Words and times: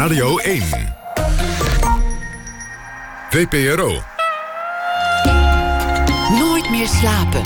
Radio 0.00 0.38
1. 0.38 0.62
VPRO. 3.30 4.02
Nooit 6.38 6.70
meer 6.70 6.86
slapen. 6.86 7.42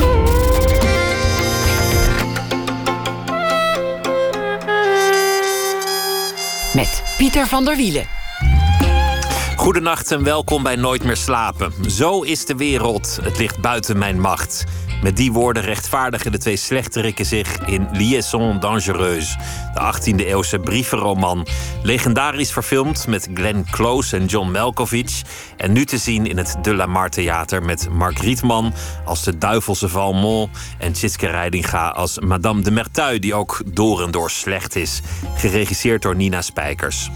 Met 6.75 7.03
Pieter 7.17 7.47
van 7.47 7.65
der 7.65 7.77
Wielen. 7.77 8.07
Goedenacht 9.57 10.13
en 10.13 10.25
welkom 10.25 10.63
bij 10.63 10.77
Nooit 10.77 11.05
meer 11.05 11.17
slapen. 11.17 11.73
Zo 11.91 12.21
is 12.21 12.45
de 12.45 12.57
wereld. 12.57 13.19
Het 13.23 13.39
ligt 13.39 13.61
buiten 13.61 13.99
mijn 13.99 14.21
macht. 14.21 14.65
Met 15.05 15.17
die 15.17 15.33
woorden 15.33 15.63
rechtvaardigen 15.63 16.33
de 16.33 16.39
twee 16.39 16.57
slechterikken 16.57 17.27
zich 17.27 17.59
in 17.67 17.89
Liaison 17.93 18.61
Dangereuse, 18.61 19.37
de 19.75 19.81
18e 19.81 20.27
eeuwse 20.27 20.59
brievenroman. 20.59 21.47
Legendarisch 21.83 22.53
verfilmd 22.53 23.07
met 23.07 23.29
Glenn 23.35 23.67
Close 23.71 24.17
en 24.17 24.27
John 24.27 24.51
Malkovich. 24.51 25.23
En 25.57 25.73
nu 25.73 25.85
te 25.85 25.99
zien 25.99 26.27
in 26.27 26.37
het 26.37 26.57
De 26.63 26.75
La 26.75 26.87
Mar 26.87 27.11
Theater 27.11 27.63
met 27.63 27.89
Mark 27.91 28.19
Rietman 28.19 28.73
als 29.05 29.25
de 29.25 29.39
duivelse 29.39 29.89
Valmont 29.89 30.51
en 30.79 30.93
Tjitske 30.93 31.27
Reidinga 31.27 31.89
als 31.89 32.19
Madame 32.19 32.63
de 32.63 32.71
Mertuil, 32.71 33.21
die 33.21 33.35
ook 33.35 33.63
door 33.65 34.03
en 34.03 34.11
door 34.11 34.31
slecht 34.31 34.77
is. 34.77 35.01
Geregisseerd 35.37 36.03
door 36.03 36.17
Nina 36.17 36.43
Spijkers. 36.43 37.11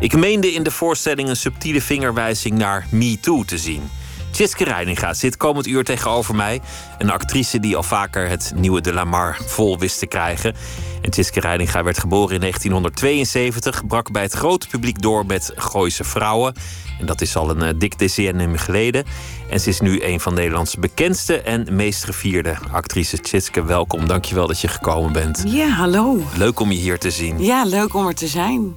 Ik 0.00 0.16
meende 0.16 0.52
in 0.52 0.62
de 0.62 0.70
voorstelling 0.70 1.28
een 1.28 1.36
subtiele 1.36 1.80
vingerwijzing 1.80 2.58
naar 2.58 2.86
Me 2.90 3.20
Too 3.20 3.44
te 3.44 3.58
zien. 3.58 3.82
Tjitske 4.30 4.64
Reininga 4.64 5.14
zit 5.14 5.36
komend 5.36 5.66
uur 5.66 5.84
tegenover 5.84 6.34
mij. 6.34 6.60
Een 6.98 7.10
actrice 7.10 7.60
die 7.60 7.76
al 7.76 7.82
vaker 7.82 8.28
het 8.28 8.52
nieuwe 8.56 8.80
De 8.80 8.92
La 8.92 9.04
Mar 9.04 9.38
vol 9.46 9.78
wist 9.78 9.98
te 9.98 10.06
krijgen. 10.06 10.54
En 11.02 11.10
Tjitske 11.10 11.40
Reininga 11.40 11.82
werd 11.82 11.98
geboren 11.98 12.34
in 12.34 12.40
1972. 12.40 13.86
Brak 13.86 14.12
bij 14.12 14.22
het 14.22 14.32
grote 14.32 14.68
publiek 14.68 15.02
door 15.02 15.26
met 15.26 15.52
Gooise 15.56 16.04
Vrouwen. 16.04 16.54
En 17.00 17.06
dat 17.06 17.20
is 17.20 17.36
al 17.36 17.50
een 17.50 17.62
uh, 17.62 17.68
dik 17.76 17.98
decennium 17.98 18.56
geleden. 18.56 19.04
En 19.50 19.60
ze 19.60 19.68
is 19.68 19.80
nu 19.80 20.04
een 20.04 20.20
van 20.20 20.34
Nederlands 20.34 20.76
bekendste 20.76 21.40
en 21.40 21.66
meest 21.70 22.04
gevierde 22.04 22.56
actrices. 22.72 23.20
Tjitske, 23.20 23.64
welkom. 23.64 24.06
Dankjewel 24.06 24.46
dat 24.46 24.60
je 24.60 24.68
gekomen 24.68 25.12
bent. 25.12 25.44
Ja, 25.46 25.68
hallo. 25.68 26.22
Leuk 26.36 26.60
om 26.60 26.70
je 26.70 26.78
hier 26.78 26.98
te 26.98 27.10
zien. 27.10 27.42
Ja, 27.42 27.64
leuk 27.64 27.94
om 27.94 28.06
er 28.06 28.14
te 28.14 28.26
zijn. 28.26 28.76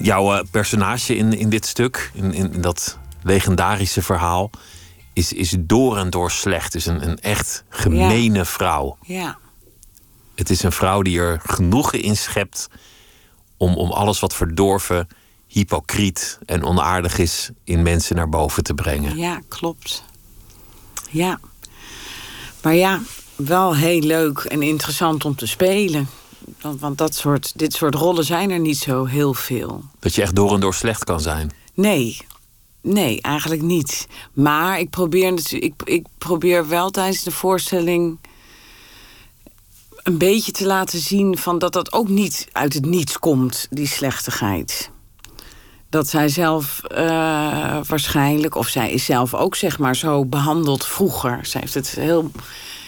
Jouw 0.00 0.34
uh, 0.34 0.40
personage 0.50 1.16
in, 1.16 1.32
in 1.38 1.48
dit 1.48 1.66
stuk, 1.66 2.10
in, 2.14 2.34
in 2.34 2.60
dat 2.60 2.98
legendarische 3.22 4.02
verhaal 4.02 4.50
is, 5.12 5.32
is 5.32 5.56
door 5.58 5.96
en 5.96 6.10
door 6.10 6.30
slecht. 6.30 6.74
Is 6.74 6.86
een, 6.86 7.08
een 7.08 7.20
echt 7.20 7.64
gemene 7.68 8.38
ja. 8.38 8.44
vrouw. 8.44 8.96
Ja. 9.02 9.38
Het 10.34 10.50
is 10.50 10.62
een 10.62 10.72
vrouw 10.72 11.02
die 11.02 11.18
er 11.18 11.40
genoegen 11.44 12.02
in 12.02 12.16
schept 12.16 12.68
om, 13.56 13.76
om 13.76 13.90
alles 13.90 14.20
wat 14.20 14.34
verdorven, 14.34 15.08
hypocriet 15.46 16.38
en 16.46 16.64
onaardig 16.64 17.18
is 17.18 17.50
in 17.64 17.82
mensen 17.82 18.16
naar 18.16 18.28
boven 18.28 18.62
te 18.62 18.74
brengen. 18.74 19.16
Ja, 19.16 19.40
klopt. 19.48 20.04
Ja. 21.10 21.40
Maar 22.62 22.74
ja, 22.74 23.00
wel 23.36 23.76
heel 23.76 24.00
leuk 24.00 24.38
en 24.38 24.62
interessant 24.62 25.24
om 25.24 25.34
te 25.34 25.46
spelen. 25.46 26.08
Want, 26.60 26.80
want 26.80 26.98
dat 26.98 27.14
soort, 27.14 27.52
dit 27.58 27.72
soort 27.72 27.94
rollen 27.94 28.24
zijn 28.24 28.50
er 28.50 28.58
niet 28.58 28.78
zo 28.78 29.04
heel 29.04 29.34
veel. 29.34 29.84
Dat 29.98 30.14
je 30.14 30.22
echt 30.22 30.34
door 30.34 30.54
en 30.54 30.60
door 30.60 30.74
slecht 30.74 31.04
kan 31.04 31.20
zijn. 31.20 31.50
Nee, 31.74 32.26
Nee, 32.82 33.20
eigenlijk 33.20 33.62
niet. 33.62 34.06
Maar 34.32 34.78
ik 34.78 34.90
probeer, 34.90 35.40
ik, 35.50 35.74
ik 35.84 36.06
probeer 36.18 36.68
wel 36.68 36.90
tijdens 36.90 37.22
de 37.22 37.30
voorstelling 37.30 38.18
een 40.02 40.18
beetje 40.18 40.52
te 40.52 40.66
laten 40.66 40.98
zien 40.98 41.38
van 41.38 41.58
dat 41.58 41.72
dat 41.72 41.92
ook 41.92 42.08
niet 42.08 42.48
uit 42.52 42.74
het 42.74 42.84
niets 42.84 43.18
komt, 43.18 43.66
die 43.70 43.86
slechtigheid. 43.86 44.90
Dat 45.88 46.08
zij 46.08 46.28
zelf 46.28 46.80
uh, 46.92 46.98
waarschijnlijk, 47.88 48.54
of 48.54 48.68
zij 48.68 48.92
is 48.92 49.04
zelf 49.04 49.34
ook 49.34 49.54
zeg 49.54 49.78
maar 49.78 49.96
zo 49.96 50.24
behandeld 50.24 50.86
vroeger. 50.86 51.46
Zij 51.46 51.60
heeft 51.60 51.74
het 51.74 51.90
heel, 51.90 52.30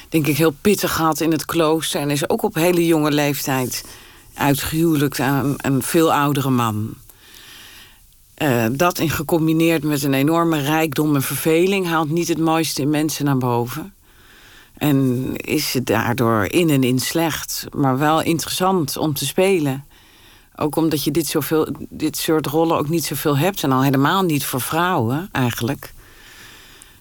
denk 0.09 0.27
ik, 0.27 0.37
heel 0.37 0.55
pittig 0.61 0.95
gehad 0.95 1.21
in 1.21 1.31
het 1.31 1.45
klooster 1.45 2.01
en 2.01 2.11
is 2.11 2.29
ook 2.29 2.43
op 2.43 2.55
hele 2.55 2.87
jonge 2.87 3.11
leeftijd 3.11 3.85
uitgehuwelijkt 4.35 5.21
aan 5.21 5.55
een 5.57 5.83
veel 5.83 6.13
oudere 6.13 6.51
man. 6.51 6.95
Uh, 8.43 8.67
dat 8.73 8.99
in 8.99 9.11
gecombineerd 9.11 9.85
met 9.85 10.03
een 10.03 10.15
enorme 10.15 10.61
rijkdom 10.61 11.15
en 11.15 11.23
verveling 11.23 11.87
haalt 11.87 12.11
niet 12.11 12.29
het 12.29 12.39
mooiste 12.39 12.83
in 12.83 12.91
mensen 12.91 13.25
naar 13.25 13.39
boven. 13.39 13.95
En 14.77 15.31
is 15.37 15.75
het 15.75 15.87
daardoor 15.87 16.45
in 16.45 16.71
en 16.71 16.83
in 16.83 16.99
slecht, 16.99 17.67
maar 17.77 17.99
wel 17.99 18.23
interessant 18.23 18.97
om 18.97 19.15
te 19.15 19.27
spelen. 19.27 19.85
Ook 20.57 20.77
omdat 20.77 21.05
je 21.05 21.11
dit, 21.11 21.27
zoveel, 21.27 21.69
dit 21.91 22.17
soort 22.17 22.47
rollen 22.47 22.77
ook 22.77 22.89
niet 22.89 23.05
zoveel 23.05 23.37
hebt. 23.37 23.63
En 23.63 23.73
al 23.73 23.83
helemaal 23.83 24.23
niet 24.23 24.45
voor 24.45 24.61
vrouwen 24.61 25.29
eigenlijk. 25.33 25.93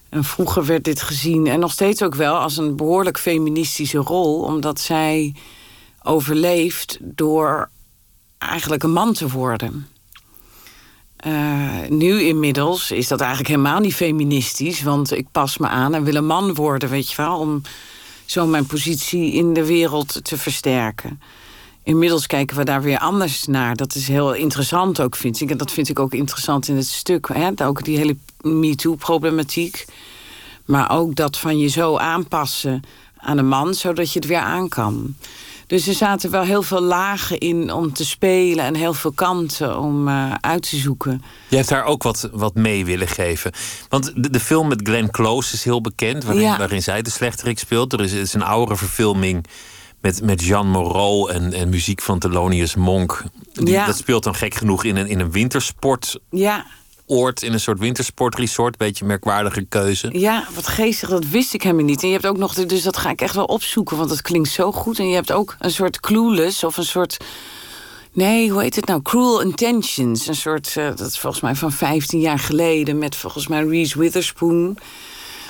En 0.08 0.24
vroeger 0.24 0.64
werd 0.64 0.84
dit 0.84 1.02
gezien, 1.02 1.46
en 1.46 1.60
nog 1.60 1.72
steeds 1.72 2.02
ook 2.02 2.14
wel, 2.14 2.34
als 2.36 2.56
een 2.56 2.76
behoorlijk 2.76 3.18
feministische 3.18 3.98
rol. 3.98 4.42
Omdat 4.42 4.80
zij 4.80 5.34
overleeft 6.02 6.98
door 7.00 7.70
eigenlijk 8.38 8.82
een 8.82 8.92
man 8.92 9.12
te 9.12 9.28
worden. 9.28 9.86
Uh, 11.26 11.88
nu 11.88 12.20
inmiddels 12.20 12.90
is 12.90 13.08
dat 13.08 13.20
eigenlijk 13.20 13.50
helemaal 13.50 13.80
niet 13.80 13.94
feministisch. 13.94 14.82
Want 14.82 15.12
ik 15.12 15.26
pas 15.32 15.58
me 15.58 15.68
aan 15.68 15.94
en 15.94 16.04
wil 16.04 16.14
een 16.14 16.26
man 16.26 16.54
worden, 16.54 16.88
weet 16.88 17.10
je 17.10 17.16
wel. 17.16 17.38
Om 17.38 17.62
zo 18.24 18.46
mijn 18.46 18.66
positie 18.66 19.32
in 19.32 19.52
de 19.52 19.66
wereld 19.66 20.24
te 20.24 20.38
versterken. 20.38 21.20
Inmiddels 21.82 22.26
kijken 22.26 22.56
we 22.56 22.64
daar 22.64 22.82
weer 22.82 22.98
anders 22.98 23.46
naar. 23.46 23.76
Dat 23.76 23.94
is 23.94 24.08
heel 24.08 24.34
interessant 24.34 25.00
ook, 25.00 25.16
vind 25.16 25.40
ik. 25.40 25.50
En 25.50 25.56
dat 25.56 25.72
vind 25.72 25.88
ik 25.88 25.98
ook 25.98 26.12
interessant 26.12 26.68
in 26.68 26.76
het 26.76 26.86
stuk. 26.86 27.28
Hè? 27.32 27.66
Ook 27.66 27.84
die 27.84 27.96
hele 27.96 28.16
MeToo-problematiek. 28.40 29.84
Maar 30.64 30.90
ook 30.90 31.14
dat 31.14 31.38
van 31.38 31.58
je 31.58 31.68
zo 31.68 31.96
aanpassen 31.96 32.82
aan 33.16 33.38
een 33.38 33.48
man... 33.48 33.74
zodat 33.74 34.12
je 34.12 34.18
het 34.18 34.28
weer 34.28 34.38
aan 34.38 34.68
kan. 34.68 35.14
Dus 35.74 35.86
er 35.86 35.94
zaten 35.94 36.30
wel 36.30 36.42
heel 36.42 36.62
veel 36.62 36.80
lagen 36.80 37.38
in 37.38 37.72
om 37.72 37.92
te 37.92 38.04
spelen 38.04 38.64
en 38.64 38.74
heel 38.74 38.94
veel 38.94 39.12
kanten 39.12 39.78
om 39.78 40.08
uh, 40.08 40.34
uit 40.40 40.68
te 40.70 40.76
zoeken. 40.76 41.22
Je 41.48 41.56
hebt 41.56 41.68
daar 41.68 41.84
ook 41.84 42.02
wat, 42.02 42.28
wat 42.32 42.54
mee 42.54 42.84
willen 42.84 43.08
geven. 43.08 43.52
Want 43.88 44.12
de, 44.16 44.30
de 44.30 44.40
film 44.40 44.68
met 44.68 44.80
Glenn 44.82 45.10
Close 45.10 45.54
is 45.54 45.64
heel 45.64 45.80
bekend, 45.80 46.24
waarin, 46.24 46.42
Ja. 46.42 46.58
waarin 46.58 46.82
zij 46.82 47.02
de 47.02 47.10
slechterik 47.10 47.58
speelt. 47.58 47.92
Er 47.92 48.00
is, 48.00 48.12
is 48.12 48.34
een 48.34 48.42
oudere 48.42 48.76
verfilming 48.76 49.44
met, 50.00 50.22
met 50.22 50.42
Jean 50.44 50.68
Moreau 50.70 51.32
en, 51.32 51.52
en 51.52 51.68
muziek 51.68 52.00
van 52.02 52.18
Thelonious 52.18 52.74
Monk. 52.74 53.22
Die, 53.52 53.68
Ja. 53.68 53.86
Dat 53.86 53.96
speelt 53.96 54.24
dan 54.24 54.34
gek 54.34 54.54
genoeg 54.54 54.84
in 54.84 54.96
een, 54.96 55.06
in 55.06 55.20
een 55.20 55.30
wintersportoord, 55.32 56.18
Ja, 56.30 56.66
in 57.06 57.52
een 57.52 57.60
soort 57.60 57.78
wintersportresort. 57.78 58.76
Beetje 58.76 59.04
merkwaardige 59.04 59.64
keuze. 59.64 60.18
ja, 60.18 60.46
wat 60.54 60.66
geestig, 60.66 61.08
dat 61.08 61.28
wist 61.28 61.54
ik 61.54 61.62
helemaal 61.62 61.84
niet. 61.84 62.02
En 62.02 62.08
je 62.08 62.14
hebt 62.14 62.26
ook 62.26 62.36
nog, 62.36 62.54
dus 62.54 62.82
dat 62.82 62.96
ga 62.96 63.10
ik 63.10 63.20
echt 63.20 63.34
wel 63.34 63.44
opzoeken, 63.44 63.96
want 63.96 64.08
dat 64.08 64.22
klinkt 64.22 64.48
zo 64.48 64.72
goed. 64.72 64.98
En 64.98 65.08
je 65.08 65.14
hebt 65.14 65.32
ook 65.32 65.56
een 65.58 65.70
soort 65.70 66.00
clueless 66.00 66.64
of 66.64 66.76
een 66.76 66.84
soort. 66.84 67.16
Nee, 68.12 68.50
hoe 68.50 68.62
heet 68.62 68.76
het 68.76 68.86
nou? 68.86 69.02
Cruel 69.02 69.40
Intentions. 69.40 70.26
Een 70.26 70.34
soort, 70.34 70.76
eh, 70.76 70.86
dat 70.86 71.00
is 71.00 71.18
volgens 71.18 71.42
mij 71.42 71.54
van 71.54 71.72
15 71.72 72.20
jaar 72.20 72.38
geleden... 72.38 72.98
met 72.98 73.16
volgens 73.16 73.46
mij 73.46 73.64
Reese 73.64 73.98
Witherspoon. 73.98 74.78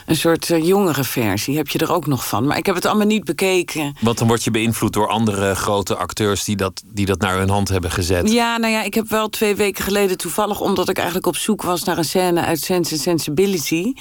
Een 0.07 0.17
soort 0.17 0.51
eh, 0.51 0.67
jongere 0.67 1.05
versie 1.05 1.57
heb 1.57 1.69
je 1.69 1.79
er 1.79 1.93
ook 1.93 2.07
nog 2.07 2.29
van. 2.29 2.47
Maar 2.47 2.57
ik 2.57 2.67
heb 2.67 2.75
het 2.75 2.87
allemaal 2.87 3.07
niet 3.07 3.25
bekeken. 3.25 3.97
Want 4.01 4.19
dan 4.19 4.27
word 4.27 4.45
je 4.45 4.51
beïnvloed 4.51 4.93
door 4.93 5.09
andere 5.09 5.55
grote 5.55 5.97
acteurs 5.97 6.45
die 6.45 6.57
dat, 6.57 6.83
die 6.87 7.07
dat 7.07 7.21
naar 7.21 7.39
hun 7.39 7.49
hand 7.49 7.69
hebben 7.69 7.91
gezet. 7.91 8.33
Ja, 8.33 8.57
nou 8.57 8.73
ja, 8.73 8.83
ik 8.83 8.95
heb 8.95 9.09
wel 9.09 9.29
twee 9.29 9.55
weken 9.55 9.85
geleden 9.85 10.17
toevallig... 10.19 10.61
omdat 10.61 10.89
ik 10.89 10.97
eigenlijk 10.97 11.27
op 11.27 11.37
zoek 11.37 11.63
was 11.63 11.85
naar 11.85 11.99
een 11.99 12.05
scène 12.05 12.41
uit 12.41 12.61
Sense 12.61 12.93
and 12.93 13.03
Sensibility... 13.03 13.93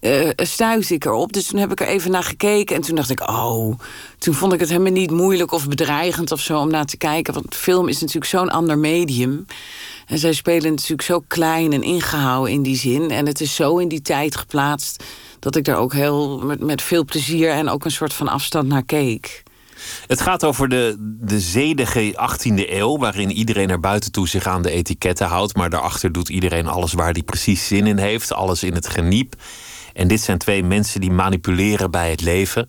eh 0.00 0.28
stuitte 0.36 0.94
ik 0.94 1.04
erop. 1.04 1.32
Dus 1.32 1.46
toen 1.46 1.60
heb 1.60 1.70
ik 1.70 1.80
er 1.80 1.86
even 1.86 2.10
naar 2.10 2.24
gekeken. 2.24 2.76
En 2.76 2.82
toen 2.82 2.96
dacht 2.96 3.10
ik, 3.10 3.28
oh... 3.30 3.78
Toen 4.18 4.34
vond 4.34 4.52
ik 4.52 4.60
het 4.60 4.68
helemaal 4.68 4.92
niet 4.92 5.10
moeilijk 5.10 5.52
of 5.52 5.68
bedreigend 5.68 6.32
of 6.32 6.40
zo 6.40 6.58
om 6.58 6.70
naar 6.70 6.84
te 6.84 6.96
kijken. 6.96 7.34
Want 7.34 7.54
film 7.54 7.88
is 7.88 8.00
natuurlijk 8.00 8.30
zo'n 8.30 8.50
ander 8.50 8.78
medium. 8.78 9.46
En 10.08 10.18
zij 10.18 10.32
spelen 10.32 10.70
natuurlijk 10.70 11.02
zo 11.02 11.24
klein 11.28 11.72
en 11.72 11.82
ingehouden 11.82 12.52
in 12.52 12.62
die 12.62 12.76
zin. 12.76 13.10
En 13.10 13.26
het 13.26 13.40
is 13.40 13.54
zo 13.54 13.78
in 13.78 13.88
die 13.88 14.02
tijd 14.02 14.36
geplaatst... 14.36 15.04
dat 15.38 15.56
ik 15.56 15.64
daar 15.64 15.76
ook 15.76 15.92
heel 15.92 16.38
met, 16.38 16.60
met 16.60 16.82
veel 16.82 17.04
plezier 17.04 17.50
en 17.50 17.68
ook 17.68 17.84
een 17.84 17.90
soort 17.90 18.12
van 18.12 18.28
afstand 18.28 18.68
naar 18.68 18.84
keek. 18.84 19.42
Het 20.06 20.20
gaat 20.20 20.44
over 20.44 20.68
de, 20.68 20.96
de 21.20 21.40
zedige 21.40 22.12
18e 22.12 22.70
eeuw, 22.70 22.98
waarin 22.98 23.30
iedereen 23.30 23.68
naar 23.68 23.80
buiten 23.80 24.12
toe 24.12 24.28
zich 24.28 24.46
aan 24.46 24.62
de 24.62 24.70
etiketten 24.70 25.26
houdt. 25.26 25.56
Maar 25.56 25.70
daarachter 25.70 26.12
doet 26.12 26.28
iedereen 26.28 26.66
alles 26.66 26.92
waar 26.92 27.12
hij 27.12 27.22
precies 27.22 27.66
zin 27.66 27.86
in 27.86 27.98
heeft, 27.98 28.32
alles 28.32 28.62
in 28.62 28.74
het 28.74 28.88
geniep. 28.88 29.34
En 29.92 30.08
dit 30.08 30.20
zijn 30.20 30.38
twee 30.38 30.64
mensen 30.64 31.00
die 31.00 31.10
manipuleren 31.10 31.90
bij 31.90 32.10
het 32.10 32.20
leven. 32.20 32.66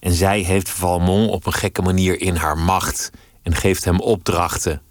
En 0.00 0.12
zij 0.12 0.40
heeft 0.40 0.68
Valmont 0.68 1.30
op 1.30 1.46
een 1.46 1.52
gekke 1.52 1.82
manier 1.82 2.20
in 2.20 2.36
haar 2.36 2.58
macht 2.58 3.10
en 3.42 3.54
geeft 3.54 3.84
hem 3.84 4.00
opdrachten. 4.00 4.82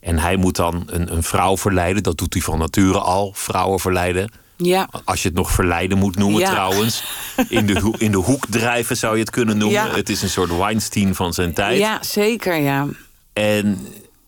En 0.00 0.18
hij 0.18 0.36
moet 0.36 0.56
dan 0.56 0.82
een, 0.86 1.12
een 1.12 1.22
vrouw 1.22 1.56
verleiden, 1.56 2.02
dat 2.02 2.18
doet 2.18 2.32
hij 2.32 2.42
van 2.42 2.58
nature 2.58 2.98
al, 2.98 3.32
vrouwen 3.34 3.80
verleiden. 3.80 4.30
Ja, 4.56 4.88
Als 5.04 5.22
je 5.22 5.28
het 5.28 5.36
nog 5.36 5.50
verleiden 5.50 5.98
moet 5.98 6.16
noemen 6.16 6.40
Ja. 6.40 6.50
trouwens. 6.50 7.04
In 7.48 7.66
de, 7.66 7.94
in 7.98 8.10
de 8.10 8.16
hoek 8.16 8.44
drijven 8.50 8.96
zou 8.96 9.14
je 9.14 9.20
het 9.20 9.30
kunnen 9.30 9.58
noemen. 9.58 9.82
Ja. 9.86 9.94
Het 9.94 10.08
is 10.08 10.22
een 10.22 10.28
soort 10.28 10.56
Weinstein 10.56 11.14
van 11.14 11.32
zijn 11.32 11.52
tijd. 11.54 11.78
ja 11.78 12.02
zeker, 12.02 12.56
ja. 12.56 12.86
En 13.32 13.86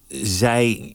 zij 0.08 0.94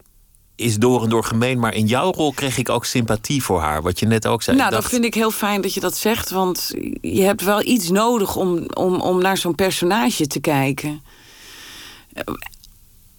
is 0.56 0.75
door 0.78 1.04
en 1.04 1.10
door 1.10 1.24
gemeen. 1.24 1.60
Maar 1.60 1.74
in 1.74 1.86
jouw 1.86 2.12
rol 2.12 2.33
kreeg 2.33 2.57
ik 2.57 2.69
ook 2.69 2.86
sympathie 2.86 3.44
voor 3.44 3.60
haar. 3.62 3.81
Wat 3.81 4.00
je 4.00 4.06
net 4.06 4.28
ook 4.28 4.44
zei. 4.44 4.57
Nou, 4.57 4.69
dacht, 4.69 4.81
dat 4.81 4.92
vind 4.92 5.06
ik 5.06 5.13
heel 5.13 5.31
fijn 5.31 5.62
dat 5.62 5.74
je 5.74 5.80
dat 5.80 5.98
zegt. 5.98 6.30
Want 6.30 6.71
je 7.01 7.21
hebt 7.21 7.42
wel 7.42 7.62
iets 7.66 7.89
nodig 7.89 8.36
om, 8.36 8.66
om, 8.74 9.01
om 9.01 9.21
naar 9.21 9.38
zo'n 9.38 9.56
personage 9.56 10.28
te 10.28 10.39
kijken. 10.39 11.01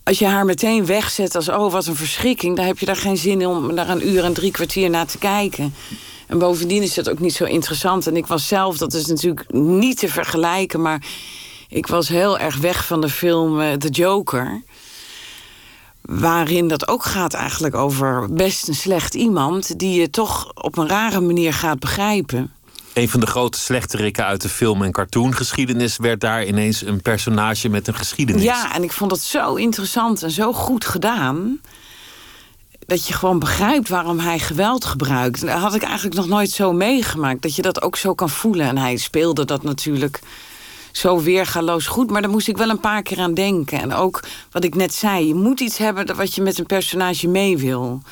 Als 0.06 0.18
je 0.18 0.26
haar 0.26 0.44
meteen 0.44 0.86
wegzet 0.86 1.34
als... 1.34 1.48
oh, 1.48 1.72
wat 1.72 1.86
een 1.86 1.96
verschrikking... 1.96 2.56
dan 2.56 2.64
heb 2.64 2.78
je 2.78 2.86
daar 2.86 2.96
geen 2.96 3.16
zin 3.16 3.40
in 3.40 3.46
om 3.46 3.74
daar 3.74 3.88
een 3.88 4.08
uur 4.08 4.24
en 4.24 4.32
drie 4.32 4.50
kwartier 4.50 4.90
naar 4.90 5.06
te 5.06 5.18
kijken. 5.18 5.74
En 6.26 6.38
bovendien 6.38 6.82
is 6.82 6.94
dat 6.94 7.10
ook 7.10 7.18
niet 7.18 7.32
zo 7.34 7.44
interessant. 7.44 8.06
En 8.06 8.16
ik 8.16 8.26
was 8.26 8.46
zelf, 8.48 8.78
dat 8.78 8.92
is 8.92 9.06
natuurlijk 9.06 9.52
niet 9.52 9.98
te 9.98 10.08
vergelijken... 10.08 10.82
maar 10.82 11.06
ik 11.68 11.86
was 11.86 12.08
heel 12.08 12.38
erg 12.38 12.56
weg 12.56 12.86
van 12.86 13.00
de 13.00 13.08
film 13.08 13.60
eh, 13.60 13.72
The 13.72 13.88
Joker... 13.88 14.62
waarin 16.00 16.68
dat 16.68 16.88
ook 16.88 17.04
gaat 17.04 17.34
eigenlijk 17.34 17.74
over 17.74 18.32
best 18.32 18.68
een 18.68 18.74
slecht 18.74 19.14
iemand... 19.14 19.78
die 19.78 20.00
je 20.00 20.10
toch 20.10 20.52
op 20.54 20.78
een 20.78 20.88
rare 20.88 21.20
manier 21.20 21.52
gaat 21.52 21.78
begrijpen. 21.78 22.55
Een 22.96 23.08
van 23.08 23.20
de 23.20 23.26
grote 23.26 23.58
slechterikken 23.58 24.24
uit 24.24 24.40
de 24.40 24.48
film- 24.48 24.82
en 24.82 24.92
cartoongeschiedenis 24.92 25.96
werd 25.96 26.20
daar 26.20 26.44
ineens 26.44 26.82
een 26.82 27.02
personage 27.02 27.68
met 27.68 27.88
een 27.88 27.94
geschiedenis. 27.94 28.42
Ja, 28.42 28.74
en 28.74 28.82
ik 28.82 28.92
vond 28.92 29.10
het 29.10 29.20
zo 29.20 29.54
interessant 29.54 30.22
en 30.22 30.30
zo 30.30 30.52
goed 30.52 30.84
gedaan. 30.84 31.60
Dat 32.86 33.06
je 33.06 33.12
gewoon 33.12 33.38
begrijpt 33.38 33.88
waarom 33.88 34.18
hij 34.18 34.38
geweld 34.38 34.84
gebruikt. 34.84 35.40
Dat 35.40 35.58
had 35.58 35.74
ik 35.74 35.82
eigenlijk 35.82 36.16
nog 36.16 36.26
nooit 36.26 36.50
zo 36.50 36.72
meegemaakt. 36.72 37.42
Dat 37.42 37.56
je 37.56 37.62
dat 37.62 37.82
ook 37.82 37.96
zo 37.96 38.14
kan 38.14 38.30
voelen. 38.30 38.66
En 38.66 38.78
hij 38.78 38.96
speelde 38.96 39.44
dat 39.44 39.62
natuurlijk 39.62 40.20
zo 40.92 41.22
weergaloos 41.22 41.86
goed. 41.86 42.10
Maar 42.10 42.22
daar 42.22 42.30
moest 42.30 42.48
ik 42.48 42.56
wel 42.56 42.70
een 42.70 42.80
paar 42.80 43.02
keer 43.02 43.18
aan 43.18 43.34
denken. 43.34 43.80
En 43.80 43.92
ook 43.94 44.22
wat 44.50 44.64
ik 44.64 44.74
net 44.74 44.94
zei. 44.94 45.26
Je 45.26 45.34
moet 45.34 45.60
iets 45.60 45.78
hebben 45.78 46.16
wat 46.16 46.34
je 46.34 46.42
met 46.42 46.58
een 46.58 46.66
personage 46.66 47.28
mee 47.28 47.58
wil. 47.58 48.02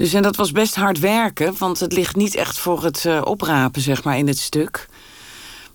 Dus 0.00 0.12
en 0.12 0.22
dat 0.22 0.36
was 0.36 0.52
best 0.52 0.74
hard 0.74 0.98
werken. 0.98 1.54
Want 1.58 1.80
het 1.80 1.92
ligt 1.92 2.16
niet 2.16 2.34
echt 2.34 2.58
voor 2.58 2.84
het 2.84 3.04
uh, 3.04 3.20
oprapen, 3.24 3.80
zeg 3.80 4.04
maar, 4.04 4.18
in 4.18 4.26
het 4.26 4.38
stuk. 4.38 4.88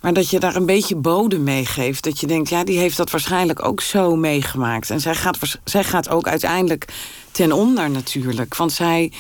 Maar 0.01 0.13
dat 0.13 0.29
je 0.29 0.39
daar 0.39 0.55
een 0.55 0.65
beetje 0.65 0.95
bodem 0.95 1.43
mee 1.43 1.65
geeft. 1.65 2.03
Dat 2.03 2.19
je 2.19 2.27
denkt, 2.27 2.49
ja, 2.49 2.63
die 2.63 2.77
heeft 2.77 2.97
dat 2.97 3.09
waarschijnlijk 3.09 3.65
ook 3.65 3.81
zo 3.81 4.15
meegemaakt. 4.15 4.89
En 4.89 4.99
zij 5.01 5.15
gaat, 5.15 5.37
zij 5.63 5.83
gaat 5.83 6.09
ook 6.09 6.27
uiteindelijk 6.27 6.93
ten 7.31 7.51
onder 7.51 7.89
natuurlijk. 7.89 8.55
Want 8.55 8.71
zij, 8.71 9.11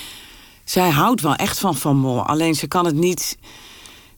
zij 0.63 0.89
houdt 0.89 1.21
wel 1.21 1.35
echt 1.35 1.59
van 1.59 1.75
Van 1.75 1.97
Mol. 1.97 2.25
Alleen 2.25 2.55
ze 2.55 2.67
kan 2.67 2.85
het 2.85 2.95
niet... 2.95 3.37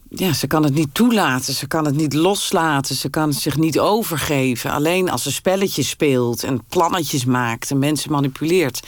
Ja, 0.10 0.34
ze 0.34 0.48
kan 0.48 0.64
het 0.64 0.74
niet 0.74 0.94
toelaten. 0.94 1.54
Ze 1.54 1.68
kan 1.68 1.86
het 1.86 1.96
niet 1.96 2.14
loslaten. 2.14 2.96
Ze 2.96 3.10
kan 3.10 3.34
zich 3.34 3.58
niet 3.58 3.80
overgeven. 3.80 4.72
Alleen 4.72 5.10
als 5.10 5.24
ze 5.24 5.32
spelletjes 5.32 5.90
speelt 5.90 6.44
en 6.44 6.64
plannetjes 6.70 7.26
maakt 7.26 7.72
en 7.72 7.80
mensen 7.80 8.12
manipuleert. 8.12 8.80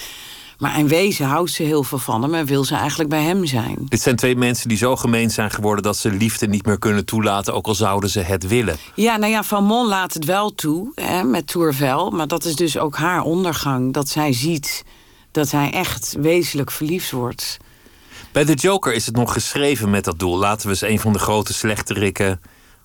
Maar 0.59 0.79
in 0.79 0.87
wezen 0.87 1.25
houdt 1.25 1.51
ze 1.51 1.63
heel 1.63 1.83
veel 1.83 1.97
van 1.97 2.21
hem 2.21 2.33
en 2.33 2.45
wil 2.45 2.63
ze 2.63 2.75
eigenlijk 2.75 3.09
bij 3.09 3.23
hem 3.23 3.45
zijn. 3.45 3.85
Dit 3.89 4.01
zijn 4.01 4.15
twee 4.15 4.35
mensen 4.35 4.69
die 4.69 4.77
zo 4.77 4.95
gemeen 4.95 5.29
zijn 5.29 5.51
geworden 5.51 5.83
dat 5.83 5.97
ze 5.97 6.11
liefde 6.11 6.47
niet 6.47 6.65
meer 6.65 6.79
kunnen 6.79 7.05
toelaten, 7.05 7.53
ook 7.53 7.67
al 7.67 7.75
zouden 7.75 8.09
ze 8.09 8.19
het 8.19 8.47
willen. 8.47 8.77
Ja, 8.95 9.17
nou 9.17 9.31
ja, 9.31 9.43
Van 9.43 9.63
Mon 9.63 9.87
laat 9.87 10.13
het 10.13 10.25
wel 10.25 10.55
toe 10.55 10.91
hè, 10.95 11.23
met 11.23 11.47
Tourvel. 11.47 12.09
Maar 12.09 12.27
dat 12.27 12.45
is 12.45 12.55
dus 12.55 12.77
ook 12.77 12.95
haar 12.95 13.21
ondergang. 13.21 13.93
Dat 13.93 14.09
zij 14.09 14.33
ziet 14.33 14.83
dat 15.31 15.51
hij 15.51 15.71
echt 15.71 16.15
wezenlijk 16.19 16.71
verliefd 16.71 17.11
wordt. 17.11 17.57
Bij 18.31 18.45
The 18.45 18.53
Joker 18.53 18.93
is 18.93 19.05
het 19.05 19.15
nog 19.15 19.33
geschreven 19.33 19.89
met 19.89 20.03
dat 20.03 20.19
doel. 20.19 20.37
Laten 20.37 20.65
we 20.65 20.69
eens 20.69 20.81
een 20.81 20.99
van 20.99 21.13
de 21.13 21.19
grote 21.19 21.53
slechterikken 21.53 22.41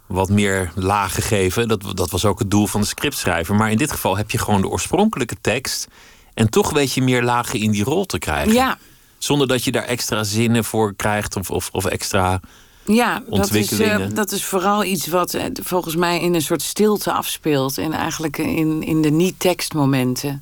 wat 0.07 0.29
meer 0.29 0.73
lagen 0.75 1.23
geven. 1.23 1.69
Dat, 1.69 1.83
dat 1.95 2.11
was 2.11 2.25
ook 2.25 2.39
het 2.39 2.51
doel 2.51 2.67
van 2.67 2.81
de 2.81 2.87
scriptschrijver. 2.87 3.55
Maar 3.55 3.71
in 3.71 3.77
dit 3.77 3.91
geval 3.91 4.17
heb 4.17 4.31
je 4.31 4.39
gewoon 4.39 4.61
de 4.61 4.69
oorspronkelijke 4.69 5.37
tekst. 5.41 5.89
En 6.35 6.51
toch 6.51 6.71
weet 6.71 6.93
je 6.93 7.03
meer 7.03 7.23
lagen 7.23 7.61
in 7.61 7.71
die 7.71 7.85
rol 7.85 8.05
te 8.05 8.19
krijgen. 8.19 8.53
Ja. 8.53 8.79
Zonder 9.19 9.47
dat 9.47 9.65
je 9.65 9.73
daar 9.73 9.85
extra 9.85 10.25
zinnen 10.25 10.65
voor 10.65 10.95
krijgt 10.95 11.37
of, 11.37 11.51
of, 11.51 11.69
of 11.73 11.85
extra 11.85 12.41
ja, 12.85 13.23
ontwikkelingen. 13.29 13.99
Dat 13.99 14.01
is, 14.01 14.11
uh, 14.11 14.17
dat 14.17 14.33
is 14.33 14.45
vooral 14.45 14.85
iets 14.85 15.07
wat 15.07 15.35
uh, 15.35 15.45
volgens 15.63 15.97
mij 15.97 16.21
in 16.21 16.35
een 16.35 16.43
soort 16.43 16.63
stilte 16.63 17.13
afspeelt. 17.13 17.79
En 17.79 17.93
eigenlijk 17.93 18.39
in, 18.39 18.83
in 18.83 19.03
de 19.03 19.11
niet-tekstmomenten. 19.11 20.41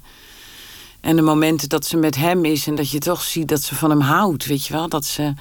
En 1.00 1.16
de 1.16 1.22
momenten 1.22 1.68
dat 1.68 1.86
ze 1.86 1.96
met 1.96 2.16
hem 2.16 2.44
is 2.44 2.66
en 2.66 2.74
dat 2.74 2.90
je 2.90 2.98
toch 2.98 3.22
ziet 3.22 3.48
dat 3.48 3.62
ze 3.62 3.74
van 3.74 3.90
hem 3.90 4.00
houdt. 4.00 4.46
Weet 4.46 4.66
je 4.66 4.72
wel, 4.72 4.88
dat 4.88 5.04
ze 5.04 5.34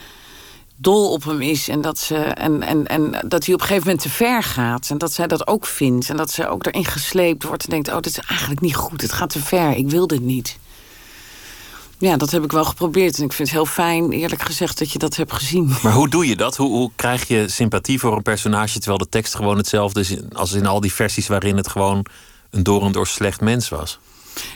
dol 0.82 1.12
op 1.12 1.24
hem 1.24 1.42
is 1.42 1.68
en 1.68 1.82
dat, 1.82 2.00
ze, 2.00 2.16
en, 2.16 2.62
en, 2.62 2.88
en 2.88 3.12
dat 3.28 3.46
hij 3.46 3.54
op 3.54 3.62
een 3.62 3.68
gegeven 3.68 3.88
moment 3.88 4.02
te 4.02 4.10
ver 4.10 4.44
gaat. 4.44 4.90
En 4.90 4.98
dat 4.98 5.14
zij 5.14 5.28
dat 5.28 5.48
ook 5.48 5.66
vindt. 5.66 6.10
En 6.10 6.18
dat 6.18 6.32
ze 6.32 6.48
ook 6.48 6.66
erin 6.66 6.86
gesleept 6.86 7.44
wordt 7.44 7.64
en 7.64 7.70
denkt: 7.70 7.90
Oh, 7.90 7.96
dit 7.96 8.18
is 8.18 8.20
eigenlijk 8.20 8.62
niet 8.62 8.76
goed. 8.76 9.02
Het 9.02 9.12
gaat 9.12 9.30
te 9.30 9.40
ver. 9.40 9.72
Ik 9.72 9.90
wil 9.90 10.08
dit 10.08 10.22
niet. 10.22 10.58
Ja, 11.98 12.18
dat 12.18 12.32
heb 12.32 12.44
ik 12.44 12.52
wel 12.52 12.66
geprobeerd. 12.66 13.18
En 13.18 13.24
ik 13.24 13.34
vind 13.34 13.48
het 13.48 13.58
heel 13.58 13.66
fijn, 13.66 14.12
eerlijk 14.12 14.42
gezegd, 14.42 14.80
dat 14.80 14.92
je 14.92 15.00
dat 15.00 15.16
hebt 15.16 15.34
gezien. 15.34 15.76
Maar 15.84 15.94
hoe 15.94 16.10
doe 16.10 16.28
je 16.28 16.36
dat? 16.36 16.58
Hoe, 16.58 16.70
hoe 16.70 16.92
krijg 16.96 17.28
je 17.28 17.50
sympathie 17.50 18.00
voor 18.00 18.16
een 18.16 18.22
personage 18.22 18.78
terwijl 18.78 18.98
de 18.98 19.10
tekst 19.10 19.36
gewoon 19.36 19.58
hetzelfde 19.58 20.00
is 20.00 20.16
als 20.32 20.52
in 20.52 20.66
al 20.66 20.80
die 20.80 20.94
versies 20.94 21.28
waarin 21.28 21.58
het 21.58 21.68
gewoon 21.68 22.06
een 22.50 22.64
door 22.64 22.86
en 22.86 22.92
door 22.92 23.08
slecht 23.08 23.42
mens 23.42 23.70
was? 23.70 24.00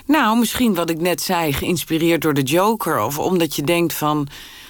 Nou, 0.06 0.40
misschien 0.40 0.74
wat 0.74 0.90
ik 0.90 1.02
net 1.02 1.22
zei, 1.22 1.54
geïnspireerd 1.54 2.22
door 2.22 2.34
de 2.34 2.44
Joker. 2.44 3.00
Of 3.00 3.20
omdat 3.20 3.56
je 3.56 3.62
denkt 3.62 3.94
van 3.94 4.28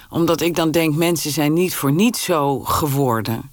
omdat 0.08 0.40
ik 0.40 0.54
dan 0.56 0.70
denk, 0.70 0.94
mensen 0.94 1.30
zijn 1.30 1.52
niet 1.52 1.74
voor 1.74 1.92
niet 1.92 2.16
zo 2.16 2.58
geworden. 2.58 3.50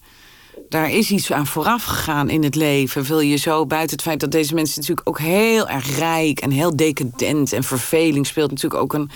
Daar 0.70 0.92
is 0.92 1.12
iets 1.12 1.32
aan 1.32 1.48
vooraf 1.48 1.84
gegaan 1.84 2.30
in 2.30 2.44
het 2.44 2.56
leven. 2.56 3.04
Wil 3.04 3.20
je 3.20 3.36
zo, 3.36 3.66
buiten 3.66 3.96
het 3.96 4.06
feit 4.06 4.20
dat 4.20 4.32
deze 4.32 4.54
mensen 4.54 4.80
natuurlijk 4.80 5.10
ook 5.10 5.20
heel 5.20 5.68
erg 5.68 5.98
rijk 5.98 6.40
en 6.40 6.52
heel 6.52 6.76
decadent 6.76 7.54
en 7.54 7.64
verveling 7.64 8.28
speelt 8.28 8.50
natuurlijk 8.50 8.82
ook 8.82 8.94
een 8.94 9.10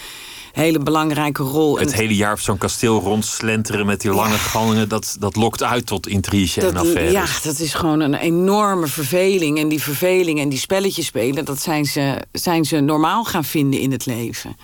hele 0.53 0.79
belangrijke 0.79 1.43
rol. 1.43 1.77
Het 1.77 1.93
hele 1.93 2.15
jaar 2.15 2.31
op 2.31 2.39
zo'n 2.39 2.57
kasteel 2.57 2.99
rondslenteren 2.99 3.85
met 3.85 4.01
die 4.01 4.11
lange 4.11 4.31
ja. 4.31 4.37
gangen, 4.37 4.89
dat, 4.89 5.15
dat 5.19 5.35
lokt 5.35 5.63
uit 5.63 5.85
tot 5.85 6.07
intrige 6.07 6.61
en 6.61 6.77
affaires. 6.77 7.11
Ja, 7.11 7.25
dat 7.43 7.59
is 7.59 7.73
gewoon 7.73 7.99
een 7.99 8.13
enorme 8.13 8.87
verveling. 8.87 9.59
En 9.59 9.67
die 9.67 9.81
verveling 9.81 10.39
en 10.39 10.49
die 10.49 10.59
spelletjes 10.59 11.05
spelen, 11.05 11.45
dat 11.45 11.61
zijn 11.61 11.85
ze, 11.85 12.21
zijn 12.31 12.65
ze 12.65 12.79
normaal 12.79 13.23
gaan 13.23 13.45
vinden 13.45 13.79
in 13.79 13.91
het 13.91 14.05
leven. 14.05 14.57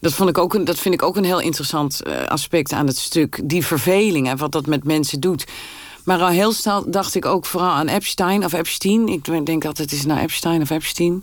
Dat, 0.00 0.12
vond 0.12 0.28
ik 0.28 0.38
ook 0.38 0.54
een, 0.54 0.64
dat 0.64 0.78
vind 0.78 0.94
ik 0.94 1.02
ook 1.02 1.16
een 1.16 1.24
heel 1.24 1.40
interessant 1.40 2.00
uh, 2.06 2.24
aspect 2.24 2.72
aan 2.72 2.86
het 2.86 2.98
stuk. 2.98 3.40
Die 3.44 3.66
verveling 3.66 4.28
en 4.28 4.36
wat 4.36 4.52
dat 4.52 4.66
met 4.66 4.84
mensen 4.84 5.20
doet. 5.20 5.44
Maar 6.08 6.20
al 6.20 6.28
heel 6.28 6.52
snel 6.52 6.90
dacht 6.90 7.14
ik 7.14 7.24
ook 7.24 7.46
vooral 7.46 7.70
aan 7.70 7.88
Epstein 7.88 8.44
of 8.44 8.52
Epstein. 8.52 9.08
Ik 9.08 9.24
denk 9.24 9.64
altijd, 9.64 9.90
het 9.90 9.98
is 9.98 10.06
nou 10.06 10.20
Epstein 10.20 10.62
of 10.62 10.70
Epstein. 10.70 11.18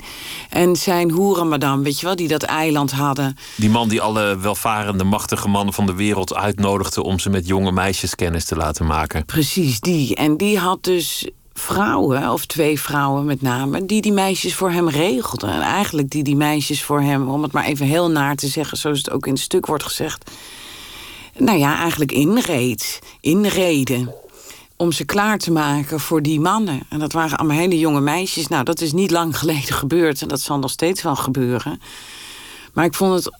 En 0.50 0.76
zijn 0.76 1.12
hoerenmadam, 1.12 1.84
weet 1.84 2.00
je 2.00 2.06
wel, 2.06 2.16
die 2.16 2.28
dat 2.28 2.44
eiland 2.44 2.92
hadden. 2.92 3.38
Die 3.56 3.70
man 3.70 3.90
die 3.90 4.02
alle 4.02 4.38
welvarende, 4.38 5.04
machtige 5.04 5.48
mannen 5.48 5.74
van 5.74 5.86
de 5.86 5.94
wereld 5.94 6.36
uitnodigde... 6.36 7.04
om 7.04 7.20
ze 7.20 7.30
met 7.30 7.48
jonge 7.48 7.72
meisjes 7.72 8.16
kennis 8.16 8.46
te 8.46 8.56
laten 8.56 8.86
maken. 8.86 9.26
Precies, 9.26 9.80
die. 9.80 10.16
En 10.16 10.38
die 10.38 10.60
had 10.60 10.84
dus 10.84 11.30
vrouwen, 11.60 12.32
of 12.32 12.46
twee 12.46 12.80
vrouwen 12.80 13.26
met 13.26 13.42
name... 13.42 13.86
die 13.86 14.02
die 14.02 14.12
meisjes 14.12 14.56
voor 14.56 14.72
hem 14.72 14.90
regelden. 14.90 15.50
En 15.50 15.62
eigenlijk 15.62 16.10
die 16.10 16.24
die 16.24 16.36
meisjes 16.36 16.84
voor 16.84 17.02
hem, 17.02 17.30
om 17.30 17.44
het 17.44 17.52
maar 17.52 17.66
even 17.66 17.86
heel 17.86 18.12
naar 18.12 18.36
te 18.36 18.48
zeggen... 18.48 18.78
zoals 18.78 18.98
het 18.98 19.12
ook 19.12 19.28
in 19.28 19.34
het 19.34 19.42
stuk 19.42 19.66
wordt 19.66 19.84
gezegd... 19.84 20.32
nou 21.38 21.58
ja, 21.58 21.78
eigenlijk 21.78 22.12
inreed, 22.12 23.00
inreden 23.22 24.14
om 24.78 24.92
ze 24.92 25.06
klaar 25.06 25.38
te 25.38 25.52
maken 25.52 26.00
voor 26.00 26.22
die 26.22 26.40
mannen. 26.40 26.82
En 26.90 27.00
dat 27.00 27.14
waren 27.14 27.38
allemaal 27.38 27.58
hele 27.58 27.80
jonge 27.80 28.02
meisjes. 28.02 28.48
Nou, 28.48 28.64
dat 28.64 28.82
is 28.82 28.94
niet 28.94 29.12
lang 29.12 29.38
geleden 29.38 29.74
gebeurd 29.74 30.22
en 30.22 30.28
dat 30.28 30.42
zal 30.42 30.60
nog 30.60 30.72
steeds 30.72 31.02
wel 31.02 31.16
gebeuren. 31.16 31.82
Maar 32.74 32.86
ik 32.86 32.94
vond 32.94 33.14
het 33.14 33.38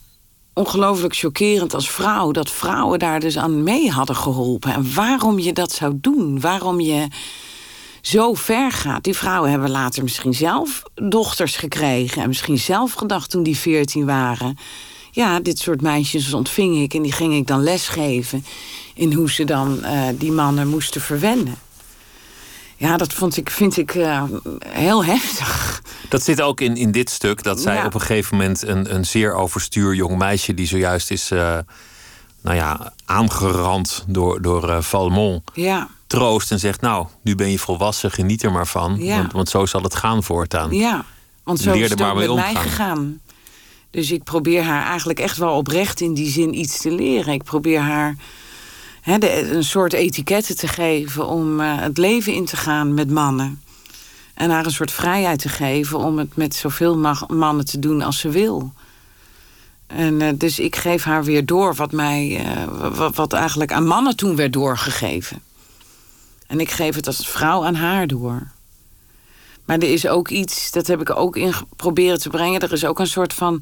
ongelooflijk 0.52 1.16
chockerend 1.16 1.74
als 1.74 1.90
vrouw... 1.90 2.30
dat 2.30 2.50
vrouwen 2.50 2.98
daar 2.98 3.20
dus 3.20 3.38
aan 3.38 3.62
mee 3.62 3.90
hadden 3.90 4.16
geholpen. 4.16 4.72
En 4.72 4.94
waarom 4.94 5.38
je 5.38 5.52
dat 5.52 5.72
zou 5.72 5.98
doen, 6.00 6.40
waarom 6.40 6.80
je 6.80 7.08
zo 8.06 8.34
ver 8.34 8.72
gaat. 8.72 9.04
Die 9.04 9.14
vrouwen 9.14 9.50
hebben 9.50 9.70
later 9.70 10.02
misschien 10.02 10.34
zelf 10.34 10.82
dochters 10.94 11.56
gekregen... 11.56 12.22
en 12.22 12.28
misschien 12.28 12.58
zelf 12.58 12.92
gedacht 12.92 13.30
toen 13.30 13.42
die 13.42 13.56
veertien 13.56 14.06
waren... 14.06 14.58
ja, 15.10 15.40
dit 15.40 15.58
soort 15.58 15.80
meisjes 15.80 16.32
ontving 16.32 16.76
ik 16.76 16.94
en 16.94 17.02
die 17.02 17.12
ging 17.12 17.34
ik 17.34 17.46
dan 17.46 17.62
lesgeven... 17.62 18.44
in 18.94 19.12
hoe 19.12 19.30
ze 19.30 19.44
dan 19.44 19.78
uh, 19.82 20.02
die 20.14 20.32
mannen 20.32 20.68
moesten 20.68 21.00
verwennen. 21.00 21.54
Ja, 22.76 22.96
dat 22.96 23.12
vond 23.12 23.36
ik, 23.36 23.50
vind 23.50 23.76
ik 23.76 23.94
uh, 23.94 24.22
heel 24.66 25.04
heftig. 25.04 25.82
Dat 26.08 26.22
zit 26.22 26.40
ook 26.40 26.60
in, 26.60 26.76
in 26.76 26.92
dit 26.92 27.10
stuk, 27.10 27.42
dat 27.42 27.60
zij 27.60 27.74
ja. 27.74 27.86
op 27.86 27.94
een 27.94 28.00
gegeven 28.00 28.36
moment... 28.36 28.62
een, 28.62 28.94
een 28.94 29.04
zeer 29.04 29.34
overstuur 29.34 29.94
jong 29.94 30.18
meisje 30.18 30.54
die 30.54 30.66
zojuist 30.66 31.10
is... 31.10 31.30
Uh, 31.30 31.58
nou 32.40 32.56
ja, 32.56 32.92
aangerand 33.04 34.04
door, 34.06 34.42
door 34.42 34.82
Valmont. 34.82 35.42
Ja 35.54 35.88
troost 36.06 36.50
en 36.50 36.58
zegt: 36.58 36.80
Nou, 36.80 37.06
nu 37.22 37.34
ben 37.34 37.50
je 37.50 37.58
volwassen, 37.58 38.10
geniet 38.10 38.42
er 38.42 38.52
maar 38.52 38.66
van. 38.66 38.96
Ja. 38.98 39.16
Want, 39.16 39.32
want 39.32 39.48
zo 39.48 39.66
zal 39.66 39.82
het 39.82 39.94
gaan 39.94 40.22
voortaan. 40.22 40.74
Ja, 40.74 41.04
want 41.42 41.60
zo 41.60 41.72
Leer 41.72 41.82
is 41.82 41.90
het 41.90 41.98
maar 41.98 42.10
ook 42.10 42.16
mee 42.16 42.28
met 42.28 42.36
mij 42.36 42.54
gegaan. 42.54 43.20
Dus 43.90 44.10
ik 44.10 44.24
probeer 44.24 44.62
haar 44.62 44.86
eigenlijk 44.86 45.20
echt 45.20 45.36
wel 45.36 45.56
oprecht 45.56 46.00
in 46.00 46.14
die 46.14 46.30
zin 46.30 46.58
iets 46.58 46.80
te 46.80 46.90
leren. 46.90 47.32
Ik 47.32 47.44
probeer 47.44 47.80
haar 47.80 48.16
de, 49.04 49.50
een 49.50 49.64
soort 49.64 49.92
etiketten 49.92 50.56
te 50.56 50.68
geven 50.68 51.26
om 51.26 51.60
uh, 51.60 51.80
het 51.80 51.98
leven 51.98 52.32
in 52.32 52.44
te 52.44 52.56
gaan 52.56 52.94
met 52.94 53.10
mannen. 53.10 53.62
En 54.34 54.50
haar 54.50 54.64
een 54.64 54.70
soort 54.70 54.92
vrijheid 54.92 55.38
te 55.38 55.48
geven 55.48 55.98
om 55.98 56.18
het 56.18 56.36
met 56.36 56.54
zoveel 56.54 57.16
mannen 57.28 57.64
te 57.64 57.78
doen 57.78 58.02
als 58.02 58.18
ze 58.18 58.28
wil. 58.28 58.72
En 59.86 60.20
uh, 60.20 60.28
dus 60.34 60.58
ik 60.58 60.76
geef 60.76 61.02
haar 61.02 61.24
weer 61.24 61.46
door 61.46 61.74
wat 61.74 61.92
mij, 61.92 62.44
uh, 62.44 62.92
wat, 62.96 63.14
wat, 63.16 63.32
eigenlijk 63.32 63.72
aan 63.72 63.86
mannen 63.86 64.16
toen 64.16 64.36
werd 64.36 64.52
doorgegeven. 64.52 65.42
En 66.46 66.60
ik 66.60 66.70
geef 66.70 66.94
het 66.94 67.06
als 67.06 67.28
vrouw 67.28 67.64
aan 67.64 67.74
haar 67.74 68.06
door. 68.06 68.48
Maar 69.64 69.78
er 69.78 69.92
is 69.92 70.06
ook 70.06 70.28
iets, 70.28 70.70
dat 70.70 70.86
heb 70.86 71.00
ik 71.00 71.16
ook 71.16 71.36
in 71.36 71.54
proberen 71.76 72.20
te 72.20 72.28
brengen. 72.28 72.60
Er 72.60 72.72
is 72.72 72.84
ook 72.84 72.98
een 72.98 73.06
soort 73.06 73.32
van, 73.32 73.60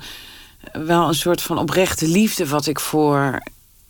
wel 0.73 1.09
een 1.09 1.15
soort 1.15 1.43
van 1.43 1.59
oprechte 1.59 2.09
liefde 2.09 2.49
wat 2.49 2.67
ik 2.67 2.81
voor 2.81 3.43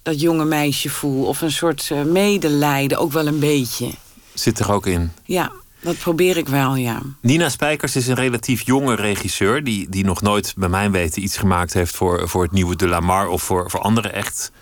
dat 0.02 0.20
jonge 0.20 0.44
meisje 0.44 0.90
voel. 0.90 1.26
Of 1.26 1.40
een 1.40 1.52
soort 1.52 1.90
uh, 1.92 2.02
medelijden, 2.02 2.98
ook 2.98 3.12
wel 3.12 3.26
een 3.26 3.38
beetje. 3.38 3.90
Zit 4.34 4.58
er 4.58 4.72
ook 4.72 4.86
in? 4.86 5.12
Ja, 5.24 5.52
dat 5.80 5.98
probeer 5.98 6.36
ik 6.36 6.48
wel, 6.48 6.74
ja. 6.74 7.00
Nina 7.20 7.48
Spijkers 7.48 7.96
is 7.96 8.06
een 8.06 8.14
relatief 8.14 8.66
jonge 8.66 8.94
regisseur... 8.94 9.64
die, 9.64 9.88
die 9.88 10.04
nog 10.04 10.22
nooit, 10.22 10.54
bij 10.56 10.68
mijn 10.68 10.92
weten, 10.92 11.22
iets 11.22 11.36
gemaakt 11.36 11.72
heeft... 11.72 11.96
voor, 11.96 12.28
voor 12.28 12.42
het 12.42 12.52
nieuwe 12.52 12.76
De 12.76 12.88
La 12.88 13.00
Mar 13.00 13.28
of 13.28 13.42
voor, 13.42 13.70
voor 13.70 13.80
andere 13.80 14.08
echt 14.08 14.52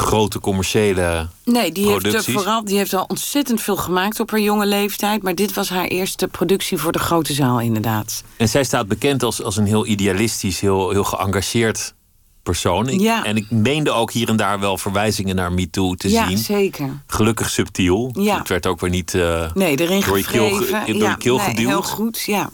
grote 0.00 0.40
commerciële 0.40 1.28
Nee, 1.44 1.72
die 1.72 1.84
producties. 1.84 2.26
heeft, 2.26 2.38
vooral, 2.38 2.64
die 2.64 2.76
heeft 2.76 2.94
al 2.94 3.04
ontzettend 3.08 3.60
veel 3.60 3.76
gemaakt 3.76 4.20
op 4.20 4.30
haar 4.30 4.40
jonge 4.40 4.66
leeftijd... 4.66 5.22
maar 5.22 5.34
dit 5.34 5.54
was 5.54 5.68
haar 5.68 5.84
eerste 5.86 6.28
productie 6.28 6.78
voor 6.78 6.92
de 6.92 6.98
grote 6.98 7.32
zaal, 7.32 7.60
inderdaad. 7.60 8.22
En 8.36 8.48
zij 8.48 8.64
staat 8.64 8.88
bekend 8.88 9.22
als, 9.22 9.42
als 9.42 9.56
een 9.56 9.66
heel 9.66 9.86
idealistisch, 9.86 10.60
heel, 10.60 10.90
heel 10.90 11.04
geëngageerd 11.04 11.94
persoon. 12.42 12.88
Ik, 12.88 13.00
Ja. 13.00 13.24
En 13.24 13.36
ik 13.36 13.50
meende 13.50 13.90
ook 13.90 14.12
hier 14.12 14.28
en 14.28 14.36
daar 14.36 14.60
wel 14.60 14.78
verwijzingen 14.78 15.36
naar 15.36 15.52
MeToo 15.52 15.94
te 15.94 16.10
ja, 16.10 16.28
zien. 16.28 16.38
zeker. 16.38 17.02
Gelukkig 17.06 17.50
subtiel. 17.50 18.14
Ja. 18.18 18.38
Het 18.38 18.48
werd 18.48 18.66
ook 18.66 18.80
weer 18.80 18.90
niet 18.90 19.14
uh, 19.14 19.52
Nee, 19.54 19.76
erin 19.76 20.00
door 20.06 20.18
je 20.18 20.24
keel, 20.24 20.48
door 20.50 20.66
je 20.86 20.94
ja, 20.96 21.14
keel 21.14 21.36
nee, 21.36 21.46
geduwd. 21.46 21.68
heel 21.68 21.82
goed, 21.82 22.20
ja. 22.20 22.50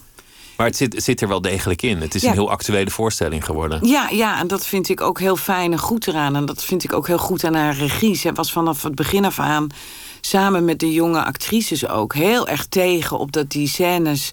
Maar 0.56 0.66
het 0.66 0.76
zit, 0.76 1.02
zit 1.02 1.20
er 1.20 1.28
wel 1.28 1.40
degelijk 1.40 1.82
in. 1.82 2.00
Het 2.00 2.14
is 2.14 2.22
Ja. 2.22 2.28
een 2.28 2.34
heel 2.34 2.50
actuele 2.50 2.90
voorstelling 2.90 3.44
geworden. 3.44 3.86
Ja, 3.86 4.08
ja, 4.10 4.38
en 4.40 4.46
dat 4.46 4.66
vind 4.66 4.88
ik 4.88 5.00
ook 5.00 5.18
heel 5.20 5.36
fijn 5.36 5.72
en 5.72 5.78
goed 5.78 6.06
eraan. 6.06 6.36
En 6.36 6.44
dat 6.46 6.64
vind 6.64 6.84
ik 6.84 6.92
ook 6.92 7.06
heel 7.06 7.18
goed 7.18 7.44
aan 7.44 7.54
haar 7.54 7.76
regie. 7.76 8.14
Zij 8.14 8.32
was 8.32 8.52
vanaf 8.52 8.82
het 8.82 8.94
begin 8.94 9.24
af 9.24 9.38
aan, 9.38 9.66
samen 10.20 10.64
met 10.64 10.78
de 10.80 10.92
jonge 10.92 11.24
actrices 11.24 11.88
ook... 11.88 12.14
heel 12.14 12.48
erg 12.48 12.66
tegen 12.66 13.18
op 13.18 13.32
dat 13.32 13.50
die 13.50 13.68
scènes... 13.68 14.30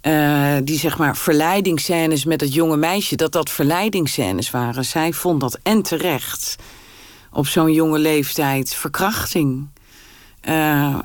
eh, 0.00 0.54
die 0.64 0.78
zeg 0.78 0.98
maar 0.98 1.16
verleidingsscènes 1.16 2.24
met 2.24 2.40
het 2.40 2.54
jonge 2.54 2.76
meisje... 2.76 3.16
dat 3.16 3.32
dat 3.32 3.50
verleidingsscènes 3.50 4.50
waren. 4.50 4.84
Zij 4.84 5.12
vond 5.12 5.40
dat 5.40 5.58
en 5.62 5.82
terecht. 5.82 6.56
Op 7.32 7.46
zo'n 7.46 7.72
jonge 7.72 7.98
leeftijd 7.98 8.74
verkrachting. 8.74 9.68
Eh, 10.40 10.98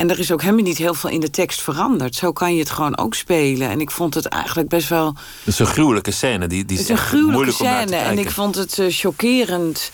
en 0.00 0.10
er 0.10 0.18
is 0.18 0.32
ook 0.32 0.40
helemaal 0.40 0.62
niet 0.62 0.78
heel 0.78 0.94
veel 0.94 1.10
in 1.10 1.20
de 1.20 1.30
tekst 1.30 1.60
veranderd. 1.60 2.14
Zo 2.14 2.32
kan 2.32 2.54
je 2.54 2.60
het 2.60 2.70
gewoon 2.70 2.98
ook 2.98 3.14
spelen. 3.14 3.68
En 3.68 3.80
ik 3.80 3.90
vond 3.90 4.14
het 4.14 4.26
eigenlijk 4.26 4.68
best 4.68 4.88
wel... 4.88 5.06
Het 5.38 5.46
is 5.46 5.58
een 5.58 5.66
gruwelijke 5.66 6.10
scène. 6.10 6.46
Die, 6.46 6.64
die 6.64 6.76
Het 6.76 6.86
is 6.86 6.92
een 6.92 7.04
gruwelijke 7.04 7.52
scène. 7.52 7.96
En 7.96 8.18
ik 8.18 8.30
vond 8.30 8.54
het 8.54 8.78
eh, 8.78 8.86
chockerend 8.88 9.90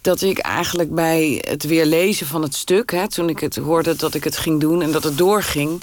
dat 0.00 0.22
ik 0.22 0.38
eigenlijk 0.38 0.94
bij 0.94 1.44
het 1.48 1.64
weer 1.64 1.86
lezen 1.86 2.26
van 2.26 2.42
het 2.42 2.54
stuk... 2.54 2.90
Hè, 2.90 3.08
toen 3.08 3.28
ik 3.28 3.38
het 3.38 3.56
hoorde 3.56 3.96
dat 3.96 4.14
ik 4.14 4.24
het 4.24 4.36
ging 4.36 4.60
doen 4.60 4.82
en 4.82 4.92
dat 4.92 5.04
het 5.04 5.18
doorging... 5.18 5.82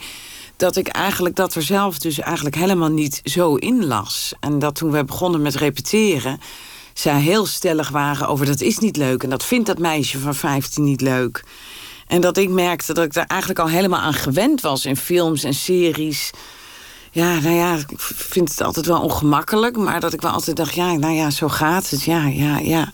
dat 0.55 0.75
ik 0.75 0.87
eigenlijk 0.87 1.35
dat 1.35 1.55
er 1.55 1.63
zelf 1.63 1.99
dus 1.99 2.19
eigenlijk 2.19 2.55
helemaal 2.55 2.89
niet 2.89 3.21
zo 3.23 3.55
in 3.55 3.85
las. 3.85 4.33
En 4.39 4.59
dat 4.59 4.75
toen 4.75 4.91
we 4.91 5.05
begonnen 5.05 5.41
met 5.41 5.55
repeteren... 5.55 6.39
zij 6.93 7.19
heel 7.19 7.45
stellig 7.45 7.89
waren 7.89 8.27
over 8.27 8.45
dat 8.45 8.61
is 8.61 8.77
niet 8.77 8.97
leuk... 8.97 9.23
en 9.23 9.29
dat 9.29 9.45
vindt 9.45 9.67
dat 9.67 9.79
meisje 9.79 10.19
van 10.19 10.35
15 10.35 10.83
niet 10.83 11.01
leuk... 11.01 11.43
En 12.07 12.21
dat 12.21 12.37
ik 12.37 12.49
merkte 12.49 12.93
dat 12.93 13.05
ik 13.05 13.13
daar 13.13 13.25
eigenlijk 13.27 13.59
al 13.59 13.69
helemaal 13.69 13.99
aan 13.99 14.13
gewend 14.13 14.61
was 14.61 14.85
in 14.85 14.97
films 14.97 15.43
en 15.43 15.53
series. 15.53 16.31
Ja, 17.11 17.39
nou 17.39 17.55
ja, 17.55 17.75
ik 17.75 17.99
vind 18.15 18.49
het 18.49 18.61
altijd 18.61 18.85
wel 18.85 19.01
ongemakkelijk. 19.01 19.77
Maar 19.77 19.99
dat 19.99 20.13
ik 20.13 20.21
wel 20.21 20.31
altijd 20.31 20.57
dacht, 20.57 20.73
ja, 20.73 20.93
nou 20.93 21.13
ja, 21.13 21.29
zo 21.29 21.47
gaat 21.47 21.89
het. 21.89 22.03
Ja, 22.03 22.27
ja, 22.27 22.57
ja. 22.57 22.91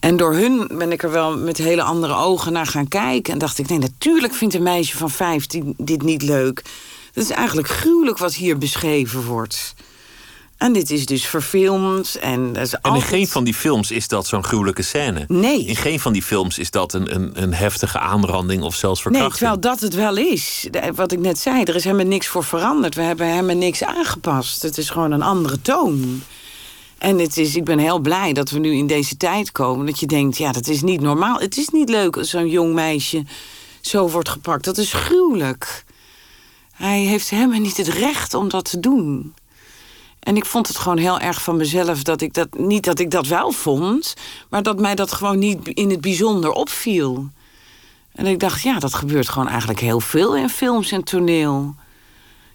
En 0.00 0.16
door 0.16 0.34
hun 0.34 0.68
ben 0.72 0.92
ik 0.92 1.02
er 1.02 1.10
wel 1.10 1.38
met 1.38 1.56
hele 1.56 1.82
andere 1.82 2.14
ogen 2.14 2.52
naar 2.52 2.66
gaan 2.66 2.88
kijken. 2.88 3.32
En 3.32 3.38
dacht 3.38 3.58
ik, 3.58 3.68
nee, 3.68 3.78
natuurlijk 3.78 4.34
vindt 4.34 4.54
een 4.54 4.62
meisje 4.62 4.96
van 4.96 5.10
15 5.10 5.74
dit 5.76 6.02
niet 6.02 6.22
leuk. 6.22 6.62
Het 7.12 7.24
is 7.24 7.30
eigenlijk 7.30 7.68
gruwelijk 7.68 8.18
wat 8.18 8.34
hier 8.34 8.58
beschreven 8.58 9.24
wordt. 9.24 9.74
En 10.64 10.72
dit 10.72 10.90
is 10.90 11.06
dus 11.06 11.26
verfilmd. 11.26 12.14
En, 12.14 12.52
dat 12.52 12.62
is 12.66 12.74
En 12.74 12.94
in 12.94 13.02
geen 13.02 13.28
van 13.28 13.44
die 13.44 13.54
films 13.54 13.90
is 13.90 14.08
dat 14.08 14.26
zo'n 14.26 14.44
gruwelijke 14.44 14.82
scène. 14.82 15.24
Nee. 15.28 15.64
In 15.64 15.76
geen 15.76 16.00
van 16.00 16.12
die 16.12 16.22
films 16.22 16.58
is 16.58 16.70
dat 16.70 16.92
een, 16.92 17.14
een, 17.14 17.42
een 17.42 17.54
heftige 17.54 17.98
aanranding 17.98 18.62
of 18.62 18.74
zelfs 18.74 19.04
Nee, 19.04 19.12
verkrachting. 19.12 19.38
terwijl 19.38 19.60
dat 19.60 19.80
het 19.80 19.94
wel 19.94 20.16
is. 20.16 20.68
Wat 20.94 21.12
ik 21.12 21.18
net 21.18 21.38
zei, 21.38 21.62
er 21.62 21.74
is 21.74 21.84
helemaal 21.84 22.06
niks 22.06 22.26
voor 22.26 22.44
veranderd. 22.44 22.94
We 22.94 23.02
hebben 23.02 23.26
helemaal 23.26 23.56
niks 23.56 23.82
aangepast. 23.82 24.62
Het 24.62 24.78
is 24.78 24.90
gewoon 24.90 25.12
een 25.12 25.22
andere 25.22 25.62
toon. 25.62 26.22
En 26.98 27.18
het 27.18 27.36
is, 27.36 27.56
ik 27.56 27.64
ben 27.64 27.78
heel 27.78 27.98
blij 27.98 28.32
dat 28.32 28.50
we 28.50 28.58
nu 28.58 28.72
in 28.72 28.86
deze 28.86 29.16
tijd 29.16 29.52
komen. 29.52 29.86
Dat 29.86 30.00
je 30.00 30.06
denkt, 30.06 30.38
ja, 30.38 30.52
dat 30.52 30.66
is 30.66 30.82
niet 30.82 31.00
normaal. 31.00 31.38
Het 31.38 31.56
is 31.56 31.68
niet 31.68 31.88
leuk 31.88 32.16
als 32.16 32.30
zo'n 32.30 32.48
jong 32.48 32.74
meisje 32.74 33.24
zo 33.80 34.08
wordt 34.08 34.28
gepakt. 34.28 34.64
Dat 34.64 34.78
is 34.78 34.92
gruwelijk. 34.92 35.84
Hij 36.72 37.00
heeft 37.00 37.30
helemaal 37.30 37.60
niet 37.60 37.76
het 37.76 37.88
recht 37.88 38.34
om 38.34 38.48
dat 38.48 38.70
te 38.70 38.80
doen. 38.80 39.34
En 40.24 40.36
ik 40.36 40.44
vond 40.44 40.68
het 40.68 40.76
gewoon 40.78 40.98
heel 40.98 41.20
erg 41.20 41.42
van 41.42 41.56
mezelf 41.56 42.02
dat 42.02 42.20
ik 42.20 42.34
dat 42.34 42.48
niet 42.58 42.84
dat 42.84 42.98
ik 42.98 43.10
dat 43.10 43.26
wel 43.26 43.50
vond, 43.50 44.14
maar 44.50 44.62
dat 44.62 44.78
mij 44.80 44.94
dat 44.94 45.12
gewoon 45.12 45.38
niet 45.38 45.68
in 45.68 45.90
het 45.90 46.00
bijzonder 46.00 46.50
opviel. 46.50 47.28
En 48.12 48.26
ik 48.26 48.40
dacht, 48.40 48.62
ja, 48.62 48.78
dat 48.78 48.94
gebeurt 48.94 49.28
gewoon 49.28 49.48
eigenlijk 49.48 49.80
heel 49.80 50.00
veel 50.00 50.36
in 50.36 50.48
films 50.48 50.92
en 50.92 51.04
toneel. 51.04 51.74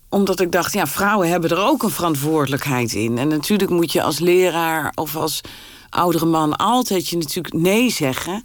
omdat 0.08 0.40
ik 0.40 0.52
dacht, 0.52 0.72
ja, 0.72 0.86
vrouwen 0.86 1.28
hebben 1.28 1.50
er 1.50 1.64
ook 1.64 1.82
een 1.82 1.90
verantwoordelijkheid 1.90 2.92
in. 2.92 3.18
En 3.18 3.28
natuurlijk 3.28 3.70
moet 3.70 3.92
je 3.92 4.02
als 4.02 4.18
leraar 4.18 4.92
of 4.94 5.16
als 5.16 5.40
oudere 5.90 6.26
man 6.26 6.56
altijd 6.56 7.08
je 7.08 7.16
natuurlijk 7.16 7.54
nee 7.54 7.90
zeggen. 7.90 8.42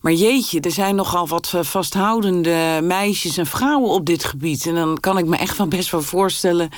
Maar 0.00 0.12
jeetje, 0.12 0.60
er 0.60 0.70
zijn 0.70 0.94
nogal 0.94 1.28
wat 1.28 1.52
eh, 1.54 1.62
vasthoudende 1.62 2.80
meisjes 2.82 3.36
en 3.36 3.46
vrouwen 3.46 3.90
op 3.90 4.06
dit 4.06 4.24
gebied. 4.24 4.66
En 4.66 4.74
dan 4.74 5.00
kan 5.00 5.18
ik 5.18 5.26
me 5.26 5.36
echt 5.36 5.56
wel 5.56 5.68
best 5.68 5.90
wel 5.90 6.02
voorstellen 6.02 6.70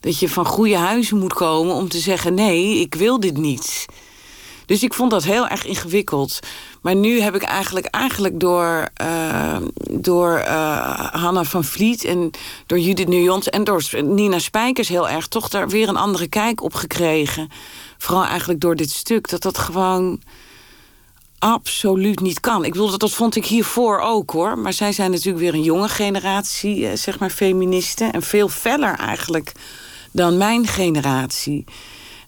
dat 0.00 0.18
je 0.18 0.28
van 0.28 0.46
goede 0.46 0.76
huizen 0.76 1.18
moet 1.18 1.34
komen 1.34 1.74
om 1.74 1.88
te 1.88 1.98
zeggen: 1.98 2.34
nee, 2.34 2.80
ik 2.80 2.94
wil 2.94 3.20
dit 3.20 3.36
niet. 3.36 3.86
Dus 4.68 4.82
ik 4.82 4.94
vond 4.94 5.10
dat 5.10 5.24
heel 5.24 5.48
erg 5.48 5.64
ingewikkeld. 5.64 6.38
Maar 6.82 6.94
nu 6.94 7.20
heb 7.20 7.34
ik 7.34 7.42
eigenlijk, 7.42 7.86
eigenlijk 7.86 8.40
door, 8.40 8.88
eh, 8.94 9.56
door 9.90 10.36
eh, 10.36 11.12
Hanna 11.12 11.44
van 11.44 11.64
Vliet 11.64 12.04
en 12.04 12.30
door 12.66 12.78
Judith 12.78 13.08
Nujons 13.08 13.48
en 13.48 13.64
door 13.64 13.82
Nina 14.02 14.38
Spijkers 14.38 14.88
heel 14.88 15.08
erg 15.08 15.26
toch 15.26 15.48
daar 15.48 15.68
weer 15.68 15.88
een 15.88 15.96
andere 15.96 16.28
kijk 16.28 16.62
op 16.62 16.74
gekregen. 16.74 17.48
Vooral 17.98 18.24
eigenlijk 18.24 18.60
door 18.60 18.76
dit 18.76 18.90
stuk, 18.90 19.28
dat 19.28 19.42
dat 19.42 19.58
gewoon 19.58 20.20
absoluut 21.38 22.20
niet 22.20 22.40
kan. 22.40 22.64
Ik 22.64 22.72
bedoel, 22.72 22.90
dat, 22.90 23.00
dat 23.00 23.12
vond 23.12 23.36
ik 23.36 23.44
hiervoor 23.46 24.00
ook 24.00 24.30
hoor. 24.30 24.58
Maar 24.58 24.72
zij 24.72 24.92
zijn 24.92 25.10
natuurlijk 25.10 25.38
weer 25.38 25.54
een 25.54 25.62
jonge 25.62 25.88
generatie, 25.88 26.88
eh, 26.88 26.96
zeg 26.96 27.18
maar, 27.18 27.30
feministen. 27.30 28.12
En 28.12 28.22
veel 28.22 28.48
feller 28.48 28.94
eigenlijk 28.94 29.52
dan 30.12 30.36
mijn 30.36 30.66
generatie. 30.66 31.64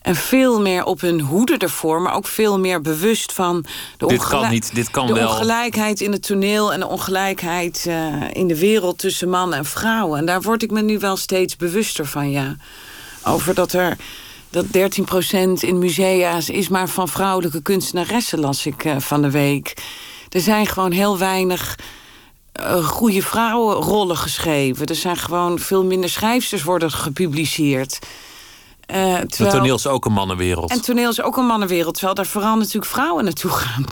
En 0.00 0.16
veel 0.16 0.60
meer 0.60 0.84
op 0.84 1.00
hun 1.00 1.20
hoede 1.20 1.56
ervoor, 1.56 2.02
maar 2.02 2.14
ook 2.14 2.26
veel 2.26 2.58
meer 2.58 2.80
bewust 2.80 3.32
van 3.32 3.64
de, 3.96 4.06
dit 4.06 4.26
kan 4.26 4.50
niet, 4.50 4.74
dit 4.74 4.90
kan 4.90 5.06
de 5.06 5.12
wel. 5.12 5.28
ongelijkheid 5.28 6.00
in 6.00 6.12
het 6.12 6.26
toneel 6.26 6.72
en 6.72 6.80
de 6.80 6.86
ongelijkheid 6.86 7.84
uh, 7.88 8.14
in 8.32 8.46
de 8.46 8.58
wereld 8.58 8.98
tussen 8.98 9.28
mannen 9.28 9.58
en 9.58 9.64
vrouwen. 9.64 10.18
En 10.18 10.26
daar 10.26 10.42
word 10.42 10.62
ik 10.62 10.70
me 10.70 10.82
nu 10.82 10.98
wel 10.98 11.16
steeds 11.16 11.56
bewuster 11.56 12.06
van, 12.06 12.30
ja. 12.30 12.56
Over 13.24 13.54
dat 13.54 13.72
er 13.72 13.96
dat 14.50 14.64
13% 14.64 14.68
in 15.60 15.78
musea's 15.78 16.48
is 16.48 16.68
maar 16.68 16.88
van 16.88 17.08
vrouwelijke 17.08 17.62
kunstenaressen, 17.62 18.40
las 18.40 18.66
ik 18.66 18.84
uh, 18.84 18.96
van 18.98 19.22
de 19.22 19.30
week. 19.30 19.74
Er 20.28 20.40
zijn 20.40 20.66
gewoon 20.66 20.92
heel 20.92 21.18
weinig 21.18 21.78
uh, 22.60 22.84
goede 22.88 23.22
vrouwenrollen 23.22 24.16
geschreven. 24.16 24.86
Er 24.86 24.94
zijn 24.94 25.16
gewoon 25.16 25.58
veel 25.58 25.84
minder 25.84 26.10
schrijfsters 26.10 26.62
worden 26.62 26.90
gepubliceerd. 26.90 27.98
Uh, 28.94 29.18
terwijl... 29.18 29.56
Toneel 29.56 29.74
is 29.74 29.86
ook 29.86 30.04
een 30.04 30.12
mannenwereld. 30.12 30.70
En 30.70 30.80
toneel 30.80 31.10
is 31.10 31.22
ook 31.22 31.36
een 31.36 31.46
mannenwereld, 31.46 31.94
terwijl 31.94 32.14
daar 32.14 32.26
vooral 32.26 32.56
natuurlijk 32.56 32.92
vrouwen 32.92 33.24
naartoe 33.24 33.50
gaan. 33.50 33.84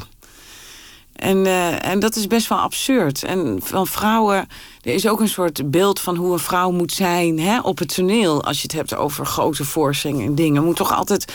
En, 1.18 1.36
uh, 1.44 1.84
en 1.84 1.98
dat 1.98 2.16
is 2.16 2.26
best 2.26 2.48
wel 2.48 2.58
absurd. 2.58 3.22
En 3.22 3.60
van 3.62 3.86
vrouwen, 3.86 4.48
er 4.80 4.94
is 4.94 5.08
ook 5.08 5.20
een 5.20 5.28
soort 5.28 5.70
beeld 5.70 6.00
van 6.00 6.16
hoe 6.16 6.32
een 6.32 6.38
vrouw 6.38 6.70
moet 6.70 6.92
zijn 6.92 7.40
hè, 7.40 7.60
op 7.60 7.78
het 7.78 7.94
toneel. 7.94 8.44
Als 8.44 8.56
je 8.56 8.62
het 8.62 8.72
hebt 8.72 8.94
over 8.94 9.26
grote 9.26 9.64
voorstellingen 9.64 10.26
en 10.26 10.34
dingen. 10.34 10.64
Moet 10.64 10.76
toch 10.76 10.94
altijd 10.94 11.32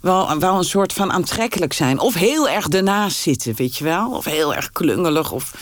wel, 0.00 0.38
wel 0.38 0.58
een 0.58 0.64
soort 0.64 0.92
van 0.92 1.12
aantrekkelijk 1.12 1.72
zijn. 1.72 1.98
Of 1.98 2.14
heel 2.14 2.48
erg 2.48 2.68
ernaast 2.68 3.16
zitten, 3.16 3.54
weet 3.54 3.76
je 3.76 3.84
wel. 3.84 4.10
Of 4.10 4.24
heel 4.24 4.54
erg 4.54 4.72
klungelig. 4.72 5.32
Of... 5.32 5.54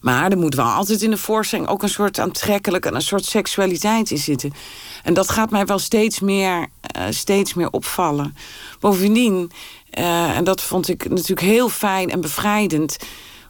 Maar 0.00 0.30
er 0.30 0.38
moet 0.38 0.54
wel 0.54 0.66
altijd 0.66 1.02
in 1.02 1.10
de 1.10 1.16
voorstelling 1.16 1.68
ook 1.68 1.82
een 1.82 1.88
soort 1.88 2.18
aantrekkelijk... 2.18 2.86
en 2.86 2.94
een 2.94 3.02
soort 3.02 3.24
seksualiteit 3.24 4.10
in 4.10 4.18
zitten. 4.18 4.52
En 5.02 5.14
dat 5.14 5.30
gaat 5.30 5.50
mij 5.50 5.66
wel 5.66 5.78
steeds 5.78 6.20
meer, 6.20 6.66
uh, 6.96 7.02
steeds 7.10 7.54
meer 7.54 7.70
opvallen. 7.70 8.36
Bovendien, 8.80 9.50
uh, 9.98 10.36
en 10.36 10.44
dat 10.44 10.60
vond 10.60 10.88
ik 10.88 11.08
natuurlijk 11.08 11.40
heel 11.40 11.68
fijn 11.68 12.10
en 12.10 12.20
bevrijdend... 12.20 12.96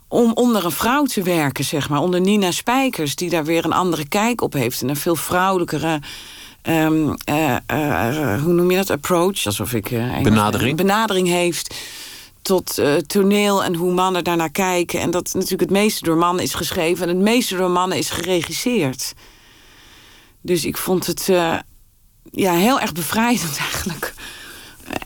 om 0.09 0.33
onder 0.33 0.65
een 0.65 0.71
vrouw 0.71 1.05
te 1.05 1.23
werken, 1.23 1.65
zeg 1.65 1.89
maar. 1.89 2.01
Onder 2.01 2.21
Nina 2.21 2.51
Spijkers, 2.51 3.15
die 3.15 3.31
daar 3.31 3.45
weer 3.45 3.65
een 3.65 3.73
andere 3.73 4.09
kijk 4.09 4.41
op 4.41 4.53
heeft... 4.53 4.83
en 4.83 4.89
een 4.89 4.97
veel 4.97 5.17
vrouwelijkere... 5.17 6.01
Um, 6.63 7.15
uh, 7.31 7.57
hoe 8.43 8.53
noem 8.53 8.71
je 8.71 8.77
dat? 8.77 8.91
Approach, 8.91 9.47
alsof 9.47 9.73
ik... 9.73 9.91
benadering. 10.23 10.77
benadering 10.77 11.29
heeft 11.29 11.75
tot 12.51 12.83
toneel 13.07 13.65
en 13.65 13.75
hoe 13.75 13.93
mannen 13.93 14.25
daarnaar 14.25 14.51
kijken. 14.51 15.01
En 15.01 15.11
dat 15.11 15.31
natuurlijk 15.33 15.61
het 15.61 15.71
meeste 15.71 16.05
door 16.05 16.17
mannen 16.17 16.45
is 16.45 16.55
geschreven... 16.55 17.03
en 17.03 17.15
het 17.15 17.25
meeste 17.25 17.57
door 17.57 17.71
mannen 17.71 17.99
is 17.99 18.11
geregisseerd. 18.11 19.13
Dus 20.41 20.65
ik 20.65 20.77
vond 20.77 21.07
het 21.07 21.29
uh, 21.29 21.59
ja, 22.31 22.53
heel 22.53 22.81
erg 22.81 22.93
bevrijdend 22.93 23.59
eigenlijk. 23.71 24.15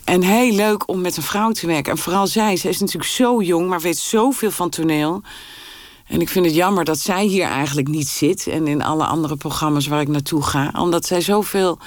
En 0.05 0.23
heel 0.23 0.55
leuk 0.55 0.89
om 0.89 1.01
met 1.01 1.17
een 1.17 1.23
vrouw 1.23 1.51
te 1.51 1.67
werken. 1.67 1.93
En 1.93 1.99
vooral 1.99 2.27
zij, 2.27 2.57
zij 2.57 2.71
is 2.71 2.81
natuurlijk 2.81 3.11
zo 3.11 3.43
jong, 3.43 3.69
maar 3.69 3.81
weet 3.81 3.99
zoveel 3.99 4.51
van 4.51 4.71
toneel. 4.71 5.23
En 6.07 6.21
ik 6.21 6.29
vind 6.29 6.47
het 6.47 6.55
jammer 6.55 6.85
dat 6.85 6.99
zij 6.99 7.25
hier 7.25 7.47
eigenlijk 7.47 7.89
niet 7.89 8.09
zit. 8.09 8.47
En 8.47 8.67
in 8.67 8.83
alle 8.83 9.05
andere 9.05 9.37
programma's 9.37 9.87
waar 9.87 10.01
ik 10.01 10.09
naartoe 10.09 10.43
ga. 10.43 10.73
Omdat 10.79 11.07
zij 11.07 11.21
zoveel 11.21 11.79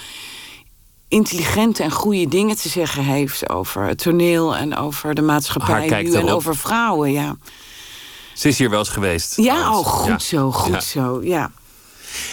intelligente 1.07 1.83
en 1.83 1.91
goede 1.91 2.27
dingen 2.27 2.55
te 2.55 2.69
zeggen 2.69 3.03
heeft 3.03 3.49
over 3.49 3.83
het 3.83 3.97
toneel 3.97 4.55
en 4.55 4.75
over 4.75 5.15
de 5.15 5.21
maatschappij 5.21 6.03
nu 6.03 6.13
en 6.13 6.29
over 6.29 6.55
vrouwen. 6.55 7.11
Ja. 7.11 7.35
Ze 8.33 8.47
is 8.47 8.57
hier 8.57 8.69
wel 8.69 8.79
eens 8.79 8.89
geweest. 8.89 9.37
Ja, 9.37 9.77
oh, 9.77 9.85
goed 9.85 10.07
ja. 10.07 10.19
zo, 10.19 10.51
goed 10.51 10.73
ja. 10.73 10.79
zo. 10.79 11.23
Ja. 11.23 11.51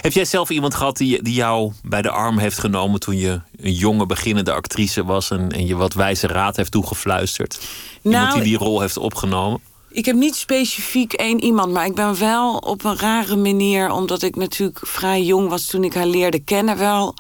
Heb 0.01 0.13
jij 0.13 0.25
zelf 0.25 0.51
iemand 0.51 0.75
gehad 0.75 0.97
die, 0.97 1.23
die 1.23 1.35
jou 1.35 1.73
bij 1.83 2.03
de 2.03 2.11
arm 2.11 2.39
heeft 2.39 2.59
genomen 2.59 3.01
toen 3.01 3.17
je 3.17 3.41
een 3.57 3.73
jonge 3.73 4.07
beginnende 4.07 4.53
actrice 4.53 5.05
was 5.05 5.31
en, 5.31 5.51
en 5.51 5.67
je 5.67 5.77
wat 5.77 5.95
wijze 5.95 6.27
raad 6.27 6.57
heeft 6.57 6.71
toegefluisterd? 6.71 7.61
Nou, 8.03 8.15
iemand 8.15 8.33
die 8.33 8.43
die 8.43 8.59
rol 8.59 8.81
heeft 8.81 8.97
opgenomen? 8.97 9.61
Ik 9.91 10.05
heb 10.05 10.17
niet 10.17 10.35
specifiek 10.35 11.13
één 11.13 11.45
iemand, 11.45 11.73
maar 11.73 11.87
ik 11.87 11.95
ben 11.95 12.19
wel 12.19 12.57
op 12.57 12.85
een 12.85 12.99
rare 12.99 13.37
manier, 13.37 13.91
omdat 13.91 14.23
ik 14.23 14.37
natuurlijk 14.37 14.81
vrij 14.83 15.23
jong 15.23 15.49
was 15.49 15.67
toen 15.67 15.85
ik 15.85 15.95
haar 15.95 16.07
leerde 16.07 16.39
kennen, 16.39 16.79
wel 16.79 17.15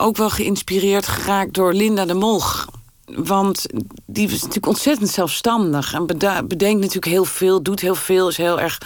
ook 0.00 0.16
wel 0.16 0.30
geïnspireerd 0.30 1.06
geraakt 1.06 1.54
door 1.54 1.72
Linda 1.72 2.04
de 2.04 2.14
Molg. 2.14 2.68
Want 3.04 3.66
die 4.06 4.28
was 4.28 4.38
natuurlijk 4.38 4.66
ontzettend 4.66 5.08
zelfstandig 5.08 5.94
en 5.94 6.06
bedenkt 6.46 6.80
natuurlijk 6.80 7.04
heel 7.04 7.24
veel, 7.24 7.62
doet 7.62 7.80
heel 7.80 7.94
veel, 7.94 8.28
is 8.28 8.36
heel 8.36 8.60
erg 8.60 8.78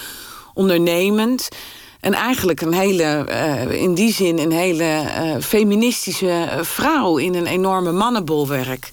ondernemend. 0.55 1.49
En 2.01 2.13
eigenlijk 2.13 2.61
een 2.61 2.73
hele, 2.73 3.27
uh, 3.29 3.83
in 3.83 3.95
die 3.95 4.13
zin 4.13 4.39
een 4.39 4.53
hele 4.53 4.85
uh, 4.85 5.43
feministische 5.43 6.59
vrouw 6.61 7.17
in 7.17 7.35
een 7.35 7.47
enorme 7.47 7.93
mannenbolwerk. 7.93 8.91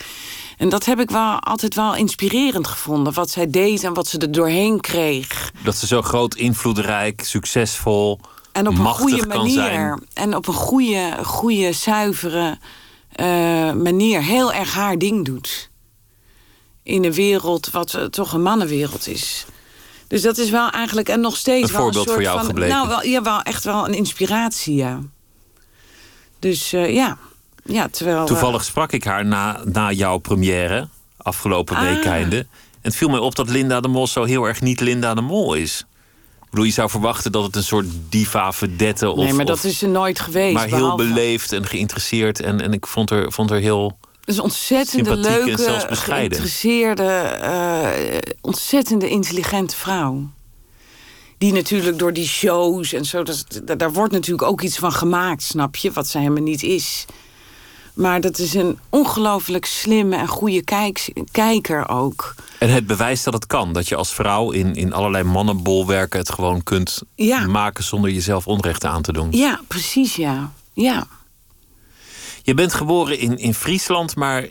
En 0.57 0.69
dat 0.69 0.86
heb 0.86 0.99
ik 0.99 1.10
wel 1.10 1.39
altijd 1.39 1.75
wel 1.75 1.95
inspirerend 1.95 2.67
gevonden. 2.67 3.13
Wat 3.13 3.29
zij 3.29 3.49
deed 3.49 3.84
en 3.84 3.93
wat 3.93 4.07
ze 4.07 4.17
er 4.17 4.31
doorheen 4.31 4.79
kreeg. 4.79 5.51
Dat 5.63 5.75
ze 5.75 5.88
zo 5.88 6.01
groot, 6.01 6.36
invloedrijk, 6.36 7.23
succesvol. 7.23 8.19
En 8.52 8.68
op 8.68 8.78
een 8.78 8.86
goede 8.86 9.28
manier. 9.28 10.00
En 10.14 10.36
op 10.36 10.48
een 10.48 10.54
goede, 10.54 11.18
goede 11.24 11.74
zuivere 11.74 12.58
uh, 13.16 13.26
manier 13.74 14.22
heel 14.22 14.54
erg 14.54 14.74
haar 14.74 14.98
ding 14.98 15.26
doet. 15.26 15.70
In 16.84 17.04
een 17.04 17.14
wereld 17.14 17.70
wat 17.70 17.94
uh, 17.94 18.04
toch 18.04 18.34
een 18.34 18.42
mannenwereld 18.42 19.08
is. 19.08 19.46
Dus 20.08 20.22
dat 20.22 20.38
is 20.38 20.50
wel 20.50 20.70
eigenlijk 20.70 21.10
en 21.10 21.20
nog 21.20 21.38
steeds 21.38 21.70
een 21.70 21.76
wel 21.76 21.82
voorbeeld 21.82 22.08
een 22.08 22.14
soort 22.14 22.16
voor 22.16 22.24
jou 22.24 22.38
van, 22.38 22.48
gebleken. 22.48 22.76
Nou, 22.76 22.88
wel, 22.88 23.04
ja, 23.04 23.22
wel 23.22 23.42
echt 23.42 23.64
wel 23.64 23.88
een 23.88 23.94
inspiratie, 23.94 24.76
ja. 24.76 25.00
Dus 26.40 26.74
uh, 26.74 26.94
ja. 26.94 27.18
ja, 27.64 27.88
terwijl... 27.88 28.26
Toevallig 28.26 28.64
sprak 28.64 28.92
ik 28.92 29.04
haar 29.04 29.26
na, 29.26 29.62
na 29.66 29.92
jouw 29.92 30.18
première, 30.18 30.88
afgelopen 31.18 31.76
ah. 31.76 31.82
week 31.82 32.06
einde. 32.06 32.38
En 32.38 32.48
het 32.82 32.96
viel 32.96 33.10
mij 33.10 33.20
op 33.20 33.36
dat 33.36 33.50
Linda 33.50 33.80
de 33.80 33.88
Mol 33.88 34.08
zo 34.08 34.24
heel 34.24 34.46
erg 34.46 34.62
niet 34.62 34.80
Linda 34.80 35.14
de 35.14 35.22
Mol 35.22 35.54
is. 35.54 35.86
Bedoel, 36.52 36.66
je 36.66 36.72
zou 36.72 36.90
verwachten 36.90 37.32
dat 37.32 37.44
het 37.44 37.56
een 37.56 37.64
soort 37.64 37.86
diva 38.10 38.54
vedette 38.54 39.10
of... 39.10 39.18
Nee, 39.24 39.34
maar 39.34 39.46
dat 39.46 39.56
of, 39.56 39.64
is 39.64 39.82
er 39.82 39.90
nooit 39.90 40.20
geweest. 40.20 40.54
Maar 40.54 40.68
heel 40.68 40.96
beleefd 40.96 41.52
en 41.52 41.66
geïnteresseerd. 41.66 42.40
En, 42.40 42.62
en 42.62 42.74
ik 42.74 42.88
vond 42.88 43.10
haar, 43.10 43.32
vond 43.32 43.50
haar 43.50 43.60
heel... 43.60 43.98
Dus 44.26 44.40
ontzettende 44.40 45.16
leuke, 45.16 45.86
geïnteresseerde, 45.90 47.40
uh, 47.44 48.18
ontzettende 48.42 49.10
intelligente 49.10 49.76
vrouw. 49.76 50.30
Die 51.38 51.54
natuurlijk 51.54 52.00
door 52.00 52.14
die 52.14 52.28
shows 52.28 52.94
en 52.94 53.06
zo, 53.06 53.24
dat, 53.24 53.46
daar 53.78 53.94
wordt 53.94 54.14
natuurlijk 54.14 54.48
ook 54.48 54.62
iets 54.62 54.78
van 54.78 54.92
gemaakt, 54.92 55.44
snap 55.44 55.76
je? 55.76 55.92
Wat 55.92 56.08
zij 56.08 56.22
helemaal 56.22 56.44
niet 56.44 56.64
is. 56.64 57.06
Maar 57.93 58.21
dat 58.21 58.38
is 58.38 58.54
een 58.54 58.80
ongelooflijk 58.89 59.65
slimme 59.65 60.15
en 60.15 60.27
goede 60.27 60.63
kijk, 60.63 61.13
kijker 61.32 61.89
ook. 61.89 62.36
En 62.60 62.69
het 62.69 62.88
bewijst 62.88 63.23
dat 63.23 63.34
het 63.34 63.47
kan. 63.47 63.73
Dat 63.73 63.88
je 63.88 63.95
als 63.95 64.13
vrouw 64.13 64.51
in, 64.51 64.75
in 64.75 64.93
allerlei 64.93 65.23
mannenbolwerken 65.23 66.19
het 66.19 66.32
gewoon 66.32 66.63
kunt 66.63 67.01
ja. 67.15 67.47
maken 67.47 67.84
zonder 67.84 68.12
jezelf 68.12 68.47
onrecht 68.47 68.86
aan 68.86 69.01
te 69.01 69.13
doen. 69.13 69.27
Ja, 69.32 69.60
precies, 69.67 70.15
ja. 70.15 70.51
Ja. 70.73 71.08
Je 72.43 72.54
bent 72.54 72.73
geboren 72.73 73.19
in, 73.19 73.38
in 73.38 73.54
Friesland, 73.54 74.15
maar 74.15 74.47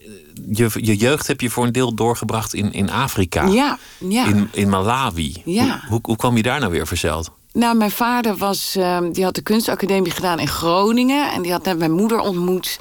je, 0.50 0.70
je 0.74 0.96
jeugd 0.96 1.26
heb 1.26 1.40
je 1.40 1.50
voor 1.50 1.64
een 1.64 1.72
deel 1.72 1.94
doorgebracht 1.94 2.54
in, 2.54 2.72
in 2.72 2.90
Afrika. 2.90 3.46
Ja, 3.46 3.78
ja. 3.98 4.26
In, 4.26 4.48
in 4.52 4.68
Malawi. 4.68 5.42
Ja. 5.44 5.64
Hoe, 5.64 5.80
hoe, 5.88 6.00
hoe 6.02 6.16
kwam 6.16 6.36
je 6.36 6.42
daar 6.42 6.60
nou 6.60 6.72
weer 6.72 6.86
verzeld? 6.86 7.30
Nou, 7.52 7.76
mijn 7.76 7.90
vader 7.90 8.36
was, 8.36 8.74
uh, 8.76 8.98
die 9.12 9.24
had 9.24 9.34
de 9.34 9.42
kunstacademie 9.42 10.10
gedaan 10.10 10.38
in 10.38 10.48
Groningen. 10.48 11.32
En 11.32 11.42
die 11.42 11.52
had 11.52 11.64
net 11.64 11.78
mijn 11.78 11.92
moeder 11.92 12.18
ontmoet. 12.18 12.78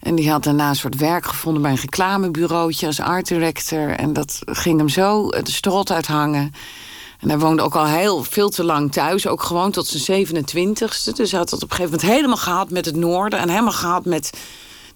En 0.00 0.14
die 0.14 0.30
had 0.30 0.44
daarna 0.44 0.68
een 0.68 0.76
soort 0.76 0.96
werk 0.96 1.26
gevonden 1.26 1.62
bij 1.62 1.70
een 1.70 1.76
reclamebureautje 1.76 2.86
als 2.86 3.00
art 3.00 3.28
director. 3.28 3.90
En 3.90 4.12
dat 4.12 4.38
ging 4.44 4.78
hem 4.78 4.88
zo 4.88 5.28
de 5.28 5.50
strot 5.50 5.92
uithangen. 5.92 6.52
En 7.18 7.28
hij 7.28 7.38
woonde 7.38 7.62
ook 7.62 7.76
al 7.76 7.86
heel 7.86 8.24
veel 8.24 8.48
te 8.48 8.64
lang 8.64 8.92
thuis. 8.92 9.26
Ook 9.26 9.42
gewoon 9.42 9.70
tot 9.70 9.86
zijn 9.86 10.26
27ste. 10.26 11.12
Dus 11.14 11.30
hij 11.30 11.40
had 11.40 11.50
het 11.50 11.62
op 11.62 11.70
een 11.70 11.76
gegeven 11.76 11.98
moment 11.98 12.02
helemaal 12.02 12.36
gehad 12.36 12.70
met 12.70 12.84
het 12.84 12.96
noorden. 12.96 13.38
En 13.38 13.48
helemaal 13.48 13.72
gehad 13.72 14.04
met 14.04 14.30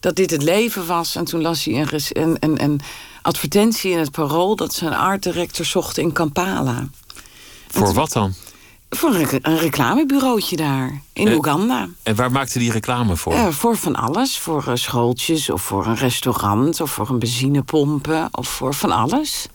dat 0.01 0.17
dit 0.17 0.31
het 0.31 0.43
leven 0.43 0.87
was. 0.87 1.17
En 1.17 1.25
toen 1.25 1.43
las 1.43 1.65
hij 1.65 1.75
een, 1.81 1.89
een, 2.13 2.37
een, 2.41 2.63
een 2.63 2.81
advertentie 3.23 3.91
in 3.91 3.99
het 3.99 4.11
parool... 4.11 4.57
dat 4.57 4.75
ze 4.75 4.87
een 4.87 4.95
art 4.95 5.23
director 5.23 5.65
zochten 5.65 6.03
in 6.03 6.13
Kampala. 6.13 6.89
Voor 7.69 7.93
wat 7.93 8.13
dan? 8.13 8.35
Voor 8.95 9.15
een, 9.15 9.39
een 9.43 9.59
reclamebureautje 9.59 10.57
daar, 10.57 11.03
in 11.13 11.29
en, 11.29 11.35
Oeganda. 11.35 11.89
En 12.03 12.15
waar 12.15 12.31
maakte 12.31 12.59
die 12.59 12.73
reclame 12.73 13.17
voor? 13.17 13.33
Uh, 13.33 13.49
voor 13.49 13.77
van 13.77 13.97
alles. 13.97 14.39
Voor 14.39 14.65
uh, 14.69 14.75
schooltjes, 14.75 15.51
of 15.51 15.63
voor 15.63 15.87
een 15.87 15.97
restaurant... 15.97 16.81
of 16.81 16.91
voor 16.91 17.11
een 17.11 17.19
benzinepompen, 17.19 18.29
of 18.31 18.49
voor 18.49 18.75
van 18.75 18.91
alles. 18.91 19.49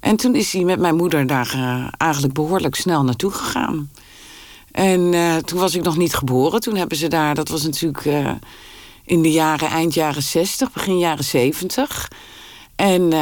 En 0.00 0.16
toen 0.16 0.34
is 0.34 0.52
hij 0.52 0.64
met 0.64 0.80
mijn 0.80 0.96
moeder 0.96 1.26
daar 1.26 1.52
uh, 1.56 1.86
eigenlijk 1.96 2.34
behoorlijk 2.34 2.74
snel 2.74 3.04
naartoe 3.04 3.30
gegaan. 3.30 3.90
En 4.72 5.12
uh, 5.12 5.36
toen 5.36 5.58
was 5.58 5.74
ik 5.74 5.82
nog 5.82 5.96
niet 5.96 6.14
geboren. 6.14 6.60
Toen 6.60 6.76
hebben 6.76 6.96
ze 6.96 7.08
daar, 7.08 7.34
dat 7.34 7.48
was 7.48 7.62
natuurlijk 7.62 8.04
uh, 8.04 8.30
in 9.04 9.22
de 9.22 9.30
jaren, 9.30 9.68
eind 9.68 9.94
jaren 9.94 10.22
60, 10.22 10.72
begin 10.72 10.98
jaren 10.98 11.24
70. 11.24 12.08
En 12.78 13.12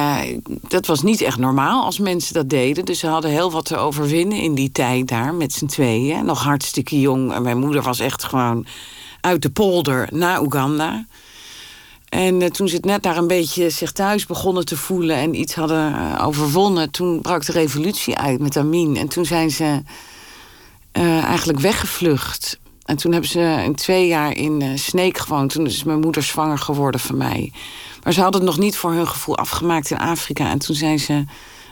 dat 0.68 0.86
was 0.86 1.02
niet 1.02 1.20
echt 1.20 1.38
normaal 1.38 1.84
als 1.84 1.98
mensen 1.98 2.34
dat 2.34 2.48
deden. 2.48 2.84
Dus 2.84 2.98
ze 2.98 3.06
hadden 3.06 3.30
heel 3.30 3.50
wat 3.50 3.64
te 3.64 3.76
overwinnen 3.76 4.38
in 4.38 4.54
die 4.54 4.72
tijd 4.72 5.08
daar 5.08 5.34
met 5.34 5.52
z'n 5.52 5.66
tweeën. 5.66 6.24
Nog 6.24 6.42
hartstikke 6.42 7.00
jong. 7.00 7.32
En 7.32 7.42
mijn 7.42 7.58
moeder 7.58 7.82
was 7.82 7.98
echt 7.98 8.24
gewoon 8.24 8.66
uit 9.20 9.42
de 9.42 9.50
polder 9.50 10.08
naar 10.12 10.42
Oeganda. 10.42 11.06
En 12.08 12.42
eh, 12.42 12.48
toen 12.48 12.68
ze 12.68 12.76
het 12.76 12.84
net 12.84 13.02
daar 13.02 13.16
een 13.16 13.26
beetje 13.26 13.70
zich 13.70 13.92
thuis 13.92 14.26
begonnen 14.26 14.64
te 14.64 14.76
voelen 14.76 15.16
en 15.16 15.34
iets 15.34 15.54
hadden 15.54 15.94
eh, 15.94 16.26
overwonnen, 16.26 16.90
toen 16.90 17.20
brak 17.20 17.46
de 17.46 17.52
revolutie 17.52 18.16
uit 18.16 18.40
met 18.40 18.56
Amin. 18.56 18.96
En 18.96 19.08
toen 19.08 19.24
zijn 19.24 19.50
ze 19.50 19.82
eh, 20.92 21.24
eigenlijk 21.24 21.58
weggevlucht. 21.58 22.58
En 22.86 22.96
toen 22.96 23.12
hebben 23.12 23.30
ze 23.30 23.40
een 23.40 23.74
twee 23.74 24.06
jaar 24.06 24.36
in 24.36 24.62
uh, 24.62 24.68
Sneek 24.74 25.18
gewoond. 25.18 25.52
Toen 25.52 25.66
is 25.66 25.84
mijn 25.84 26.00
moeder 26.00 26.22
zwanger 26.22 26.58
geworden 26.58 27.00
van 27.00 27.16
mij. 27.16 27.52
Maar 28.02 28.12
ze 28.12 28.20
hadden 28.20 28.40
het 28.40 28.50
nog 28.50 28.58
niet 28.58 28.76
voor 28.76 28.92
hun 28.92 29.08
gevoel 29.08 29.36
afgemaakt 29.36 29.90
in 29.90 29.98
Afrika. 29.98 30.50
En 30.50 30.58
toen 30.58 30.76
zijn 30.76 30.98
ze 30.98 31.24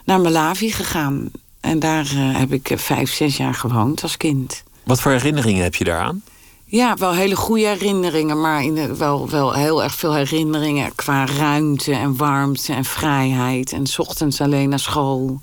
naar 0.04 0.20
Malawi 0.20 0.72
gegaan. 0.72 1.30
En 1.60 1.78
daar 1.78 2.06
heb 2.14 2.52
ik 2.52 2.72
vijf, 2.76 3.12
zes 3.12 3.36
jaar 3.36 3.54
gewoond 3.54 4.02
als 4.02 4.16
kind. 4.16 4.62
Wat 4.82 5.00
voor 5.00 5.12
herinneringen 5.12 5.62
heb 5.62 5.74
je 5.74 5.84
daaraan? 5.84 6.22
Ja, 6.64 6.96
wel 6.96 7.12
hele 7.12 7.36
goede 7.36 7.66
herinneringen, 7.66 8.40
maar 8.40 8.62
in 8.62 8.96
wel, 8.96 9.30
wel 9.30 9.52
heel 9.52 9.82
erg 9.82 9.94
veel 9.94 10.14
herinneringen 10.14 10.94
qua 10.94 11.26
ruimte 11.26 11.92
en 11.92 12.16
warmte 12.16 12.72
en 12.72 12.84
vrijheid. 12.84 13.72
En 13.72 13.86
s 13.86 13.98
ochtends 13.98 14.40
alleen 14.40 14.68
naar 14.68 14.78
school. 14.78 15.40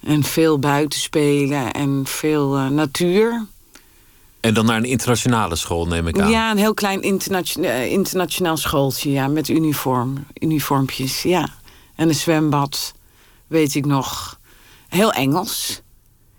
En 0.00 0.24
veel 0.24 0.58
buitenspelen 0.58 1.72
en 1.72 2.02
veel 2.04 2.58
uh, 2.58 2.68
natuur. 2.68 3.46
En 4.40 4.54
dan 4.54 4.66
naar 4.66 4.76
een 4.76 4.84
internationale 4.84 5.56
school, 5.56 5.86
neem 5.86 6.06
ik 6.06 6.20
aan. 6.20 6.30
Ja, 6.30 6.50
een 6.50 6.56
heel 6.56 6.74
klein 6.74 7.02
internation 7.02 7.64
uh, 7.64 7.92
internationaal 7.92 8.56
schooltje, 8.56 9.10
ja, 9.10 9.28
met 9.28 9.48
uniform, 9.48 10.26
uniformpjes, 10.38 11.22
ja. 11.22 11.48
En 11.94 12.08
een 12.08 12.14
zwembad, 12.14 12.94
weet 13.46 13.74
ik 13.74 13.86
nog. 13.86 14.38
Heel 14.88 15.12
Engels. 15.12 15.82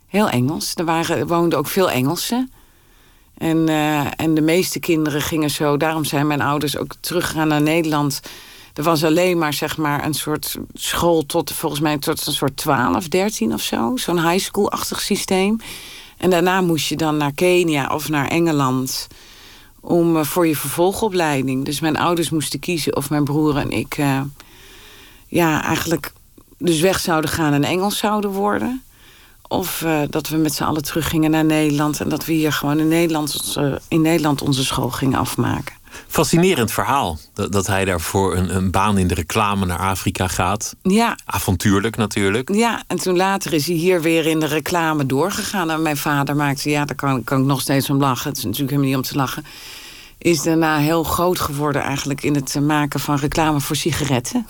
Heel 0.07 0.29
Engels. 0.29 0.71
Er 0.75 0.85
waren, 0.85 1.27
woonden 1.27 1.59
ook 1.59 1.67
veel 1.67 1.89
Engelsen. 1.89 2.51
En, 3.37 3.69
uh, 3.69 4.19
en 4.19 4.33
de 4.33 4.41
meeste 4.41 4.79
kinderen 4.79 5.21
gingen 5.21 5.49
zo. 5.49 5.77
Daarom 5.77 6.05
zijn 6.05 6.27
mijn 6.27 6.41
ouders 6.41 6.77
ook 6.77 6.93
teruggegaan 6.99 7.47
naar 7.47 7.61
Nederland. 7.61 8.19
Er 8.73 8.83
was 8.83 9.03
alleen 9.03 9.37
maar, 9.37 9.53
zeg 9.53 9.77
maar, 9.77 10.05
een 10.05 10.13
soort 10.13 10.57
school 10.73 11.25
tot 11.25 11.51
volgens 11.51 11.81
mij 11.81 11.97
tot 11.97 12.27
een 12.27 12.33
soort 12.33 12.57
12, 12.57 13.07
13 13.07 13.53
of 13.53 13.61
zo. 13.61 13.91
Zo'n 13.95 14.29
high 14.29 14.43
school-achtig 14.43 15.01
systeem. 15.01 15.59
En 16.19 16.29
daarna 16.29 16.61
moest 16.61 16.87
je 16.87 16.95
dan 16.95 17.17
naar 17.17 17.33
Kenia 17.33 17.93
of 17.93 18.09
naar 18.09 18.27
Engeland 18.27 19.07
om 19.79 20.15
uh, 20.15 20.23
voor 20.23 20.47
je 20.47 20.55
vervolgopleiding. 20.55 21.65
Dus 21.65 21.79
mijn 21.79 21.97
ouders 21.97 22.29
moesten 22.29 22.59
kiezen 22.59 22.95
of 22.95 23.09
mijn 23.09 23.23
broer 23.23 23.57
en 23.57 23.71
ik 23.71 23.97
uh, 23.97 24.21
ja, 25.27 25.63
eigenlijk 25.63 26.13
dus 26.57 26.79
weg 26.79 26.99
zouden 26.99 27.29
gaan 27.29 27.53
en 27.53 27.63
Engels 27.63 27.97
zouden 27.97 28.31
worden. 28.31 28.83
Of 29.47 29.81
uh, 29.81 30.01
dat 30.09 30.29
we 30.29 30.37
met 30.37 30.53
z'n 30.53 30.63
allen 30.63 30.83
teruggingen 30.83 31.31
naar 31.31 31.45
Nederland. 31.45 31.99
En 32.01 32.09
dat 32.09 32.25
we 32.25 32.33
hier 32.33 32.53
gewoon 32.53 32.79
in 32.79 32.87
Nederland, 32.87 33.57
in 33.87 34.01
Nederland 34.01 34.41
onze 34.41 34.65
school 34.65 34.89
gingen 34.89 35.19
afmaken. 35.19 35.75
Fascinerend 36.07 36.71
verhaal. 36.71 37.19
Dat, 37.33 37.51
dat 37.51 37.67
hij 37.67 37.85
daarvoor 37.85 38.35
een, 38.35 38.55
een, 38.55 38.71
baan 38.71 38.97
in 38.97 39.07
de 39.07 39.13
reclame 39.13 39.65
naar 39.65 39.79
Afrika 39.79 40.27
gaat. 40.27 40.75
Ja. 40.81 41.17
Avontuurlijk 41.25 41.97
natuurlijk. 41.97 42.53
Ja, 42.53 42.83
en 42.87 42.97
toen 42.97 43.15
later 43.15 43.53
is 43.53 43.67
hij 43.67 43.75
hier 43.75 44.01
weer 44.01 44.25
in 44.25 44.39
de 44.39 44.45
reclame 44.45 45.05
doorgegaan. 45.05 45.69
En 45.69 45.81
mijn 45.81 45.97
vader 45.97 46.35
maakte, 46.35 46.69
ja, 46.69 46.85
daar 46.85 46.95
kan, 46.95 47.23
kan 47.23 47.39
ik 47.39 47.45
nog 47.45 47.61
steeds 47.61 47.89
om 47.89 47.99
lachen. 47.99 48.29
Het 48.29 48.37
is 48.37 48.43
natuurlijk 48.43 48.71
helemaal 48.71 48.89
niet 48.89 49.05
om 49.05 49.11
te 49.11 49.17
lachen. 49.17 49.45
Is 50.17 50.41
daarna 50.41 50.77
heel 50.77 51.03
groot 51.03 51.39
geworden 51.39 51.81
eigenlijk 51.81 52.23
in 52.23 52.35
het 52.35 52.59
maken 52.61 52.99
van 52.99 53.15
reclame 53.15 53.59
voor 53.59 53.75
sigaretten. 53.75 54.47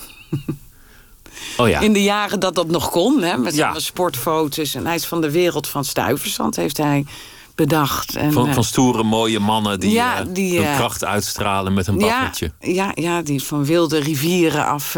Oh 1.56 1.68
ja. 1.68 1.80
In 1.80 1.92
de 1.92 2.02
jaren 2.02 2.40
dat 2.40 2.54
dat 2.54 2.68
nog 2.68 2.90
kon, 2.90 3.22
hè, 3.22 3.36
met 3.36 3.54
ja. 3.54 3.78
sportfoto's. 3.78 4.74
En 4.74 4.86
hij 4.86 4.94
is 4.94 5.06
van 5.06 5.20
de 5.20 5.30
wereld 5.30 5.68
van 5.68 5.84
stuiversand, 5.84 6.56
heeft 6.56 6.76
hij 6.76 7.04
bedacht. 7.54 8.16
En, 8.16 8.32
van, 8.32 8.54
van 8.54 8.64
stoere, 8.64 9.02
mooie 9.02 9.38
mannen 9.38 9.80
die, 9.80 9.90
ja, 9.90 10.24
die 10.24 10.60
uh, 10.60 10.76
kracht 10.76 11.04
uitstralen 11.04 11.72
met 11.72 11.86
een 11.86 11.98
babbeltje. 11.98 12.52
Ja, 12.60 12.70
ja, 12.72 12.92
ja, 12.94 13.22
die 13.22 13.42
van 13.42 13.64
wilde 13.64 13.98
rivieren 13.98 14.66
af 14.66 14.96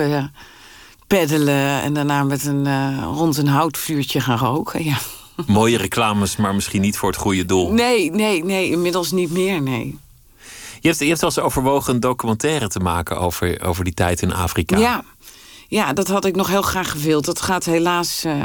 peddelen... 1.06 1.82
en 1.82 1.94
daarna 1.94 2.22
met 2.22 2.44
een, 2.44 3.00
rond 3.04 3.36
een 3.36 3.48
houtvuurtje 3.48 4.20
gaan 4.20 4.38
roken, 4.38 4.84
ja. 4.84 4.98
Mooie 5.46 5.76
reclames, 5.76 6.36
maar 6.36 6.54
misschien 6.54 6.80
niet 6.80 6.96
voor 6.96 7.08
het 7.08 7.18
goede 7.18 7.46
doel. 7.46 7.72
Nee, 7.72 8.10
nee, 8.10 8.44
nee, 8.44 8.70
inmiddels 8.70 9.12
niet 9.12 9.30
meer, 9.30 9.62
nee. 9.62 9.98
Je 10.80 10.88
hebt, 10.88 11.00
je 11.00 11.06
hebt 11.06 11.20
wel 11.20 11.30
eens 11.30 11.38
overwogen 11.38 11.94
een 11.94 12.00
documentaire 12.00 12.68
te 12.68 12.80
maken 12.80 13.18
over, 13.18 13.62
over 13.64 13.84
die 13.84 13.94
tijd 13.94 14.22
in 14.22 14.34
Afrika. 14.34 14.78
Ja, 14.78 15.04
ja, 15.68 15.92
dat 15.92 16.08
had 16.08 16.24
ik 16.24 16.36
nog 16.36 16.48
heel 16.48 16.62
graag 16.62 16.90
gewild. 16.90 17.24
Dat 17.24 17.40
gaat 17.40 17.64
helaas 17.64 18.24
uh, 18.24 18.44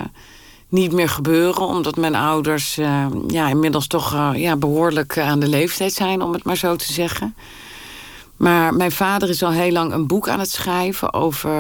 niet 0.69 0.91
meer 0.91 1.09
gebeuren, 1.09 1.61
omdat 1.61 1.95
mijn 1.95 2.15
ouders 2.15 2.77
uh, 2.77 3.05
ja, 3.27 3.47
inmiddels 3.47 3.87
toch 3.87 4.13
uh, 4.13 4.31
ja, 4.35 4.55
behoorlijk 4.55 5.17
aan 5.17 5.39
de 5.39 5.47
leeftijd 5.47 5.93
zijn, 5.93 6.21
om 6.21 6.33
het 6.33 6.43
maar 6.43 6.57
zo 6.57 6.75
te 6.75 6.93
zeggen. 6.93 7.35
Maar 8.35 8.73
mijn 8.73 8.91
vader 8.91 9.29
is 9.29 9.43
al 9.43 9.51
heel 9.51 9.71
lang 9.71 9.93
een 9.93 10.07
boek 10.07 10.29
aan 10.29 10.39
het 10.39 10.51
schrijven 10.51 11.13
over 11.13 11.51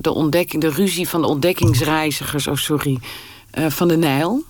de 0.00 0.12
ontdekking, 0.12 0.62
de 0.62 0.70
ruzie 0.70 1.08
van 1.08 1.20
de 1.20 1.26
ontdekkingsreizigers, 1.26 2.46
oh 2.46 2.56
sorry, 2.56 2.98
van 3.52 3.88
de 3.88 3.96
Nijl. 3.96 4.44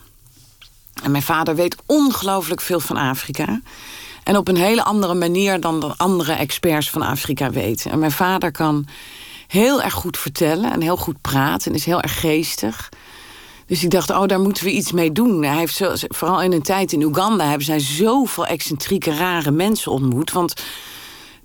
En 1.02 1.10
mijn 1.10 1.22
vader 1.22 1.54
weet 1.54 1.76
ongelooflijk 1.86 2.60
veel 2.60 2.80
van 2.80 2.96
Afrika. 2.96 3.60
En 4.28 4.36
op 4.36 4.48
een 4.48 4.56
hele 4.56 4.84
andere 4.84 5.14
manier 5.14 5.60
dan 5.60 5.80
de 5.80 5.94
andere 5.96 6.32
experts 6.32 6.90
van 6.90 7.02
Afrika 7.02 7.50
weten. 7.50 7.90
En 7.90 7.98
mijn 7.98 8.12
vader 8.12 8.50
kan 8.52 8.86
heel 9.46 9.82
erg 9.82 9.92
goed 9.92 10.18
vertellen 10.18 10.72
en 10.72 10.80
heel 10.80 10.96
goed 10.96 11.20
praten 11.20 11.70
en 11.70 11.76
is 11.76 11.84
heel 11.84 12.00
erg 12.00 12.20
geestig. 12.20 12.88
Dus 13.68 13.84
ik 13.84 13.90
dacht, 13.90 14.10
oh, 14.10 14.26
daar 14.26 14.40
moeten 14.40 14.64
we 14.64 14.70
iets 14.70 14.92
mee 14.92 15.12
doen. 15.12 15.42
Hij 15.44 15.56
heeft 15.56 15.74
zo, 15.74 15.92
vooral 15.94 16.42
in 16.42 16.52
een 16.52 16.62
tijd 16.62 16.92
in 16.92 17.02
Oeganda 17.02 17.46
hebben 17.46 17.64
zij 17.66 17.78
zoveel 17.78 18.46
excentrieke, 18.46 19.14
rare 19.14 19.50
mensen 19.50 19.92
ontmoet. 19.92 20.32
Want 20.32 20.54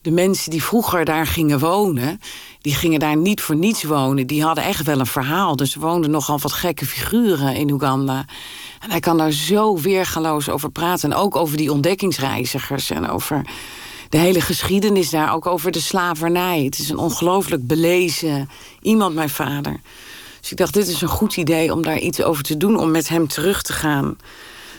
de 0.01 0.11
mensen 0.11 0.51
die 0.51 0.63
vroeger 0.63 1.05
daar 1.05 1.27
gingen 1.27 1.59
wonen, 1.59 2.19
die 2.61 2.75
gingen 2.75 2.99
daar 2.99 3.17
niet 3.17 3.41
voor 3.41 3.55
niets 3.55 3.83
wonen. 3.83 4.27
Die 4.27 4.43
hadden 4.43 4.63
echt 4.63 4.85
wel 4.85 4.99
een 4.99 5.05
verhaal. 5.05 5.55
Dus 5.55 5.73
er 5.73 5.79
woonden 5.79 6.11
nogal 6.11 6.39
wat 6.39 6.51
gekke 6.51 6.85
figuren 6.85 7.55
in 7.55 7.71
Oeganda. 7.71 8.25
En 8.79 8.89
hij 8.89 8.99
kan 8.99 9.17
daar 9.17 9.31
zo 9.31 9.79
weergaloos 9.79 10.49
over 10.49 10.71
praten. 10.71 11.11
En 11.11 11.17
ook 11.17 11.35
over 11.35 11.57
die 11.57 11.71
ontdekkingsreizigers 11.71 12.89
en 12.89 13.09
over 13.09 13.41
de 14.09 14.17
hele 14.17 14.41
geschiedenis 14.41 15.09
daar, 15.09 15.33
ook 15.33 15.45
over 15.45 15.71
de 15.71 15.81
slavernij. 15.81 16.63
Het 16.63 16.79
is 16.79 16.89
een 16.89 16.97
ongelooflijk 16.97 17.67
belezen 17.67 18.49
iemand, 18.81 19.15
mijn 19.15 19.29
vader. 19.29 19.79
Dus 20.43 20.51
ik 20.51 20.57
dacht, 20.57 20.73
dit 20.73 20.87
is 20.87 21.01
een 21.01 21.07
goed 21.07 21.37
idee 21.37 21.73
om 21.73 21.83
daar 21.83 21.97
iets 21.97 22.21
over 22.21 22.43
te 22.43 22.57
doen... 22.57 22.79
om 22.79 22.91
met 22.91 23.09
hem 23.09 23.27
terug 23.27 23.61
te 23.61 23.73
gaan 23.73 24.17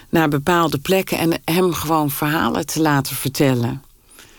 naar 0.09 0.29
bepaalde 0.29 0.79
plekken... 0.79 1.19
en 1.19 1.41
hem 1.45 1.73
gewoon 1.73 2.11
verhalen 2.11 2.67
te 2.67 2.81
laten 2.81 3.17
vertellen. 3.17 3.83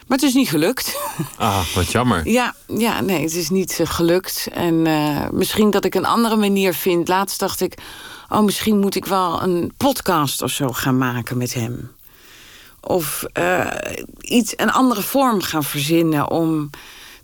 Maar 0.07 0.17
het 0.17 0.27
is 0.27 0.33
niet 0.33 0.49
gelukt. 0.49 0.99
Ah, 1.37 1.65
wat 1.75 1.91
jammer. 1.91 2.27
Ja, 2.39 2.55
ja 2.67 3.01
nee, 3.01 3.21
het 3.21 3.33
is 3.33 3.49
niet 3.49 3.79
uh, 3.79 3.87
gelukt. 3.87 4.47
En 4.53 4.85
uh, 4.85 5.29
misschien 5.31 5.71
dat 5.71 5.85
ik 5.85 5.95
een 5.95 6.05
andere 6.05 6.35
manier 6.35 6.73
vind. 6.73 7.07
Laatst 7.07 7.39
dacht 7.39 7.61
ik, 7.61 7.77
oh, 8.29 8.41
misschien 8.41 8.79
moet 8.79 8.95
ik 8.95 9.05
wel 9.05 9.41
een 9.41 9.73
podcast 9.77 10.41
of 10.41 10.51
zo 10.51 10.71
gaan 10.71 10.97
maken 10.97 11.37
met 11.37 11.53
hem 11.53 11.95
of 12.79 13.23
uh, 13.39 13.67
iets, 14.19 14.53
een 14.55 14.71
andere 14.71 15.01
vorm 15.01 15.41
gaan 15.41 15.63
verzinnen 15.63 16.29
om 16.31 16.69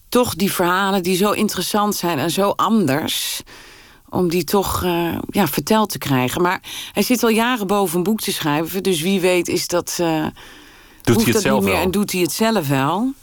toch 0.09 0.35
die 0.35 0.51
verhalen 0.51 1.03
die 1.03 1.15
zo 1.15 1.31
interessant 1.31 1.95
zijn 1.95 2.19
en 2.19 2.31
zo 2.31 2.53
anders, 2.55 3.41
om 4.11 4.29
die 4.29 4.43
toch 4.43 4.83
uh, 4.83 5.17
ja, 5.29 5.47
verteld 5.47 5.89
te 5.89 5.97
krijgen. 5.97 6.41
Maar 6.41 6.61
hij 6.93 7.03
zit 7.03 7.23
al 7.23 7.29
jaren 7.29 7.67
boven 7.67 7.97
een 7.97 8.03
boek 8.03 8.19
te 8.19 8.31
schrijven, 8.31 8.83
dus 8.83 9.01
wie 9.01 9.19
weet 9.19 9.47
is 9.47 9.67
dat. 9.67 9.97
Uh, 10.01 10.25
doet 11.01 11.15
hij 11.15 11.23
het 11.23 11.33
dat 11.33 11.41
zelf 11.41 11.55
niet 11.55 11.63
meer 11.63 11.73
wel? 11.73 11.83
en 11.83 11.91
doet 11.91 12.11
hij 12.11 12.21
het 12.21 12.31
zelf 12.31 12.67
wel. 12.67 13.13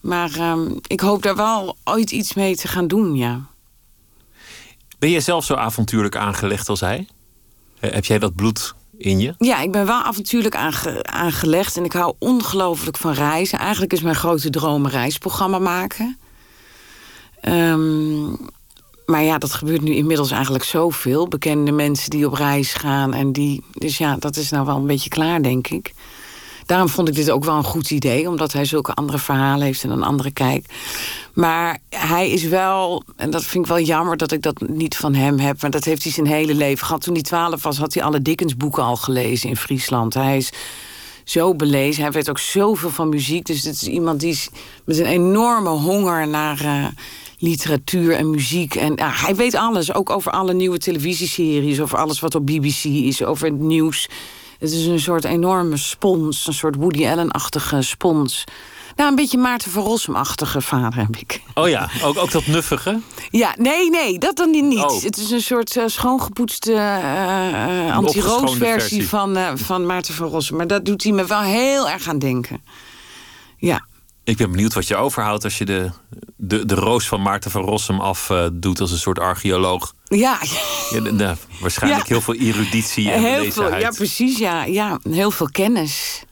Maar 0.00 0.50
um, 0.50 0.78
ik 0.86 1.00
hoop 1.00 1.22
daar 1.22 1.36
wel 1.36 1.76
ooit 1.84 2.10
iets 2.10 2.34
mee 2.34 2.56
te 2.56 2.68
gaan 2.68 2.86
doen, 2.86 3.14
ja. 3.14 3.40
Ben 4.98 5.10
je 5.10 5.20
zelf 5.20 5.44
zo 5.44 5.54
avontuurlijk 5.54 6.16
aangelegd 6.16 6.68
als 6.68 6.80
hij? 6.80 7.06
Heb 7.78 8.04
jij 8.04 8.18
dat 8.18 8.34
bloed 8.34 8.74
in 8.96 9.18
je? 9.20 9.34
Ja, 9.38 9.60
ik 9.60 9.72
ben 9.72 9.86
wel 9.86 10.02
avontuurlijk 10.02 10.56
aange 10.56 11.02
aangelegd 11.02 11.76
en 11.76 11.84
ik 11.84 11.92
hou 11.92 12.14
ongelooflijk 12.18 12.96
van 12.96 13.12
reizen. 13.12 13.58
Eigenlijk 13.58 13.92
is 13.92 14.02
mijn 14.02 14.14
grote 14.14 14.50
droom 14.50 14.84
een 14.84 14.90
reisprogramma 14.90 15.58
maken. 15.58 16.18
Um, 17.42 18.36
maar 19.10 19.22
ja, 19.22 19.38
dat 19.38 19.52
gebeurt 19.52 19.82
nu 19.82 19.94
inmiddels 19.94 20.30
eigenlijk 20.30 20.64
zoveel. 20.64 21.28
Bekende 21.28 21.72
mensen 21.72 22.10
die 22.10 22.26
op 22.26 22.32
reis 22.32 22.74
gaan 22.74 23.14
en 23.14 23.32
die. 23.32 23.62
Dus 23.72 23.98
ja, 23.98 24.16
dat 24.16 24.36
is 24.36 24.50
nou 24.50 24.66
wel 24.66 24.76
een 24.76 24.86
beetje 24.86 25.08
klaar, 25.08 25.42
denk 25.42 25.68
ik. 25.68 25.92
Daarom 26.66 26.88
vond 26.88 27.08
ik 27.08 27.14
dit 27.14 27.30
ook 27.30 27.44
wel 27.44 27.56
een 27.56 27.64
goed 27.64 27.90
idee, 27.90 28.28
omdat 28.28 28.52
hij 28.52 28.64
zulke 28.64 28.94
andere 28.94 29.18
verhalen 29.18 29.66
heeft 29.66 29.84
en 29.84 29.90
een 29.90 30.02
andere 30.02 30.30
kijk. 30.30 30.66
Maar 31.32 31.78
hij 31.88 32.30
is 32.30 32.42
wel, 32.42 33.02
en 33.16 33.30
dat 33.30 33.44
vind 33.44 33.64
ik 33.64 33.70
wel 33.70 33.80
jammer 33.80 34.16
dat 34.16 34.32
ik 34.32 34.42
dat 34.42 34.68
niet 34.68 34.96
van 34.96 35.14
hem 35.14 35.38
heb, 35.38 35.62
maar 35.62 35.70
dat 35.70 35.84
heeft 35.84 36.02
hij 36.02 36.12
zijn 36.12 36.26
hele 36.26 36.54
leven 36.54 36.86
gehad. 36.86 37.02
Toen 37.02 37.14
hij 37.14 37.22
twaalf 37.22 37.62
was, 37.62 37.78
had 37.78 37.94
hij 37.94 38.02
alle 38.02 38.22
Dickens 38.22 38.56
boeken 38.56 38.82
al 38.82 38.96
gelezen 38.96 39.48
in 39.48 39.56
Friesland. 39.56 40.14
Hij 40.14 40.36
is 40.36 40.52
zo 41.24 41.54
belezen, 41.54 42.02
hij 42.02 42.12
weet 42.12 42.30
ook 42.30 42.38
zoveel 42.38 42.90
van 42.90 43.08
muziek. 43.08 43.46
Dus 43.46 43.62
dit 43.62 43.74
is 43.74 43.88
iemand 43.88 44.20
die 44.20 44.30
is 44.30 44.48
met 44.84 44.98
een 44.98 45.06
enorme 45.06 45.70
honger 45.70 46.28
naar. 46.28 46.64
Uh, 46.64 46.86
literatuur 47.38 48.14
en 48.14 48.30
muziek. 48.30 48.74
En 48.74 48.92
ja, 48.96 49.10
hij 49.12 49.36
weet 49.36 49.54
alles, 49.54 49.94
ook 49.94 50.10
over 50.10 50.32
alle 50.32 50.54
nieuwe 50.54 50.78
televisieseries, 50.78 51.80
over 51.80 51.98
alles 51.98 52.20
wat 52.20 52.34
op 52.34 52.46
BBC 52.46 52.84
is, 52.84 53.24
over 53.24 53.46
het 53.46 53.58
nieuws. 53.58 54.08
Het 54.58 54.70
is 54.70 54.86
een 54.86 55.00
soort 55.00 55.24
enorme 55.24 55.76
spons, 55.76 56.46
een 56.46 56.54
soort 56.54 56.76
Woody 56.76 57.06
Allen-achtige 57.06 57.82
spons. 57.82 58.44
Nou, 58.96 59.10
een 59.10 59.16
beetje 59.16 59.38
Maarten 59.38 59.70
van 59.70 59.82
Rossum-achtige 59.82 60.60
vader 60.60 61.00
heb 61.00 61.16
ik. 61.16 61.42
Oh 61.54 61.68
ja, 61.68 61.90
ook, 62.02 62.18
ook 62.18 62.30
dat 62.30 62.46
nuffige? 62.46 63.00
Ja, 63.30 63.54
nee, 63.58 63.90
nee, 63.90 64.18
dat 64.18 64.36
dan 64.36 64.50
niet. 64.50 64.78
Oh. 64.78 65.02
Het 65.02 65.16
is 65.16 65.30
een 65.30 65.40
soort 65.40 65.76
uh, 65.76 65.84
schoongepoetste 65.86 66.72
uh, 66.72 67.96
anti-roos 67.96 68.56
versie 68.56 69.08
van, 69.08 69.36
uh, 69.36 69.50
van 69.54 69.86
Maarten 69.86 70.14
van 70.14 70.28
Rossum. 70.28 70.56
Maar 70.56 70.66
dat 70.66 70.84
doet 70.84 71.02
hij 71.02 71.12
me 71.12 71.26
wel 71.26 71.40
heel 71.40 71.88
erg 71.88 72.08
aan 72.08 72.18
denken. 72.18 72.62
Ja. 73.56 73.86
Ik 74.28 74.36
ben 74.36 74.50
benieuwd 74.50 74.74
wat 74.74 74.88
je 74.88 74.96
overhoudt 74.96 75.44
als 75.44 75.58
je 75.58 75.64
de, 75.64 75.90
de, 76.36 76.66
de 76.66 76.74
roos 76.74 77.08
van 77.08 77.22
Maarten 77.22 77.50
van 77.50 77.62
Rossum 77.62 78.00
afdoet 78.00 78.80
als 78.80 78.90
een 78.90 78.98
soort 78.98 79.18
archeoloog. 79.18 79.94
Ja. 80.04 80.38
ja 80.90 81.36
waarschijnlijk 81.60 82.08
heel 82.08 82.20
veel 82.20 82.34
eruditie 82.34 83.10
en 83.10 83.22
heel 83.22 83.52
veel, 83.52 83.76
Ja, 83.76 83.90
precies. 83.90 84.38
Ja, 84.38 84.64
ja, 84.64 84.98
heel 85.10 85.30
veel 85.30 85.48
kennis. 85.50 86.22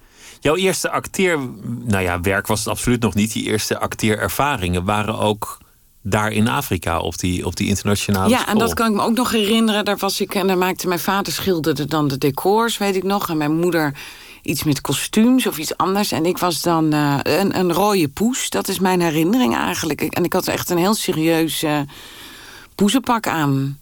Jouw 0.40 0.56
eerste 0.56 0.90
acteer, 0.90 1.38
nou 1.84 2.02
ja, 2.02 2.20
werk 2.20 2.46
was 2.46 2.58
het 2.58 2.68
absoluut 2.68 3.00
nog 3.00 3.14
niet. 3.14 3.32
Die 3.32 3.44
eerste 3.44 3.78
acteerervaringen 3.78 4.84
waren 4.84 5.18
ook 5.18 5.58
daar 6.02 6.32
in 6.32 6.48
Afrika 6.48 6.98
op 6.98 7.18
die, 7.18 7.46
op 7.46 7.56
die 7.56 7.68
internationale 7.68 8.28
ja, 8.28 8.48
en 8.48 8.58
dat 8.58 8.74
kan 8.74 8.90
ik 8.90 8.96
me 8.96 9.02
ook 9.02 9.16
nog 9.16 9.30
herinneren. 9.30 9.84
Daar 9.84 9.98
was 9.98 10.20
ik 10.20 10.34
en 10.34 10.46
daar 10.46 10.58
maakte 10.58 10.88
mijn 10.88 11.00
vader 11.00 11.32
schilderde 11.32 11.84
dan 11.84 12.08
de 12.08 12.18
decors, 12.18 12.78
weet 12.78 12.96
ik 12.96 13.02
nog. 13.02 13.28
En 13.28 13.36
mijn 13.36 13.56
moeder 13.56 13.94
iets 14.46 14.64
met 14.64 14.80
kostuums 14.80 15.46
of 15.46 15.58
iets 15.58 15.76
anders. 15.76 16.12
En 16.12 16.26
ik 16.26 16.38
was 16.38 16.62
dan 16.62 16.94
uh, 16.94 17.18
een, 17.22 17.58
een 17.58 17.72
rode 17.72 18.08
poes. 18.08 18.50
Dat 18.50 18.68
is 18.68 18.78
mijn 18.78 19.00
herinnering 19.00 19.56
eigenlijk. 19.56 20.02
En 20.02 20.24
ik 20.24 20.32
had 20.32 20.48
echt 20.48 20.70
een 20.70 20.78
heel 20.78 20.94
serieus 20.94 21.62
uh, 21.62 21.80
poezenpak 22.74 23.26
aan. 23.26 23.78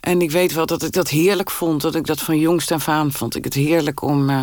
En 0.00 0.22
ik 0.22 0.30
weet 0.30 0.52
wel 0.52 0.66
dat 0.66 0.82
ik 0.82 0.92
dat 0.92 1.08
heerlijk 1.08 1.50
vond. 1.50 1.80
Dat 1.80 1.94
ik 1.94 2.06
dat 2.06 2.20
van 2.20 2.38
jongst 2.38 2.70
af 2.70 2.88
aan 2.88 3.12
vond. 3.12 3.36
Ik 3.36 3.44
het 3.44 3.54
heerlijk 3.54 4.02
om 4.02 4.30
uh, 4.30 4.42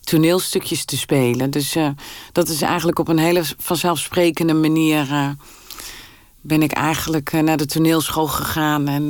toneelstukjes 0.00 0.84
te 0.84 0.96
spelen. 0.96 1.50
Dus 1.50 1.76
uh, 1.76 1.88
dat 2.32 2.48
is 2.48 2.62
eigenlijk 2.62 2.98
op 2.98 3.08
een 3.08 3.18
hele 3.18 3.42
vanzelfsprekende 3.58 4.54
manier. 4.54 5.08
Uh, 5.10 5.28
ben 6.40 6.62
ik 6.62 6.72
eigenlijk 6.72 7.32
naar 7.32 7.56
de 7.56 7.66
toneelschool 7.66 8.26
gegaan 8.26 8.88
en 8.88 9.06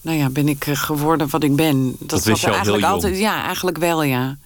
nou 0.00 0.18
ja, 0.18 0.30
ben 0.30 0.48
ik 0.48 0.64
geworden 0.64 1.30
wat 1.30 1.42
ik 1.42 1.56
ben. 1.56 1.96
Dat, 1.98 2.08
dat 2.08 2.24
was 2.24 2.44
eigenlijk 2.44 2.84
altijd, 2.84 3.18
ja, 3.18 3.44
eigenlijk 3.44 3.78
wel, 3.78 4.02
ja. 4.02 4.36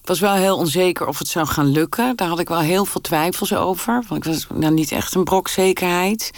Ik 0.00 0.06
was 0.06 0.20
wel 0.20 0.34
heel 0.34 0.56
onzeker 0.56 1.06
of 1.06 1.18
het 1.18 1.28
zou 1.28 1.46
gaan 1.46 1.66
lukken. 1.66 2.16
Daar 2.16 2.28
had 2.28 2.38
ik 2.38 2.48
wel 2.48 2.60
heel 2.60 2.84
veel 2.84 3.00
twijfels 3.00 3.54
over. 3.54 4.04
Want 4.08 4.26
ik 4.26 4.32
was 4.32 4.46
nou, 4.54 4.72
niet 4.74 4.92
echt 4.92 5.14
een 5.14 5.24
brok 5.24 5.48
zekerheid. 5.48 6.30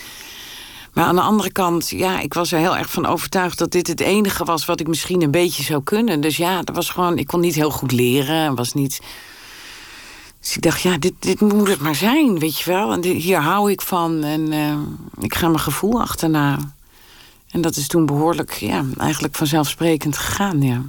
Maar 0.92 1.05
aan 1.05 1.14
de 1.14 1.20
andere 1.20 1.53
kant, 1.53 1.90
ja, 1.90 2.20
ik 2.20 2.35
was 2.35 2.53
er 2.53 2.59
heel 2.59 2.77
erg 2.77 2.90
van 2.90 3.07
overtuigd 3.07 3.59
dat 3.59 3.70
dit 3.70 3.87
het 3.87 4.01
enige 4.01 4.44
was 4.44 4.64
wat 4.64 4.81
ik 4.81 4.87
misschien 4.88 5.22
een 5.22 5.31
beetje 5.31 5.62
zou 5.62 5.83
kunnen. 5.83 6.20
Dus 6.20 6.37
ja, 6.37 6.62
dat 6.62 6.77
was 6.77 6.90
gewoon, 6.90 7.18
ik 7.18 7.27
kon 7.27 7.40
niet 7.40 7.55
heel 7.55 7.70
goed 7.70 7.92
leren. 7.92 8.55
Was 8.55 8.72
niet. 8.72 9.01
Dus 10.40 10.57
ik 10.57 10.62
dacht, 10.62 10.81
ja, 10.81 10.98
dit, 10.98 11.14
dit 11.18 11.40
moet 11.40 11.68
het 11.68 11.81
maar 11.81 11.94
zijn, 11.94 12.38
weet 12.38 12.59
je 12.59 12.70
wel. 12.70 12.92
En 12.92 13.05
hier 13.05 13.40
hou 13.40 13.70
ik 13.70 13.81
van 13.81 14.25
en 14.25 14.53
uh, 14.53 14.79
ik 15.20 15.35
ga 15.35 15.48
mijn 15.48 15.61
gevoel 15.61 16.01
achterna. 16.01 16.59
En 17.51 17.61
dat 17.61 17.77
is 17.77 17.87
toen 17.87 18.07
behoorlijk, 18.07 18.53
ja, 18.53 18.85
eigenlijk 18.98 19.37
vanzelfsprekend 19.37 20.18
gegaan, 20.18 20.62
ja. 20.62 20.83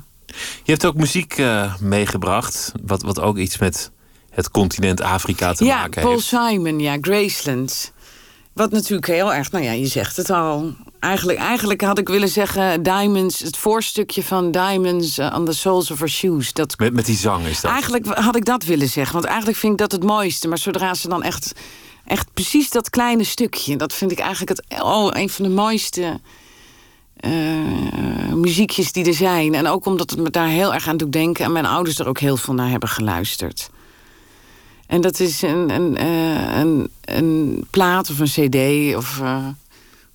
Je 0.64 0.72
hebt 0.72 0.86
ook 0.86 0.96
muziek 0.96 1.38
uh, 1.38 1.76
meegebracht, 1.80 2.72
wat, 2.86 3.02
wat 3.02 3.20
ook 3.20 3.38
iets 3.38 3.58
met 3.58 3.92
het 4.30 4.52
continent 4.52 5.02
Afrika 5.02 5.54
te 5.54 5.64
maken 5.64 5.84
heeft. 5.84 5.96
Ja, 5.96 6.02
Paul 6.02 6.20
Simon, 6.20 6.80
ja, 6.80 6.98
Graceland. 7.02 7.94
Wat 8.54 8.72
natuurlijk 8.72 9.08
heel 9.08 9.34
erg, 9.34 9.52
nou 9.52 9.64
ja, 9.64 9.72
je 9.72 9.88
zegt 9.88 10.18
het 10.18 10.30
al. 10.30 10.74
Eigenlijk, 11.00 11.40
eigenlijk 11.40 11.82
had 11.82 11.98
ik 11.98 12.08
willen 12.08 12.30
zeggen 12.30 12.84
Diamonds, 12.84 13.40
het 13.40 13.58
voorstukje 13.58 14.24
van 14.24 14.52
Diamonds 14.52 15.20
uh, 15.20 15.36
on 15.38 15.46
the 15.46 15.54
Soles 15.54 15.92
of 15.92 16.00
Her 16.00 16.10
Shoes. 16.10 16.54
Dat, 16.54 16.78
met, 16.78 16.94
met 16.94 17.06
die 17.06 17.16
zang 17.16 17.46
is 17.46 17.62
dat? 17.62 17.72
Eigenlijk 17.72 18.06
had 18.06 18.36
ik 18.36 18.46
dat 18.46 18.64
willen 18.64 18.90
zeggen, 18.90 19.14
want 19.14 19.26
eigenlijk 19.26 19.58
vind 19.58 19.72
ik 19.72 19.80
dat 19.80 19.92
het 19.92 20.04
mooiste. 20.04 20.48
Maar 20.48 20.58
zodra 20.58 20.94
ze 20.94 21.08
dan 21.08 21.24
echt, 21.24 21.54
echt 22.06 22.34
precies 22.34 22.70
dat 22.70 22.90
kleine 22.90 23.24
stukje, 23.24 23.76
dat 23.76 23.94
vind 23.94 24.12
ik 24.12 24.20
eigenlijk 24.20 24.58
het, 24.58 24.82
oh, 24.84 25.08
een 25.10 25.30
van 25.30 25.46
de 25.46 25.52
mooiste 25.52 26.20
uh, 27.26 28.34
muziekjes 28.34 28.92
die 28.92 29.06
er 29.06 29.14
zijn. 29.14 29.54
En 29.54 29.68
ook 29.68 29.86
omdat 29.86 30.10
het 30.10 30.20
me 30.20 30.30
daar 30.30 30.48
heel 30.48 30.74
erg 30.74 30.88
aan 30.88 30.98
doet 30.98 31.12
denken 31.12 31.46
en 31.46 31.52
mijn 31.52 31.66
ouders 31.66 32.00
er 32.00 32.08
ook 32.08 32.20
heel 32.20 32.38
veel 32.38 32.54
naar 32.54 32.70
hebben 32.70 32.90
geluisterd. 32.90 33.70
En 34.88 35.02
dat 35.02 35.20
is 35.20 35.42
een, 35.42 35.70
een, 35.70 35.98
eh, 35.98 36.58
een, 36.60 36.90
een 37.02 37.64
plaat 37.70 38.10
of 38.10 38.20
een 38.20 38.50
cd 38.50 38.96
of 38.96 39.20
uh, 39.22 39.48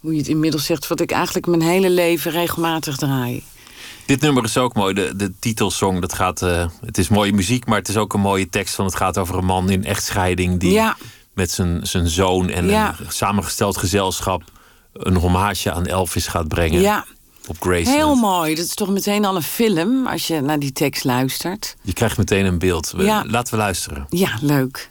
hoe 0.00 0.12
je 0.12 0.18
het 0.18 0.28
inmiddels 0.28 0.64
zegt... 0.64 0.86
wat 0.86 1.00
ik 1.00 1.10
eigenlijk 1.10 1.46
mijn 1.46 1.62
hele 1.62 1.90
leven 1.90 2.30
regelmatig 2.30 2.96
draai. 2.96 3.42
Dit 4.06 4.20
nummer 4.20 4.44
is 4.44 4.56
ook 4.56 4.74
mooi, 4.74 4.94
de, 4.94 5.16
de 5.16 5.32
titelsong. 5.38 6.00
Dat 6.00 6.12
gaat, 6.12 6.40
het 6.84 6.98
is 6.98 7.08
mooie 7.08 7.32
muziek, 7.32 7.66
maar 7.66 7.78
het 7.78 7.88
is 7.88 7.96
ook 7.96 8.14
een 8.14 8.20
mooie 8.20 8.48
tekst. 8.48 8.74
Van 8.74 8.84
het 8.84 8.94
gaat 8.94 9.18
over 9.18 9.38
een 9.38 9.44
man 9.44 9.70
in 9.70 9.84
echtscheiding... 9.84 10.60
die 10.60 10.72
ja. 10.72 10.96
met 11.32 11.50
zijn, 11.50 11.86
zijn 11.86 12.08
zoon 12.08 12.48
en 12.48 12.68
ja. 12.68 12.96
een 12.98 13.12
samengesteld 13.12 13.76
gezelschap... 13.76 14.42
een 14.98 15.16
hommage 15.16 15.72
aan 15.72 15.86
Elvis 15.86 16.26
gaat 16.26 16.48
brengen. 16.48 16.80
Ja 16.80 17.04
op 17.48 17.56
Graceland. 17.60 17.96
Heel 17.96 18.14
mooi. 18.14 18.54
Dat 18.54 18.64
is 18.64 18.74
toch 18.74 18.88
meteen 18.88 19.24
al 19.24 19.36
een 19.36 19.42
film 19.42 20.06
als 20.06 20.26
je 20.26 20.40
naar 20.40 20.58
die 20.58 20.72
tekst 20.72 21.04
luistert. 21.04 21.76
Je 21.82 21.92
krijgt 21.92 22.18
meteen 22.18 22.44
een 22.44 22.58
beeld. 22.58 22.94
ja. 22.96 23.24
Laten 23.26 23.52
we 23.54 23.60
luisteren. 23.60 24.06
Ja, 24.08 24.38
leuk. 24.40 24.90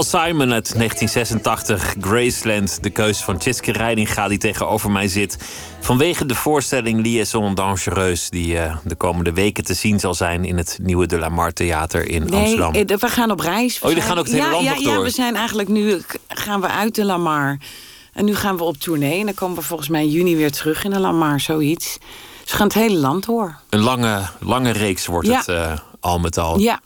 Paul 0.00 0.24
Simon 0.24 0.52
uit 0.52 0.72
1986, 0.76 1.94
Graceland. 2.00 2.82
De 2.82 2.90
keuze 2.90 3.24
van 3.24 3.38
Tjitske 3.38 3.72
Reininga 3.72 4.28
die 4.28 4.38
tegenover 4.38 4.90
mij 4.90 5.08
zit. 5.08 5.38
Vanwege 5.80 6.26
de 6.26 6.34
voorstelling 6.34 7.02
Liaison 7.02 7.54
Dangereuse... 7.54 8.30
die 8.30 8.58
eh, 8.58 8.76
de 8.84 8.94
komende 8.94 9.32
weken 9.32 9.64
te 9.64 9.74
zien 9.74 10.00
zal 10.00 10.14
zijn... 10.14 10.44
in 10.44 10.56
het 10.56 10.78
nieuwe 10.82 11.06
De 11.06 11.18
La 11.18 11.28
Mar 11.28 11.52
Theater 11.52 12.08
in 12.08 12.24
Nee, 12.24 12.40
Amsterdam. 12.40 12.72
eh, 12.74 12.96
we 12.96 13.08
gaan 13.08 13.30
op 13.30 13.40
reis. 13.40 13.78
We 13.78 13.84
Oh, 13.84 13.90
jullie 13.90 14.06
gaan 14.06 14.18
ook 14.18 14.24
het 14.24 14.32
hele 14.34 14.46
ja, 14.46 14.50
land 14.52 14.64
ja, 14.64 14.70
nog 14.74 14.82
Ja, 14.82 14.94
door? 14.94 15.02
we 15.02 15.10
zijn 15.10 15.36
eigenlijk 15.36 15.68
nu 15.68 16.02
gaan 16.28 16.60
we 16.60 16.66
uit 16.68 16.94
de 16.94 17.04
Lamar. 17.04 17.58
En 18.12 18.24
nu 18.24 18.34
gaan 18.34 18.56
we 18.56 18.62
op 18.64 18.76
tournee. 18.76 19.18
En 19.20 19.24
dan 19.26 19.34
komen 19.34 19.56
we 19.56 19.62
volgens 19.62 19.88
mij 19.88 20.02
in 20.02 20.10
juni 20.10 20.36
weer 20.36 20.50
terug 20.52 20.84
in 20.84 20.90
de 20.90 20.98
Lamar, 21.00 21.40
zoiets. 21.40 21.98
Dus 22.42 22.50
we 22.50 22.56
gaan 22.56 22.66
het 22.66 22.76
hele 22.76 22.96
land 22.98 23.26
door. 23.26 23.56
Een 23.70 23.80
lange, 23.80 24.22
lange 24.40 24.70
reeks 24.70 25.06
wordt 25.06 25.28
Ja. 25.28 25.36
het 25.38 25.48
eh, 25.48 25.72
al 26.00 26.18
met 26.18 26.38
al. 26.38 26.58
Ja, 26.58 26.80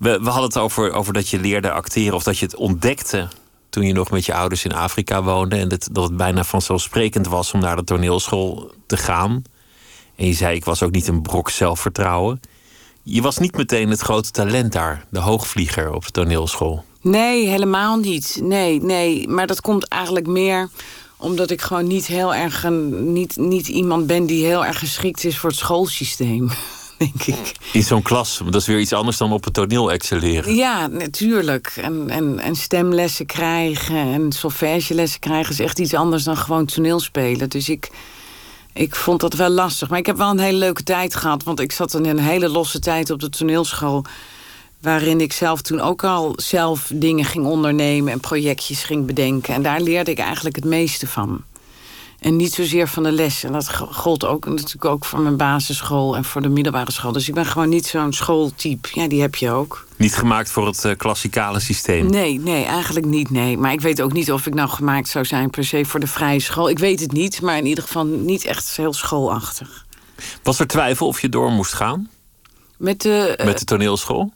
We, 0.00 0.08
hadden 0.08 0.42
het 0.42 0.58
over, 0.58 0.92
over 0.92 1.12
dat 1.12 1.28
je 1.28 1.40
leerde 1.40 1.70
acteren... 1.70 2.14
of 2.14 2.22
dat 2.22 2.38
je 2.38 2.44
het 2.44 2.56
ontdekte 2.56 3.28
toen 3.68 3.86
je 3.86 3.92
nog 3.92 4.10
met 4.10 4.26
je 4.26 4.34
ouders 4.34 4.64
in 4.64 4.72
Afrika 4.74 5.22
woonde... 5.22 5.56
en 5.56 5.68
dat, 5.68 5.88
dat 5.92 6.04
het 6.04 6.16
bijna 6.16 6.44
vanzelfsprekend 6.44 7.26
was 7.26 7.52
om 7.52 7.60
naar 7.60 7.76
de 7.76 7.84
toneelschool 7.84 8.72
te 8.86 8.96
gaan. 8.96 9.42
En 10.16 10.26
je 10.26 10.32
zei, 10.32 10.56
ik 10.56 10.64
was 10.64 10.82
ook 10.82 10.90
niet 10.90 11.08
een 11.08 11.22
brok 11.22 11.50
zelfvertrouwen. 11.50 12.40
Je 13.02 13.22
was 13.22 13.38
niet 13.38 13.56
meteen 13.56 13.90
het 13.90 14.00
grote 14.00 14.30
talent 14.30 14.72
daar, 14.72 15.04
de 15.10 15.18
hoogvlieger 15.18 15.92
op 15.92 16.04
de 16.04 16.10
toneelschool. 16.10 16.84
nee, 17.00 17.46
helemaal 17.46 17.96
niet. 17.96 18.38
Nee, 18.42 18.82
nee. 18.82 19.28
Maar 19.28 19.46
dat 19.46 19.60
komt 19.60 19.88
eigenlijk 19.88 20.26
meer 20.26 20.68
omdat 21.16 21.50
ik 21.50 21.60
gewoon 21.60 21.86
niet 21.86 22.06
heel 22.06 22.34
erg 22.34 22.64
een, 22.64 23.12
niet, 23.12 23.36
niet 23.36 23.68
iemand 23.68 24.06
ben 24.06 24.26
die 24.26 24.44
heel 24.44 24.64
erg 24.64 24.78
geschikt 24.78 25.24
is 25.24 25.38
voor 25.38 25.50
het 25.50 25.58
schoolsysteem. 25.58 26.50
Denk 27.00 27.22
ik. 27.22 27.52
In 27.72 27.82
zo'n 27.82 28.02
klas, 28.02 28.40
dat 28.44 28.54
is 28.54 28.66
weer 28.66 28.80
iets 28.80 28.92
anders 28.92 29.16
dan 29.16 29.32
op 29.32 29.44
het 29.44 29.54
toneel 29.54 29.92
excelleren. 29.92 30.54
Ja, 30.54 30.86
natuurlijk. 30.86 31.72
En, 31.76 32.10
en, 32.10 32.38
en 32.38 32.56
stemlessen 32.56 33.26
krijgen 33.26 33.96
en 33.96 34.32
solfègelessen 34.32 35.20
krijgen 35.20 35.52
is 35.52 35.60
echt 35.60 35.78
iets 35.78 35.94
anders 35.94 36.24
dan 36.24 36.36
gewoon 36.36 36.66
toneelspelen. 36.66 37.48
Dus 37.48 37.68
ik, 37.68 37.90
ik 38.72 38.96
vond 38.96 39.20
dat 39.20 39.34
wel 39.34 39.48
lastig. 39.48 39.88
Maar 39.88 39.98
ik 39.98 40.06
heb 40.06 40.16
wel 40.16 40.30
een 40.30 40.38
hele 40.38 40.58
leuke 40.58 40.82
tijd 40.82 41.14
gehad. 41.14 41.42
Want 41.42 41.60
ik 41.60 41.72
zat 41.72 41.94
in 41.94 42.04
een 42.04 42.18
hele 42.18 42.48
losse 42.48 42.78
tijd 42.78 43.10
op 43.10 43.20
de 43.20 43.28
toneelschool. 43.28 44.04
Waarin 44.80 45.20
ik 45.20 45.32
zelf 45.32 45.62
toen 45.62 45.80
ook 45.80 46.04
al 46.04 46.32
zelf 46.36 46.90
dingen 46.94 47.24
ging 47.24 47.46
ondernemen 47.46 48.12
en 48.12 48.20
projectjes 48.20 48.84
ging 48.84 49.06
bedenken. 49.06 49.54
En 49.54 49.62
daar 49.62 49.80
leerde 49.80 50.10
ik 50.10 50.18
eigenlijk 50.18 50.56
het 50.56 50.64
meeste 50.64 51.06
van. 51.06 51.44
En 52.20 52.36
niet 52.36 52.54
zozeer 52.54 52.88
van 52.88 53.02
de 53.02 53.12
les. 53.12 53.44
En 53.44 53.52
dat 53.52 53.74
gold 53.74 54.24
ook 54.24 54.44
natuurlijk 54.44 54.84
ook 54.84 55.04
voor 55.04 55.20
mijn 55.20 55.36
basisschool 55.36 56.16
en 56.16 56.24
voor 56.24 56.42
de 56.42 56.48
middelbare 56.48 56.92
school. 56.92 57.12
Dus 57.12 57.28
ik 57.28 57.34
ben 57.34 57.46
gewoon 57.46 57.68
niet 57.68 57.86
zo'n 57.86 58.12
schooltype. 58.12 58.88
Ja, 58.92 59.08
die 59.08 59.20
heb 59.20 59.34
je 59.34 59.50
ook. 59.50 59.86
Niet 59.96 60.14
gemaakt 60.14 60.50
voor 60.50 60.66
het 60.66 60.84
eh, 60.84 60.96
klassikale 60.96 61.60
systeem. 61.60 62.10
Nee, 62.10 62.40
nee, 62.40 62.64
eigenlijk 62.64 63.06
niet. 63.06 63.30
Nee. 63.30 63.58
Maar 63.58 63.72
ik 63.72 63.80
weet 63.80 64.02
ook 64.02 64.12
niet 64.12 64.32
of 64.32 64.46
ik 64.46 64.54
nou 64.54 64.68
gemaakt 64.68 65.08
zou 65.08 65.24
zijn 65.24 65.50
per 65.50 65.64
se 65.64 65.84
voor 65.84 66.00
de 66.00 66.06
vrije 66.06 66.40
school. 66.40 66.68
Ik 66.68 66.78
weet 66.78 67.00
het 67.00 67.12
niet, 67.12 67.40
maar 67.40 67.56
in 67.56 67.66
ieder 67.66 67.84
geval 67.84 68.04
niet 68.04 68.44
echt 68.44 68.76
heel 68.76 68.92
schoolachtig. 68.92 69.86
Was 70.42 70.58
er 70.58 70.66
twijfel 70.66 71.06
of 71.06 71.20
je 71.20 71.28
door 71.28 71.50
moest 71.50 71.72
gaan 71.72 72.10
Met 72.78 73.00
de, 73.00 73.34
eh, 73.36 73.46
met 73.46 73.58
de 73.58 73.64
toneelschool? 73.64 74.32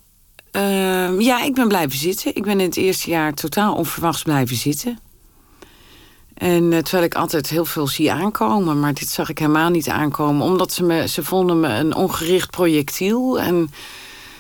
Ehm, 0.50 1.20
ja, 1.20 1.42
ik 1.42 1.54
ben 1.54 1.68
blijven 1.68 1.98
zitten. 1.98 2.36
Ik 2.36 2.42
ben 2.42 2.60
in 2.60 2.66
het 2.66 2.76
eerste 2.76 3.10
jaar 3.10 3.34
totaal 3.34 3.74
onverwachts 3.74 4.22
blijven 4.22 4.56
zitten. 4.56 4.98
En 6.34 6.72
eh, 6.72 6.78
terwijl 6.78 7.04
ik 7.04 7.14
altijd 7.14 7.48
heel 7.48 7.64
veel 7.64 7.86
zie 7.86 8.12
aankomen, 8.12 8.80
maar 8.80 8.94
dit 8.94 9.08
zag 9.08 9.28
ik 9.28 9.38
helemaal 9.38 9.70
niet 9.70 9.88
aankomen. 9.88 10.46
Omdat 10.46 10.72
ze 10.72 10.82
me, 10.82 11.08
ze 11.08 11.24
vonden 11.24 11.60
me 11.60 11.68
een 11.68 11.94
ongericht 11.94 12.50
projectiel. 12.50 13.40
En 13.40 13.70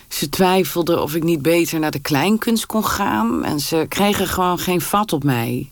ze 0.08 0.28
twijfelden 0.28 1.02
of 1.02 1.14
ik 1.14 1.22
niet 1.22 1.42
beter 1.42 1.78
naar 1.78 1.90
de 1.90 1.98
kleinkunst 1.98 2.66
kon 2.66 2.84
gaan. 2.84 3.44
En 3.44 3.60
ze 3.60 3.86
kregen 3.88 4.26
gewoon 4.26 4.58
geen 4.58 4.80
vat 4.80 5.12
op 5.12 5.24
mij. 5.24 5.70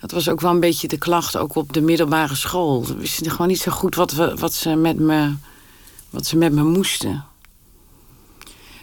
Dat 0.00 0.10
was 0.10 0.28
ook 0.28 0.40
wel 0.40 0.50
een 0.50 0.60
beetje 0.60 0.88
de 0.88 0.98
klacht, 0.98 1.36
ook 1.36 1.54
op 1.54 1.72
de 1.72 1.80
middelbare 1.80 2.34
school. 2.34 2.84
Ze 2.84 2.96
wisten 2.96 3.30
gewoon 3.30 3.48
niet 3.48 3.60
zo 3.60 3.72
goed 3.72 3.94
wat, 3.94 4.12
we, 4.12 4.34
wat, 4.34 4.54
ze, 4.54 4.74
met 4.74 4.98
me, 4.98 5.34
wat 6.10 6.26
ze 6.26 6.36
met 6.36 6.52
me 6.52 6.62
moesten. 6.62 7.24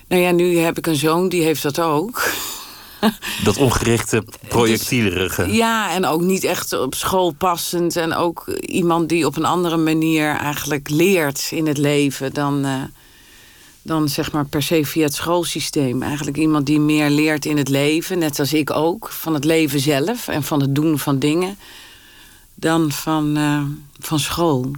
Nou 0.08 0.22
ja, 0.22 0.32
nu 0.32 0.58
heb 0.58 0.78
ik 0.78 0.88
een 0.88 0.96
zoon, 0.96 1.30
die 1.30 1.44
heeft 1.44 1.64
dat 1.64 1.80
ook. 1.80 2.24
Dat 3.44 3.58
ongerichte, 3.58 4.24
projectielerige. 4.48 5.54
Ja, 5.54 5.92
en 5.92 6.06
ook 6.06 6.22
niet 6.22 6.44
echt 6.44 6.74
op 6.74 6.96
school 6.96 7.32
passend. 7.32 7.96
En 7.96 8.14
ook 8.14 8.48
iemand 8.60 9.10
die 9.10 9.26
op 9.26 9.38
een 9.38 9.46
andere 9.46 9.78
manier 9.78 10.36
eigenlijk 10.36 10.90
leert 10.90 11.48
in 11.52 11.68
het 11.68 11.78
leven 11.78 12.34
dan, 12.34 12.66
eh, 12.66 12.82
dan 13.82 14.10
zeg 14.10 14.32
maar 14.32 14.46
per 14.46 14.64
se 14.64 14.86
via 14.86 15.04
het 15.04 15.16
schoolsysteem. 15.16 16.04
Eigenlijk 16.04 16.38
iemand 16.38 16.66
die 16.66 16.80
meer 16.80 17.10
leert 17.10 17.46
in 17.46 17.58
het 17.58 17.70
leven, 17.70 18.20
net 18.20 18.40
als 18.40 18.54
ik 18.54 18.72
ook, 18.72 19.10
van 19.12 19.34
het 19.34 19.44
leven 19.44 19.80
zelf 19.80 20.28
en 20.28 20.44
van 20.44 20.62
het 20.62 20.76
doen 20.76 21.00
van 21.00 21.20
dingen, 21.20 21.58
dan 22.56 22.92
van, 22.92 23.38
eh, 23.38 23.62
van 24.00 24.20
school. 24.20 24.72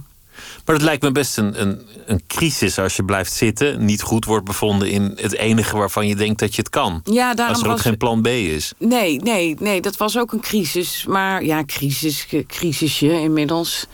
Maar 0.64 0.74
het 0.74 0.84
lijkt 0.84 1.02
me 1.02 1.12
best 1.12 1.38
een, 1.38 1.60
een, 1.60 1.80
een 2.06 2.22
crisis 2.26 2.78
als 2.78 2.96
je 2.96 3.04
blijft 3.04 3.32
zitten, 3.32 3.84
niet 3.84 4.02
goed 4.02 4.24
wordt 4.24 4.44
bevonden 4.44 4.90
in 4.90 5.12
het 5.20 5.32
enige 5.36 5.76
waarvan 5.76 6.06
je 6.06 6.16
denkt 6.16 6.38
dat 6.40 6.54
je 6.54 6.60
het 6.60 6.70
kan. 6.70 7.00
Ja, 7.04 7.34
daarom 7.34 7.54
als 7.54 7.62
er 7.64 7.68
ook 7.68 7.72
was- 7.76 7.82
geen 7.86 7.96
plan 7.96 8.22
B 8.22 8.26
is. 8.26 8.72
Nee, 8.78 9.18
nee, 9.18 9.56
nee, 9.58 9.80
dat 9.80 9.96
was 9.96 10.18
ook 10.18 10.32
een 10.32 10.40
crisis. 10.40 11.04
Maar 11.08 11.44
ja, 11.44 11.64
crisis, 11.64 12.26
crisisje 12.46 13.20
inmiddels. 13.20 13.86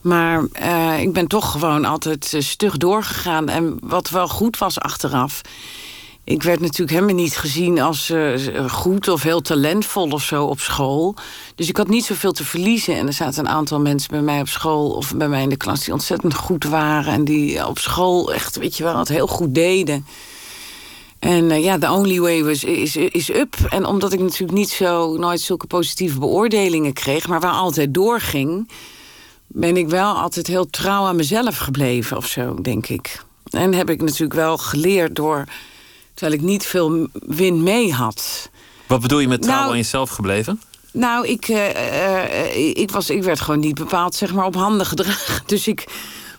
Maar 0.00 0.44
eh, 0.52 1.00
ik 1.00 1.12
ben 1.12 1.26
toch 1.26 1.50
gewoon 1.50 1.84
altijd 1.84 2.32
eh, 2.34 2.40
stug 2.40 2.76
doorgegaan. 2.76 3.48
En 3.48 3.76
wat 3.82 4.10
wel 4.10 4.28
goed 4.28 4.58
was 4.58 4.78
achteraf. 4.80 5.40
Ik 6.24 6.42
werd 6.42 6.60
natuurlijk 6.60 6.90
helemaal 6.90 7.14
niet 7.14 7.36
gezien 7.36 7.80
als 7.80 8.10
eh, 8.10 8.70
goed 8.70 9.08
of 9.08 9.22
heel 9.22 9.40
talentvol 9.40 10.08
of 10.10 10.22
zo 10.22 10.44
op 10.44 10.60
school. 10.60 11.14
Dus 11.54 11.68
ik 11.68 11.76
had 11.76 11.88
niet 11.88 12.04
zoveel 12.04 12.32
te 12.32 12.44
verliezen. 12.44 12.96
En 12.96 13.06
er 13.06 13.12
zaten 13.12 13.44
een 13.44 13.52
aantal 13.52 13.80
mensen 13.80 14.10
bij 14.10 14.20
mij 14.20 14.40
op 14.40 14.48
school 14.48 14.90
of 14.90 15.14
bij 15.16 15.28
mij 15.28 15.42
in 15.42 15.48
de 15.48 15.56
klas 15.56 15.84
die 15.84 15.92
ontzettend 15.92 16.34
goed 16.34 16.64
waren. 16.64 17.12
En 17.12 17.24
die 17.24 17.66
op 17.66 17.78
school 17.78 18.32
echt, 18.32 18.56
weet 18.56 18.76
je 18.76 18.82
wel, 18.82 18.98
het 18.98 19.08
heel 19.08 19.26
goed 19.26 19.54
deden. 19.54 20.06
En 21.18 21.50
eh, 21.50 21.62
ja, 21.62 21.78
the 21.78 21.90
only 21.90 22.20
way 22.20 22.44
was, 22.44 22.64
is, 22.64 22.96
is 22.96 23.30
up. 23.34 23.56
En 23.68 23.84
omdat 23.84 24.12
ik 24.12 24.20
natuurlijk 24.20 24.58
niet 24.58 24.70
zo, 24.70 25.16
nooit 25.16 25.40
zulke 25.40 25.66
positieve 25.66 26.18
beoordelingen 26.18 26.92
kreeg, 26.92 27.28
maar 27.28 27.40
waar 27.40 27.52
altijd 27.52 27.94
doorging, 27.94 28.68
ben 29.46 29.76
ik 29.76 29.88
wel 29.88 30.14
altijd 30.14 30.46
heel 30.46 30.70
trouw 30.70 31.04
aan 31.04 31.16
mezelf 31.16 31.58
gebleven 31.58 32.16
of 32.16 32.26
zo, 32.26 32.54
denk 32.54 32.86
ik. 32.86 33.24
En 33.50 33.74
heb 33.74 33.90
ik 33.90 34.02
natuurlijk 34.02 34.34
wel 34.34 34.58
geleerd 34.58 35.16
door, 35.16 35.44
terwijl 36.14 36.38
ik 36.38 36.44
niet 36.46 36.66
veel 36.66 37.08
win 37.12 37.62
mee 37.62 37.92
had. 37.92 38.50
Wat 38.86 39.00
bedoel 39.00 39.18
je 39.18 39.28
met 39.28 39.42
trouw 39.42 39.56
Nou- 39.56 39.70
aan 39.70 39.76
jezelf 39.76 40.10
gebleven? 40.10 40.60
Nou, 40.92 41.26
ik, 41.26 41.48
eh, 41.48 42.46
eh, 42.50 42.76
ik, 42.76 42.90
was, 42.90 43.10
ik 43.10 43.22
werd 43.22 43.40
gewoon 43.40 43.60
niet 43.60 43.74
bepaald 43.74 44.14
zeg 44.14 44.32
maar, 44.32 44.44
op 44.44 44.54
handen 44.54 44.86
gedragen. 44.86 45.42
Dus 45.46 45.66
ik 45.66 45.84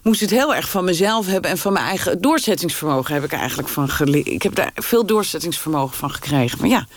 moest 0.03 0.21
het 0.21 0.29
heel 0.29 0.55
erg 0.55 0.69
van 0.69 0.83
mezelf 0.83 1.25
hebben 1.25 1.51
en 1.51 1.57
van 1.57 1.73
mijn 1.73 1.85
eigen 1.85 2.21
doorzettingsvermogen 2.21 3.13
heb 3.13 3.23
ik 3.23 3.31
eigenlijk 3.31 3.67
van 3.67 3.89
geleerd. 3.89 4.27
Ik 4.27 4.41
heb 4.41 4.55
daar 4.55 4.71
veel 4.75 5.05
doorzettingsvermogen 5.05 5.97
van 5.97 6.11
gekregen. 6.11 6.59
Maar 6.59 6.69
ja, 6.69 6.87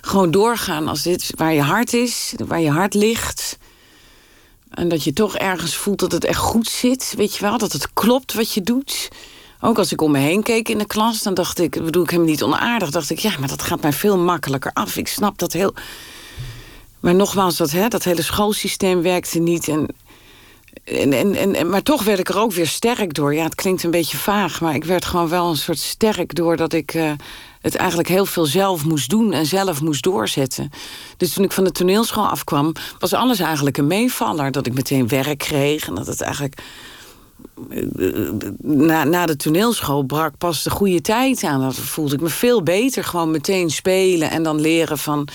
gewoon 0.00 0.30
doorgaan 0.30 0.88
als 0.88 1.02
dit 1.02 1.32
waar 1.34 1.52
je 1.52 1.62
hart 1.62 1.92
is, 1.92 2.34
waar 2.46 2.60
je 2.60 2.70
hart 2.70 2.94
ligt. 2.94 3.58
En 4.70 4.88
dat 4.88 5.04
je 5.04 5.12
toch 5.12 5.36
ergens 5.36 5.76
voelt 5.76 5.98
dat 5.98 6.12
het 6.12 6.24
echt 6.24 6.38
goed 6.38 6.68
zit, 6.68 7.14
weet 7.16 7.36
je 7.36 7.40
wel, 7.44 7.58
dat 7.58 7.72
het 7.72 7.92
klopt 7.92 8.34
wat 8.34 8.52
je 8.52 8.62
doet. 8.62 9.08
Ook 9.66 9.78
als 9.78 9.92
ik 9.92 10.00
om 10.00 10.10
me 10.10 10.18
heen 10.18 10.42
keek 10.42 10.68
in 10.68 10.78
de 10.78 10.86
klas, 10.86 11.22
dan 11.22 11.34
dacht 11.34 11.58
ik, 11.58 11.84
bedoel 11.84 12.02
ik 12.02 12.10
hem 12.10 12.24
niet 12.24 12.42
onaardig, 12.42 12.90
dacht 12.90 13.10
ik, 13.10 13.18
ja, 13.18 13.32
maar 13.38 13.48
dat 13.48 13.62
gaat 13.62 13.82
mij 13.82 13.92
veel 13.92 14.18
makkelijker 14.18 14.70
af. 14.72 14.96
Ik 14.96 15.08
snap 15.08 15.38
dat 15.38 15.52
heel. 15.52 15.74
Maar 17.00 17.14
nogmaals, 17.14 17.56
dat, 17.56 17.70
hè, 17.70 17.88
dat 17.88 18.04
hele 18.04 18.22
schoolsysteem 18.22 19.02
werkte 19.02 19.38
niet. 19.38 19.68
En, 19.68 19.86
en, 20.84 21.12
en, 21.12 21.54
en, 21.54 21.68
maar 21.68 21.82
toch 21.82 22.04
werd 22.04 22.18
ik 22.18 22.28
er 22.28 22.38
ook 22.38 22.52
weer 22.52 22.66
sterk 22.66 23.14
door. 23.14 23.34
Ja, 23.34 23.44
het 23.44 23.54
klinkt 23.54 23.82
een 23.82 23.90
beetje 23.90 24.16
vaag, 24.16 24.60
maar 24.60 24.74
ik 24.74 24.84
werd 24.84 25.04
gewoon 25.04 25.28
wel 25.28 25.48
een 25.50 25.56
soort 25.56 25.78
sterk 25.78 26.34
doordat 26.34 26.72
ik 26.72 26.94
uh, 26.94 27.12
het 27.60 27.74
eigenlijk 27.74 28.08
heel 28.08 28.26
veel 28.26 28.46
zelf 28.46 28.84
moest 28.84 29.10
doen 29.10 29.32
en 29.32 29.46
zelf 29.46 29.80
moest 29.80 30.02
doorzetten. 30.02 30.70
Dus 31.16 31.32
toen 31.32 31.44
ik 31.44 31.52
van 31.52 31.64
de 31.64 31.72
toneelschool 31.72 32.28
afkwam, 32.28 32.72
was 32.98 33.12
alles 33.12 33.38
eigenlijk 33.38 33.76
een 33.76 33.86
meevaller. 33.86 34.50
Dat 34.50 34.66
ik 34.66 34.74
meteen 34.74 35.08
werk 35.08 35.38
kreeg 35.38 35.86
en 35.86 35.94
dat 35.94 36.06
het 36.06 36.20
eigenlijk 36.20 36.62
na, 38.58 39.04
na 39.04 39.26
de 39.26 39.36
toneelschool 39.36 40.02
brak 40.02 40.38
pas 40.38 40.62
de 40.62 40.70
goede 40.70 41.00
tijd 41.00 41.44
aan. 41.44 41.60
Dat 41.60 41.74
voelde 41.74 42.14
ik 42.14 42.20
me 42.20 42.28
veel 42.28 42.62
beter. 42.62 43.04
Gewoon 43.04 43.30
meteen 43.30 43.70
spelen 43.70 44.30
en 44.30 44.42
dan 44.42 44.60
leren 44.60 44.98
van 44.98 45.28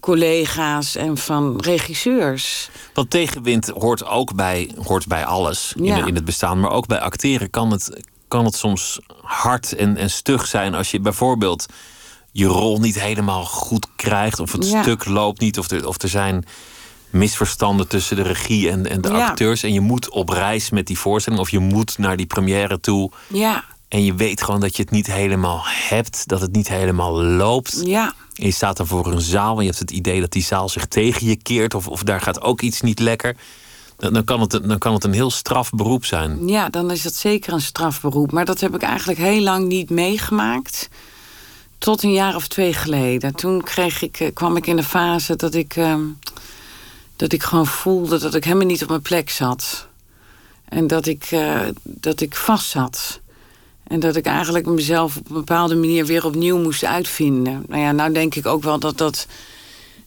collega's 0.00 0.96
en 0.96 1.16
van 1.16 1.60
regisseurs. 1.60 2.70
Want 2.94 3.10
tegenwind 3.10 3.68
hoort 3.68 4.06
ook 4.06 4.34
bij, 4.34 4.70
hoort 4.82 5.06
bij 5.06 5.24
alles 5.24 5.72
in, 5.76 6.06
in 6.06 6.14
het 6.14 6.24
bestaan. 6.24 6.60
Maar 6.60 6.70
ook 6.70 6.86
bij 6.86 7.00
acteren 7.00 7.50
kan 7.50 7.70
het, 7.70 8.00
kan 8.28 8.44
het 8.44 8.54
soms 8.54 9.00
hard 9.20 9.74
en, 9.74 9.96
en 9.96 10.10
stug 10.10 10.46
zijn 10.46 10.74
als 10.74 10.90
je 10.90 11.00
bijvoorbeeld 11.00 11.66
je 12.32 12.46
rol 12.46 12.78
niet 12.78 13.00
helemaal 13.00 13.44
goed 13.44 13.86
krijgt. 13.96 14.40
Of 14.40 14.52
het 14.52 14.64
stuk 14.64 15.04
loopt 15.04 15.40
niet. 15.40 15.58
Of 15.58 15.70
er, 15.70 15.86
of 15.86 16.02
er 16.02 16.08
zijn 16.08 16.44
misverstanden 17.14 17.88
tussen 17.88 18.16
de 18.16 18.22
regie 18.22 18.70
en, 18.70 18.90
en 18.90 19.00
de 19.00 19.10
acteurs. 19.10 19.62
En 19.62 19.72
je 19.72 19.80
moet 19.80 20.08
op 20.08 20.28
reis 20.28 20.70
met 20.70 20.86
die 20.86 20.98
voorstelling. 20.98 21.42
Of 21.42 21.50
je 21.50 21.58
moet 21.58 21.98
naar 21.98 22.16
die 22.16 22.26
première 22.26 22.80
toe. 22.80 23.10
Ja. 23.26 23.64
En 23.88 24.04
je 24.04 24.14
weet 24.14 24.42
gewoon 24.42 24.60
dat 24.60 24.76
je 24.76 24.82
het 24.82 24.90
niet 24.90 25.06
helemaal 25.06 25.62
hebt. 25.64 26.28
Dat 26.28 26.40
het 26.40 26.52
niet 26.52 26.68
helemaal 26.68 27.22
loopt. 27.22 27.80
Ja. 27.84 28.14
En 28.34 28.46
je 28.46 28.52
staat 28.52 28.76
dan 28.76 28.86
voor 28.86 29.12
een 29.12 29.20
zaal 29.20 29.56
en 29.56 29.60
je 29.60 29.68
hebt 29.68 29.78
het 29.78 29.90
idee 29.90 30.20
dat 30.20 30.32
die 30.32 30.42
zaal 30.42 30.68
zich 30.68 30.86
tegen 30.86 31.26
je 31.26 31.36
keert. 31.36 31.74
Of, 31.74 31.88
of 31.88 32.02
daar 32.02 32.20
gaat 32.20 32.40
ook 32.40 32.60
iets 32.60 32.80
niet 32.80 32.98
lekker. 32.98 33.36
Dan, 33.96 34.12
dan, 34.12 34.24
kan 34.24 34.40
het, 34.40 34.50
dan 34.50 34.78
kan 34.78 34.94
het 34.94 35.04
een 35.04 35.12
heel 35.12 35.30
straf 35.30 35.70
beroep 35.70 36.04
zijn. 36.04 36.48
Ja, 36.48 36.68
dan 36.68 36.90
is 36.90 37.02
dat 37.02 37.14
zeker 37.14 37.52
een 37.52 37.60
strafberoep. 37.60 38.32
Maar 38.32 38.44
dat 38.44 38.60
heb 38.60 38.74
ik 38.74 38.82
eigenlijk 38.82 39.18
heel 39.18 39.42
lang 39.42 39.66
niet 39.66 39.90
meegemaakt. 39.90 40.88
Tot 41.78 42.02
een 42.02 42.12
jaar 42.12 42.34
of 42.34 42.48
twee 42.48 42.72
geleden. 42.72 43.34
Toen 43.34 43.62
kreeg 43.62 44.02
ik, 44.02 44.20
eh, 44.20 44.32
kwam 44.32 44.56
ik 44.56 44.66
in 44.66 44.76
de 44.76 44.82
fase 44.82 45.36
dat 45.36 45.54
ik... 45.54 45.76
Ehm, 45.76 46.02
dat 47.16 47.32
ik 47.32 47.42
gewoon 47.42 47.66
voelde 47.66 48.18
dat 48.18 48.34
ik 48.34 48.44
helemaal 48.44 48.66
niet 48.66 48.82
op 48.82 48.88
mijn 48.88 49.02
plek 49.02 49.30
zat. 49.30 49.86
En 50.68 50.86
dat 50.86 51.06
ik, 51.06 51.30
uh, 51.30 51.60
dat 51.82 52.20
ik 52.20 52.34
vast 52.34 52.70
zat. 52.70 53.20
En 53.86 54.00
dat 54.00 54.16
ik 54.16 54.26
eigenlijk 54.26 54.66
mezelf 54.66 55.16
op 55.16 55.28
een 55.28 55.34
bepaalde 55.34 55.74
manier 55.74 56.06
weer 56.06 56.24
opnieuw 56.24 56.58
moest 56.58 56.84
uitvinden. 56.84 57.64
Nou 57.68 57.80
ja, 57.80 57.92
nou 57.92 58.12
denk 58.12 58.34
ik 58.34 58.46
ook 58.46 58.62
wel 58.62 58.78
dat 58.78 58.98
dat... 58.98 59.26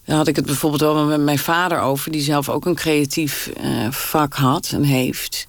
Daar 0.04 0.16
had 0.16 0.28
ik 0.28 0.36
het 0.36 0.46
bijvoorbeeld 0.46 0.80
wel 0.80 1.06
met 1.06 1.20
mijn 1.20 1.38
vader 1.38 1.80
over... 1.80 2.10
die 2.10 2.20
zelf 2.20 2.48
ook 2.48 2.66
een 2.66 2.74
creatief 2.74 3.50
uh, 3.60 3.90
vak 3.90 4.34
had 4.34 4.70
en 4.72 4.82
heeft. 4.82 5.46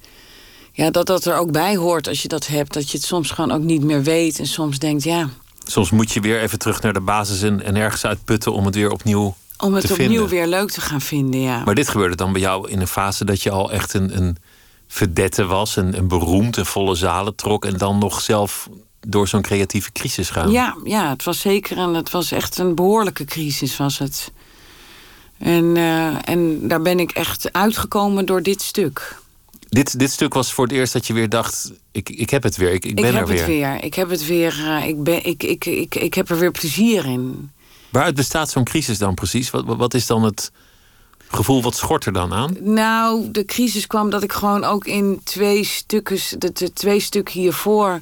Ja, 0.72 0.92
dat 0.92 1.06
dat 1.06 1.26
er 1.26 1.38
ook 1.38 1.52
bij 1.52 1.76
hoort 1.76 2.08
als 2.08 2.22
je 2.22 2.28
dat 2.28 2.48
hebt. 2.48 2.74
Dat 2.74 2.92
je 2.92 2.98
het 2.98 3.06
soms 3.06 3.32
gewoon 3.32 3.52
ook 3.52 3.62
niet 3.62 3.84
meer 3.84 4.04
weet. 4.04 4.40
En 4.40 4.46
soms 4.46 4.80
denkt, 4.80 5.04
ja... 5.04 5.30
Soms 5.64 5.92
moet 5.92 6.12
je 6.12 6.20
weer 6.20 6.42
even 6.42 6.60
terug 6.60 6.82
naar 6.82 6.94
de 6.94 7.02
basis 7.02 7.42
en, 7.42 7.64
en 7.64 7.76
ergens 7.76 8.06
uitputten... 8.06 8.54
om 8.54 8.66
het 8.66 8.76
weer 8.76 8.92
opnieuw 8.92 9.36
om 9.62 9.74
het 9.74 9.92
opnieuw 9.92 10.28
weer 10.28 10.48
leuk 10.48 10.72
te 10.72 10.82
gaan 10.82 11.02
vinden, 11.02 11.42
ja. 11.42 11.64
Maar 11.64 11.76
dit 11.76 11.90
gebeurde 11.90 12.16
dan 12.16 12.32
bij 12.32 12.42
jou 12.42 12.70
in 12.70 12.82
een 12.82 12.88
fase 12.88 13.26
dat 13.26 13.44
je 13.44 13.52
al 13.52 13.72
echt 13.72 13.94
een, 13.94 14.18
een 14.18 14.38
verdette 14.88 15.46
was... 15.46 15.78
en, 15.78 15.98
een 15.98 16.08
beroemd 16.08 16.58
en 16.58 16.66
volle 16.66 16.96
zalen 16.96 17.36
trok... 17.36 17.66
en 17.66 17.78
dan 17.78 17.98
nog 17.98 18.22
zelf 18.22 18.70
door 19.00 19.28
zo'n 19.28 19.42
creatieve 19.42 19.92
crisis 19.92 20.30
gaan. 20.30 20.52
Ja, 20.52 20.78
ja, 20.84 21.10
het 21.10 21.24
was 21.24 21.40
zeker 21.40 21.78
en 21.78 21.94
het 21.94 22.12
was 22.12 22.32
echt 22.32 22.58
een 22.58 22.76
behoorlijke 22.76 23.26
crisis 23.26 23.78
was 23.78 23.98
het. 23.98 24.32
En, 25.38 25.76
uh, 25.76 26.30
en 26.30 26.68
daar 26.68 26.82
ben 26.82 27.00
ik 27.00 27.12
echt 27.12 27.54
uitgekomen 27.54 28.26
door 28.26 28.44
dit 28.44 28.62
stuk. 28.62 29.18
Dit, 29.70 30.00
dit 30.00 30.12
stuk 30.12 30.34
was 30.34 30.54
voor 30.54 30.66
het 30.66 30.74
eerst 30.74 30.94
dat 30.94 31.08
je 31.08 31.14
weer 31.14 31.30
dacht: 31.30 31.72
ik, 31.92 32.10
ik 32.10 32.30
heb 32.30 32.44
het 32.44 32.58
weer, 32.58 32.72
ik, 32.74 32.86
ik 32.86 32.96
ben 32.96 33.16
er 33.16 33.28
weer. 33.28 33.34
Ik 33.34 33.38
heb 33.38 33.38
het 33.38 33.48
weer, 33.48 33.84
ik 33.84 33.94
heb 33.94 34.10
het 34.10 34.26
weer, 34.26 34.58
uh, 34.60 34.88
ik, 34.88 35.04
ben, 35.04 35.26
ik, 35.26 35.44
ik, 35.44 35.66
ik, 35.66 35.96
ik 35.96 36.14
heb 36.14 36.30
er 36.30 36.40
weer 36.40 36.52
plezier 36.52 37.06
in. 37.06 37.52
Waaruit 37.90 38.16
bestaat 38.16 38.50
zo'n 38.50 38.64
crisis 38.64 38.98
dan 38.98 39.14
precies? 39.14 39.50
Wat, 39.50 39.66
wat 39.66 39.94
is 39.94 40.06
dan 40.06 40.24
het 40.24 40.52
gevoel, 41.28 41.62
wat 41.62 41.76
schort 41.76 42.06
er 42.06 42.14
dan 42.14 42.34
aan? 42.34 42.58
Nou, 42.60 43.32
de 43.32 43.46
crisis 43.46 43.88
kwam 43.88 44.10
dat 44.10 44.24
ik 44.24 44.34
gewoon 44.34 44.64
ook 44.64 44.86
in 44.86 45.22
twee 45.24 45.64
stukken, 45.64 46.18
de, 46.38 46.74
twee 46.74 47.00
stukken 47.00 47.40
hiervoor 47.40 48.00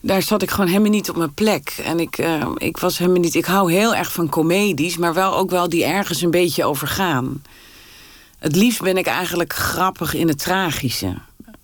daar 0.00 0.22
zat 0.22 0.42
ik 0.42 0.50
gewoon 0.50 0.66
helemaal 0.66 0.90
niet 0.90 1.10
op 1.10 1.16
mijn 1.16 1.34
plek. 1.34 1.74
En 1.84 2.00
ik, 2.00 2.18
uh, 2.18 2.46
ik 2.56 2.76
was 2.76 2.98
helemaal 2.98 3.20
niet. 3.20 3.34
Ik 3.34 3.44
hou 3.44 3.72
heel 3.72 3.94
erg 3.94 4.12
van 4.12 4.28
comedies, 4.28 4.96
maar 4.96 5.14
wel 5.14 5.36
ook 5.36 5.50
wel 5.50 5.68
die 5.68 5.84
ergens 5.84 6.22
een 6.22 6.30
beetje 6.30 6.64
overgaan. 6.64 7.42
Het 8.38 8.56
liefst 8.56 8.82
ben 8.82 8.96
ik 8.96 9.06
eigenlijk 9.06 9.52
grappig 9.52 10.14
in 10.14 10.28
het 10.28 10.38
tragische, 10.38 11.14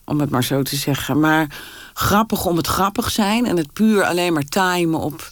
om 0.04 0.20
het 0.20 0.30
maar 0.30 0.44
zo 0.44 0.62
te 0.62 0.76
zeggen. 0.76 1.20
Maar 1.20 1.46
grappig 1.92 2.46
om 2.46 2.56
het 2.56 2.66
grappig 2.66 3.10
zijn 3.10 3.46
en 3.46 3.56
het 3.56 3.72
puur 3.72 4.04
alleen 4.04 4.32
maar 4.32 4.42
timen 4.42 5.00
op 5.00 5.30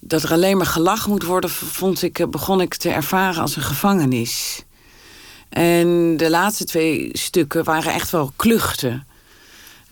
dat 0.00 0.22
er 0.22 0.32
alleen 0.32 0.56
maar 0.56 0.66
gelachen 0.66 1.10
moet 1.10 1.24
worden, 1.24 1.50
vond 1.50 2.02
ik, 2.02 2.18
eh, 2.18 2.26
begon 2.28 2.60
ik 2.60 2.74
te 2.74 2.90
ervaren 2.90 3.42
als 3.42 3.56
een 3.56 3.62
gevangenis. 3.62 4.64
En 5.48 6.16
de 6.16 6.30
laatste 6.30 6.64
twee 6.64 7.08
stukken 7.12 7.64
waren 7.64 7.92
echt 7.92 8.10
wel 8.10 8.32
kluchten. 8.36 9.06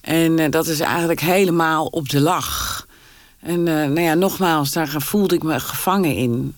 En 0.01 0.39
uh, 0.39 0.51
dat 0.51 0.67
is 0.67 0.81
eigenlijk 0.81 1.21
helemaal 1.21 1.87
op 1.87 2.09
de 2.09 2.21
lach. 2.21 2.87
En 3.41 3.59
uh, 3.59 3.65
nou 3.65 4.01
ja, 4.01 4.15
nogmaals, 4.15 4.73
daar 4.73 4.95
voelde 4.99 5.35
ik 5.35 5.43
me 5.43 5.61
gevangen 5.61 6.15
in. 6.15 6.57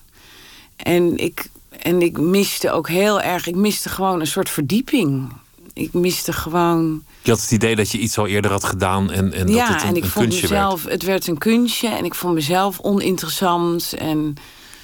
En 0.76 1.16
ik, 1.16 1.48
en 1.78 2.02
ik 2.02 2.18
miste 2.18 2.70
ook 2.70 2.88
heel 2.88 3.20
erg, 3.20 3.46
ik 3.46 3.54
miste 3.54 3.88
gewoon 3.88 4.20
een 4.20 4.26
soort 4.26 4.48
verdieping. 4.48 5.32
Ik 5.74 5.92
miste 5.92 6.32
gewoon 6.32 7.02
je 7.22 7.30
had 7.30 7.40
het 7.40 7.50
idee 7.50 7.76
dat 7.76 7.90
je 7.90 7.98
iets 7.98 8.18
al 8.18 8.26
eerder 8.26 8.50
had 8.50 8.64
gedaan 8.64 9.10
en, 9.10 9.32
en 9.32 9.48
ja, 9.48 9.66
dat 9.66 9.74
het 9.74 9.82
een, 9.82 9.88
en 9.88 9.96
ik 9.96 10.02
een 10.04 10.10
vond 10.10 10.24
kunstje 10.26 10.48
mezelf, 10.48 10.82
werd. 10.82 10.94
Het 10.94 11.02
werd 11.02 11.26
een 11.26 11.38
kunstje 11.38 11.88
en 11.88 12.04
ik 12.04 12.14
vond 12.14 12.34
mezelf 12.34 12.80
oninteressant 12.80 13.92
en 13.98 14.34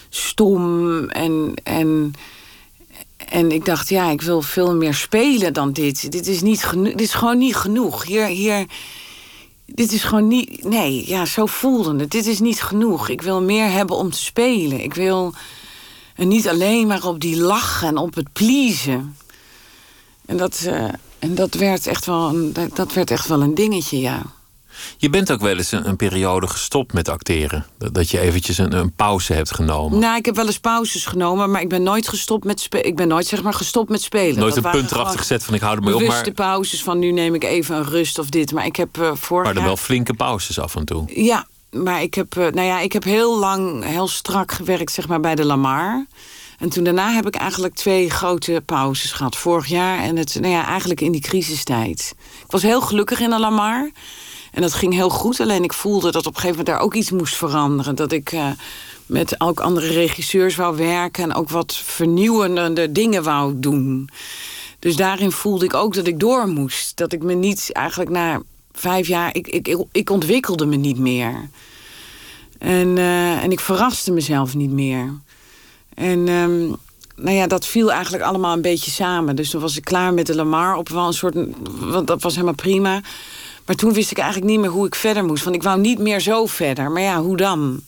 stom. 0.09 1.09
En, 1.09 1.55
en, 1.63 2.13
en 3.17 3.53
ik 3.53 3.65
dacht, 3.65 3.89
ja, 3.89 4.11
ik 4.11 4.23
wil 4.23 4.43
veel 4.43 4.75
meer 4.75 4.95
spelen 4.95 5.53
dan 5.53 5.73
dit. 5.73 6.13
Dit 6.13 6.27
is, 6.27 6.43
niet 6.43 6.65
geno- 6.65 6.91
dit 6.91 7.01
is 7.01 7.15
gewoon 7.15 7.39
niet 7.39 7.57
genoeg. 7.57 8.05
Hier, 8.05 8.27
hier, 8.27 8.67
dit 9.67 9.93
is 9.93 10.05
gewoon 10.05 10.29
niet. 10.29 10.65
Nee, 10.65 11.09
ja, 11.09 11.25
zo 11.25 11.47
voelde 11.47 11.97
het. 11.97 12.11
Dit 12.11 12.27
is 12.27 12.41
niet 12.41 12.63
genoeg. 12.63 13.09
Ik 13.09 13.23
wil 13.23 13.43
meer 13.43 13.71
hebben 13.71 13.97
om 13.97 14.11
te 14.11 14.19
spelen. 14.19 14.81
Ik 14.81 14.95
wil. 14.95 15.35
En 16.15 16.29
niet 16.29 16.49
alleen 16.49 16.87
maar 16.87 17.05
op 17.05 17.21
die 17.21 17.37
lachen 17.37 17.89
en 17.89 17.97
op 17.97 18.15
het 18.15 18.33
pleasen. 18.33 19.17
En 20.27 20.37
dat. 20.37 20.65
Uh, 20.67 20.89
en 21.19 21.35
dat 21.35 21.55
werd, 21.55 21.87
echt 21.87 22.07
wel 22.07 22.29
een, 22.29 22.55
dat 22.75 22.93
werd 22.93 23.11
echt 23.11 23.27
wel 23.27 23.43
een 23.43 23.55
dingetje, 23.55 24.01
ja. 24.01 24.23
Je 24.97 25.11
bent 25.11 25.33
ook 25.33 25.41
wel 25.41 25.57
eens 25.57 25.73
een, 25.73 25.89
een 25.89 25.97
periode 25.97 26.47
gestopt 26.47 26.93
met 26.93 27.09
acteren. 27.09 27.67
Dat, 27.79 27.95
dat 27.95 28.11
je 28.11 28.21
eventjes 28.21 28.59
een, 28.59 28.73
een, 28.73 28.93
pauze 28.93 29.33
hebt 29.33 29.55
genomen. 29.55 29.99
Nou, 29.99 30.17
ik 30.17 30.25
heb 30.25 30.37
wel 30.37 30.47
eens 30.47 30.59
pauzes 30.59 31.07
genomen, 31.07 31.51
maar 31.51 31.61
ik 31.61 31.69
ben 31.69 31.83
nooit 31.83 32.09
gestopt 32.09 32.45
met 32.45 32.61
spelen. 32.61 32.87
Ik 32.87 32.97
ben 32.97 33.09
nooit 33.09 33.27
zeg 33.27 33.43
maar 33.43 33.55
gestopt 33.55 33.91
met 33.91 34.03
spelen. 34.03 34.39
Nooit 34.39 34.55
dat 34.55 34.65
een 34.65 34.71
punt 34.71 34.91
erachter 34.91 35.19
gezet 35.19 35.45
van 35.45 35.55
ik 35.55 35.61
hou 35.61 35.77
ermee 35.77 35.95
op. 35.95 36.03
Maar 36.03 36.25
de 36.25 36.33
pauzes 36.33 36.83
van 36.83 36.99
nu 36.99 37.13
neem 37.13 37.35
ik 37.35 37.45
even 37.45 37.77
een 37.77 37.85
rust 37.85 38.19
of 38.19 38.29
dit. 38.29 38.53
Maar 38.53 38.67
ik 38.67 38.77
heb 38.77 38.99
uh, 38.99 39.11
vorig 39.15 39.47
Maar 39.47 39.57
er 39.57 39.63
wel 39.63 39.77
flinke 39.77 40.15
pauzes 40.15 40.59
af 40.59 40.77
en 40.77 40.85
toe. 40.85 41.23
Ja, 41.25 41.47
maar 41.71 42.03
ik 42.03 42.15
heb, 42.15 42.37
uh, 42.37 42.47
nou 42.47 42.67
ja, 42.67 42.81
ik 42.81 42.93
heb 42.93 43.05
heel 43.05 43.39
lang, 43.39 43.85
heel 43.85 44.09
strak 44.09 44.53
gewerkt 44.53 44.93
zeg 44.93 45.09
maar 45.09 45.21
bij 45.21 45.35
de 45.35 45.45
Lamar. 45.45 46.07
En 46.59 46.69
toen 46.69 46.85
daarna 46.85 47.13
heb 47.13 47.27
ik 47.27 47.35
eigenlijk 47.35 47.75
twee 47.75 48.11
grote 48.11 48.63
pauzes 48.67 49.13
gehad. 49.13 49.37
Vorig 49.37 49.67
jaar 49.67 49.99
en 49.99 50.17
het, 50.17 50.35
nou 50.41 50.53
ja, 50.53 50.67
eigenlijk 50.67 51.01
in 51.01 51.13
die 51.13 51.21
crisistijd. 51.21 52.15
Ik 52.45 52.51
was 52.51 52.63
heel 52.63 52.81
gelukkig 52.81 53.21
in 53.21 53.31
de 53.31 53.39
Lamar. 53.39 53.91
En 54.53 54.63
dat 54.63 54.75
ging 54.75 54.93
heel 54.93 55.11
goed. 55.11 55.41
Alleen 55.41 55.65
ik 55.65 55.73
voelde 55.73 56.11
dat 56.11 56.27
op 56.27 56.35
een 56.35 56.41
gegeven 56.41 56.59
moment 56.59 56.67
daar 56.67 56.81
ook 56.81 56.95
iets 56.95 57.11
moest 57.11 57.37
veranderen. 57.37 57.95
Dat 57.95 58.13
ik 58.13 58.33
uh, 58.33 58.47
met 59.07 59.41
ook 59.41 59.61
andere 59.61 59.87
regisseurs 59.87 60.57
wou 60.57 60.77
werken. 60.77 61.23
En 61.23 61.35
ook 61.35 61.49
wat 61.49 61.77
vernieuwende 61.77 62.93
dingen 62.93 63.23
wou 63.23 63.61
doen. 63.61 64.09
Dus 64.79 64.97
daarin 64.97 65.33
voelde 65.33 65.65
ik 65.65 65.75
ook 65.75 65.95
dat 65.95 66.07
ik 66.07 66.21
door 66.21 66.49
moest. 66.49 66.97
Dat 66.97 67.13
ik 67.13 67.23
me 67.23 67.35
niet 67.35 67.73
eigenlijk 67.73 68.11
na 68.11 68.43
vijf 68.73 69.07
jaar... 69.07 69.35
Ik, 69.35 69.49
ik, 69.49 69.85
ik 69.93 70.11
ontwikkelde 70.11 70.67
me 70.67 70.77
niet 70.77 70.99
meer. 70.99 71.49
En, 72.59 72.97
uh, 72.97 73.43
en 73.43 73.53
ik 73.53 73.61
verraste 73.61 74.13
mezelf 74.13 74.55
niet 74.55 74.71
meer. 74.71 75.15
En, 75.97 76.29
um, 76.29 76.77
nou 77.17 77.37
ja, 77.37 77.47
dat 77.47 77.67
viel 77.67 77.93
eigenlijk 77.93 78.25
allemaal 78.25 78.53
een 78.53 78.63
beetje 78.63 78.91
samen. 78.91 79.37
Dus 79.37 79.51
toen 79.51 79.61
was 79.61 79.77
ik 79.77 79.85
klaar 79.85 80.15
met 80.15 80.27
de 80.27 80.35
Lamar 80.35 80.77
op 80.77 80.89
wel 80.89 81.07
een 81.07 81.13
soort. 81.13 81.35
Want 81.81 82.07
dat 82.07 82.23
was 82.23 82.35
helemaal 82.35 82.55
prima. 82.55 83.01
Maar 83.67 83.77
toen 83.77 83.93
wist 83.93 84.11
ik 84.11 84.19
eigenlijk 84.19 84.51
niet 84.51 84.61
meer 84.61 84.71
hoe 84.71 84.87
ik 84.87 84.95
verder 84.95 85.25
moest. 85.25 85.45
Want 85.45 85.57
ik 85.57 85.63
wou 85.63 85.81
niet 85.81 85.99
meer 85.99 86.21
zo 86.21 86.47
verder. 86.47 86.91
Maar 86.91 87.03
ja, 87.03 87.21
hoe 87.23 87.37
dan? 87.37 87.81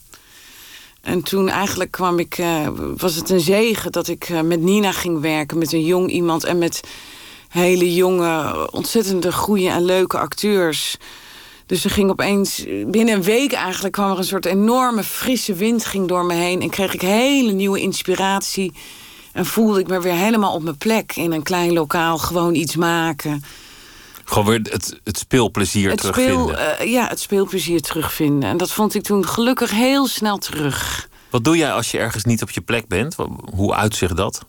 En 1.01 1.23
toen 1.23 1.49
eigenlijk 1.49 1.91
kwam 1.91 2.19
ik, 2.19 2.37
uh, 2.37 2.67
was 2.97 3.15
het 3.15 3.29
een 3.29 3.39
zegen 3.39 3.91
dat 3.91 4.07
ik 4.07 4.29
uh, 4.29 4.41
met 4.41 4.61
Nina 4.61 4.91
ging 4.91 5.21
werken, 5.21 5.57
met 5.57 5.73
een 5.73 5.85
jong 5.85 6.09
iemand 6.09 6.43
en 6.43 6.57
met 6.57 6.81
hele 7.49 7.93
jonge, 7.93 8.67
ontzettende 8.71 9.31
goede 9.31 9.69
en 9.69 9.85
leuke 9.85 10.17
acteurs. 10.17 10.97
Dus 11.69 11.83
er 11.83 11.89
ging 11.89 12.09
opeens, 12.09 12.63
binnen 12.87 13.15
een 13.15 13.23
week 13.23 13.51
eigenlijk 13.51 13.93
kwam 13.93 14.11
er 14.11 14.17
een 14.17 14.23
soort 14.23 14.45
enorme 14.45 15.03
frisse 15.03 15.53
wind 15.53 15.85
ging 15.85 16.07
door 16.07 16.25
me 16.25 16.33
heen. 16.33 16.61
En 16.61 16.69
kreeg 16.69 16.93
ik 16.93 17.01
hele 17.01 17.51
nieuwe 17.51 17.79
inspiratie. 17.79 18.73
En 19.33 19.45
voelde 19.45 19.79
ik 19.79 19.87
me 19.87 20.01
weer 20.01 20.13
helemaal 20.13 20.53
op 20.53 20.63
mijn 20.63 20.77
plek 20.77 21.15
in 21.15 21.31
een 21.31 21.43
klein 21.43 21.73
lokaal 21.73 22.17
gewoon 22.17 22.55
iets 22.55 22.75
maken. 22.75 23.43
Gewoon 24.23 24.45
weer 24.45 24.59
het, 24.71 24.99
het 25.03 25.17
speelplezier 25.17 25.89
het 25.89 25.99
terugvinden. 25.99 26.55
Speel, 26.55 26.85
uh, 26.85 26.91
ja, 26.91 27.07
het 27.07 27.19
speelplezier 27.19 27.81
terugvinden. 27.81 28.49
En 28.49 28.57
dat 28.57 28.71
vond 28.71 28.95
ik 28.95 29.03
toen 29.03 29.27
gelukkig 29.27 29.71
heel 29.71 30.07
snel 30.07 30.37
terug. 30.37 31.09
Wat 31.29 31.43
doe 31.43 31.57
jij 31.57 31.71
als 31.71 31.91
je 31.91 31.97
ergens 31.97 32.23
niet 32.23 32.41
op 32.41 32.49
je 32.49 32.61
plek 32.61 32.87
bent? 32.87 33.15
Hoe 33.55 33.73
uitzicht 33.73 34.15
dat? 34.15 34.45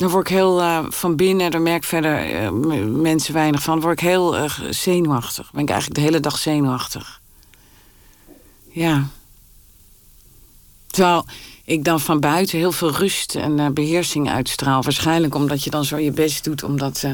Dan 0.00 0.10
word 0.10 0.28
ik 0.28 0.36
heel 0.36 0.60
uh, 0.60 0.84
van 0.88 1.16
binnen, 1.16 1.50
daar 1.50 1.60
merk 1.60 1.84
verder 1.84 2.42
uh, 2.42 2.82
mensen 2.84 3.34
weinig 3.34 3.62
van, 3.62 3.80
word 3.80 4.00
ik 4.00 4.08
heel 4.08 4.38
uh, 4.38 4.50
zenuwachtig. 4.70 5.50
Ben 5.52 5.62
ik 5.62 5.70
eigenlijk 5.70 6.00
de 6.00 6.06
hele 6.06 6.20
dag 6.20 6.38
zenuwachtig. 6.38 7.20
Ja. 8.70 9.06
Terwijl 10.86 11.24
ik 11.64 11.84
dan 11.84 12.00
van 12.00 12.20
buiten 12.20 12.58
heel 12.58 12.72
veel 12.72 12.90
rust 12.90 13.34
en 13.34 13.74
beheersing 13.74 14.30
uitstraal. 14.30 14.82
Waarschijnlijk 14.82 15.34
omdat 15.34 15.64
je 15.64 15.70
dan 15.70 15.84
zo 15.84 15.96
je 15.96 16.12
best 16.12 16.44
doet 16.44 16.62
om 16.62 16.78
dat 16.78 17.04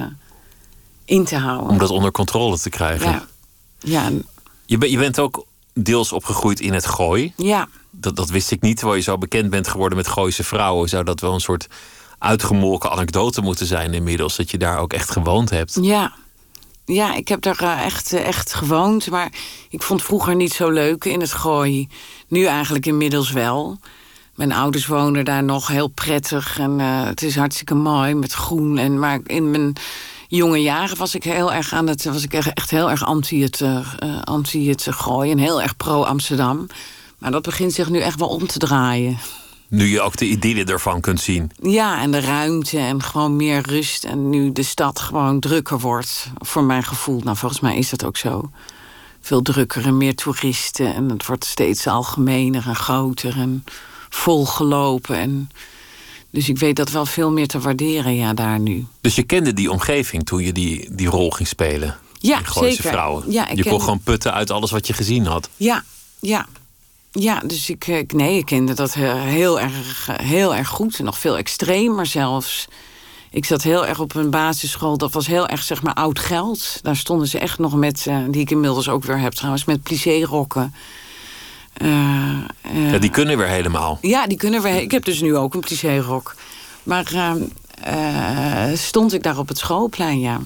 in 1.04 1.24
te 1.24 1.36
houden. 1.36 1.68
Om 1.68 1.78
dat 1.78 1.90
onder 1.90 2.10
controle 2.10 2.58
te 2.58 2.70
krijgen. 2.70 3.10
Ja. 3.10 3.26
ja. 3.78 4.10
Je, 4.66 4.78
ben, 4.78 4.90
je 4.90 4.98
bent 4.98 5.18
ook 5.18 5.46
deels 5.74 6.12
opgegroeid 6.12 6.60
in 6.60 6.72
het 6.72 6.86
gooi. 6.86 7.32
Ja. 7.36 7.68
Dat, 7.90 8.16
dat 8.16 8.30
wist 8.30 8.50
ik 8.50 8.60
niet. 8.60 8.76
Terwijl 8.76 8.98
je 8.98 9.04
zo 9.04 9.18
bekend 9.18 9.50
bent 9.50 9.68
geworden 9.68 9.98
met 9.98 10.08
Gooise 10.08 10.44
vrouwen, 10.44 10.88
zou 10.88 11.04
dat 11.04 11.20
wel 11.20 11.34
een 11.34 11.40
soort 11.40 11.66
uitgemolken 12.18 12.90
anekdote 12.90 13.40
moeten 13.40 13.66
zijn 13.66 13.94
inmiddels. 13.94 14.36
Dat 14.36 14.50
je 14.50 14.58
daar 14.58 14.78
ook 14.78 14.92
echt 14.92 15.10
gewoond 15.10 15.50
hebt. 15.50 15.78
Ja, 15.80 16.12
ja 16.84 17.14
ik 17.14 17.28
heb 17.28 17.42
daar 17.42 17.62
uh, 17.62 17.84
echt, 17.84 18.12
uh, 18.12 18.26
echt 18.26 18.54
gewoond. 18.54 19.10
Maar 19.10 19.32
ik 19.68 19.82
vond 19.82 20.02
vroeger 20.02 20.36
niet 20.36 20.52
zo 20.52 20.70
leuk 20.70 21.04
in 21.04 21.20
het 21.20 21.32
gooi. 21.32 21.88
Nu 22.28 22.44
eigenlijk 22.44 22.86
inmiddels 22.86 23.30
wel. 23.30 23.78
Mijn 24.34 24.52
ouders 24.52 24.86
wonen 24.86 25.24
daar 25.24 25.44
nog 25.44 25.68
heel 25.68 25.88
prettig. 25.88 26.58
En 26.58 26.78
uh, 26.78 27.04
het 27.04 27.22
is 27.22 27.36
hartstikke 27.36 27.74
mooi 27.74 28.14
met 28.14 28.32
groen. 28.32 28.78
En, 28.78 28.98
maar 28.98 29.20
in 29.26 29.50
mijn 29.50 29.72
jonge 30.28 30.62
jaren 30.62 30.96
was 30.96 31.14
ik 31.14 31.24
heel 31.24 31.52
erg 31.52 31.72
aan 31.72 31.86
het. 31.86 32.04
Was 32.04 32.22
ik 32.22 32.32
echt 32.32 32.70
heel 32.70 32.90
erg 32.90 33.04
anti 33.04 33.42
het, 33.42 33.64
anti 34.24 34.68
het 34.68 34.86
gooien. 34.90 35.32
En 35.32 35.38
heel 35.38 35.62
erg 35.62 35.76
pro-Amsterdam. 35.76 36.66
Maar 37.18 37.30
dat 37.30 37.42
begint 37.42 37.72
zich 37.72 37.88
nu 37.88 38.00
echt 38.00 38.18
wel 38.18 38.28
om 38.28 38.46
te 38.46 38.58
draaien. 38.58 39.18
Nu 39.68 39.86
je 39.86 40.00
ook 40.00 40.16
de 40.16 40.26
idylle 40.26 40.64
ervan 40.64 41.00
kunt 41.00 41.20
zien. 41.20 41.50
Ja, 41.62 42.00
en 42.00 42.10
de 42.10 42.20
ruimte 42.20 42.78
en 42.78 43.02
gewoon 43.02 43.36
meer 43.36 43.62
rust. 43.68 44.04
En 44.04 44.30
nu 44.30 44.52
de 44.52 44.62
stad 44.62 45.00
gewoon 45.00 45.40
drukker 45.40 45.78
wordt, 45.78 46.30
voor 46.38 46.64
mijn 46.64 46.82
gevoel. 46.82 47.20
Nou, 47.24 47.36
volgens 47.36 47.60
mij 47.60 47.76
is 47.76 47.90
dat 47.90 48.04
ook 48.04 48.16
zo. 48.16 48.50
Veel 49.20 49.42
drukker 49.42 49.86
en 49.86 49.96
meer 49.96 50.14
toeristen. 50.14 50.94
En 50.94 51.10
het 51.10 51.26
wordt 51.26 51.44
steeds 51.44 51.86
algemener 51.86 52.66
en 52.66 52.76
groter 52.76 53.36
en 53.36 53.64
volgelopen. 54.08 55.16
En 55.16 55.50
dus 56.30 56.48
ik 56.48 56.58
weet 56.58 56.76
dat 56.76 56.90
wel 56.90 57.06
veel 57.06 57.30
meer 57.30 57.46
te 57.46 57.60
waarderen, 57.60 58.14
ja, 58.14 58.34
daar 58.34 58.60
nu. 58.60 58.86
Dus 59.00 59.14
je 59.14 59.22
kende 59.22 59.52
die 59.52 59.70
omgeving 59.70 60.24
toen 60.24 60.42
je 60.42 60.52
die, 60.52 60.88
die 60.94 61.08
rol 61.08 61.30
ging 61.30 61.48
spelen? 61.48 61.96
Ja, 62.18 62.40
zeker. 62.52 62.90
Vrouwen. 62.90 63.32
Ja, 63.32 63.48
je 63.54 63.64
kon 63.64 63.80
gewoon 63.80 64.00
putten 64.00 64.32
uit 64.32 64.50
alles 64.50 64.70
wat 64.70 64.86
je 64.86 64.92
gezien 64.92 65.26
had? 65.26 65.48
Ja, 65.56 65.84
ja. 66.20 66.46
Ja, 67.18 67.40
dus 67.40 67.70
ik, 67.70 67.86
ik, 67.86 68.12
nee, 68.12 68.38
ik 68.38 68.44
kende 68.44 68.74
dat 68.74 68.94
heel 68.94 69.60
erg, 69.60 70.08
heel 70.22 70.54
erg 70.54 70.68
goed. 70.68 70.98
Nog 70.98 71.18
veel 71.18 71.36
extremer 71.36 72.06
zelfs. 72.06 72.68
Ik 73.30 73.44
zat 73.44 73.62
heel 73.62 73.86
erg 73.86 74.00
op 74.00 74.14
een 74.14 74.30
basisschool. 74.30 74.98
Dat 74.98 75.12
was 75.12 75.26
heel 75.26 75.48
erg, 75.48 75.62
zeg 75.62 75.82
maar, 75.82 75.94
oud 75.94 76.18
geld. 76.18 76.78
Daar 76.82 76.96
stonden 76.96 77.28
ze 77.28 77.38
echt 77.38 77.58
nog 77.58 77.74
met, 77.74 78.06
uh, 78.08 78.18
die 78.28 78.40
ik 78.40 78.50
inmiddels 78.50 78.88
ook 78.88 79.04
weer 79.04 79.18
heb 79.18 79.32
trouwens, 79.32 79.64
met 79.64 79.82
plissé-rokken. 79.82 80.74
Uh, 81.82 81.88
uh, 82.74 82.92
ja, 82.92 82.98
die 82.98 83.10
kunnen 83.10 83.38
weer 83.38 83.46
helemaal. 83.46 83.98
Ja, 84.00 84.26
die 84.26 84.36
kunnen 84.36 84.62
weer. 84.62 84.80
Ik 84.80 84.90
heb 84.90 85.04
dus 85.04 85.20
nu 85.20 85.36
ook 85.36 85.54
een 85.54 85.60
plissé-rok. 85.60 86.34
Maar 86.82 87.12
stond 88.74 89.12
ik 89.12 89.22
daar 89.22 89.38
op 89.38 89.48
het 89.48 89.58
schoolplein, 89.58 90.20
ja. 90.20 90.40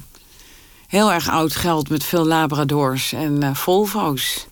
Heel 0.86 1.12
erg 1.12 1.28
oud 1.28 1.56
geld 1.56 1.88
met 1.88 2.04
veel 2.04 2.26
labradors 2.26 3.12
en 3.12 3.56
Volvo's. 3.56 4.46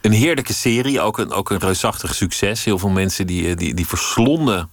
Een 0.00 0.12
heerlijke 0.12 0.52
serie, 0.52 1.00
ook 1.00 1.18
een, 1.18 1.30
ook 1.32 1.50
een 1.50 1.58
reusachtig 1.58 2.14
succes. 2.14 2.64
Heel 2.64 2.78
veel 2.78 2.88
mensen 2.88 3.26
die, 3.26 3.54
die, 3.54 3.74
die 3.74 3.86
verslonden 3.86 4.70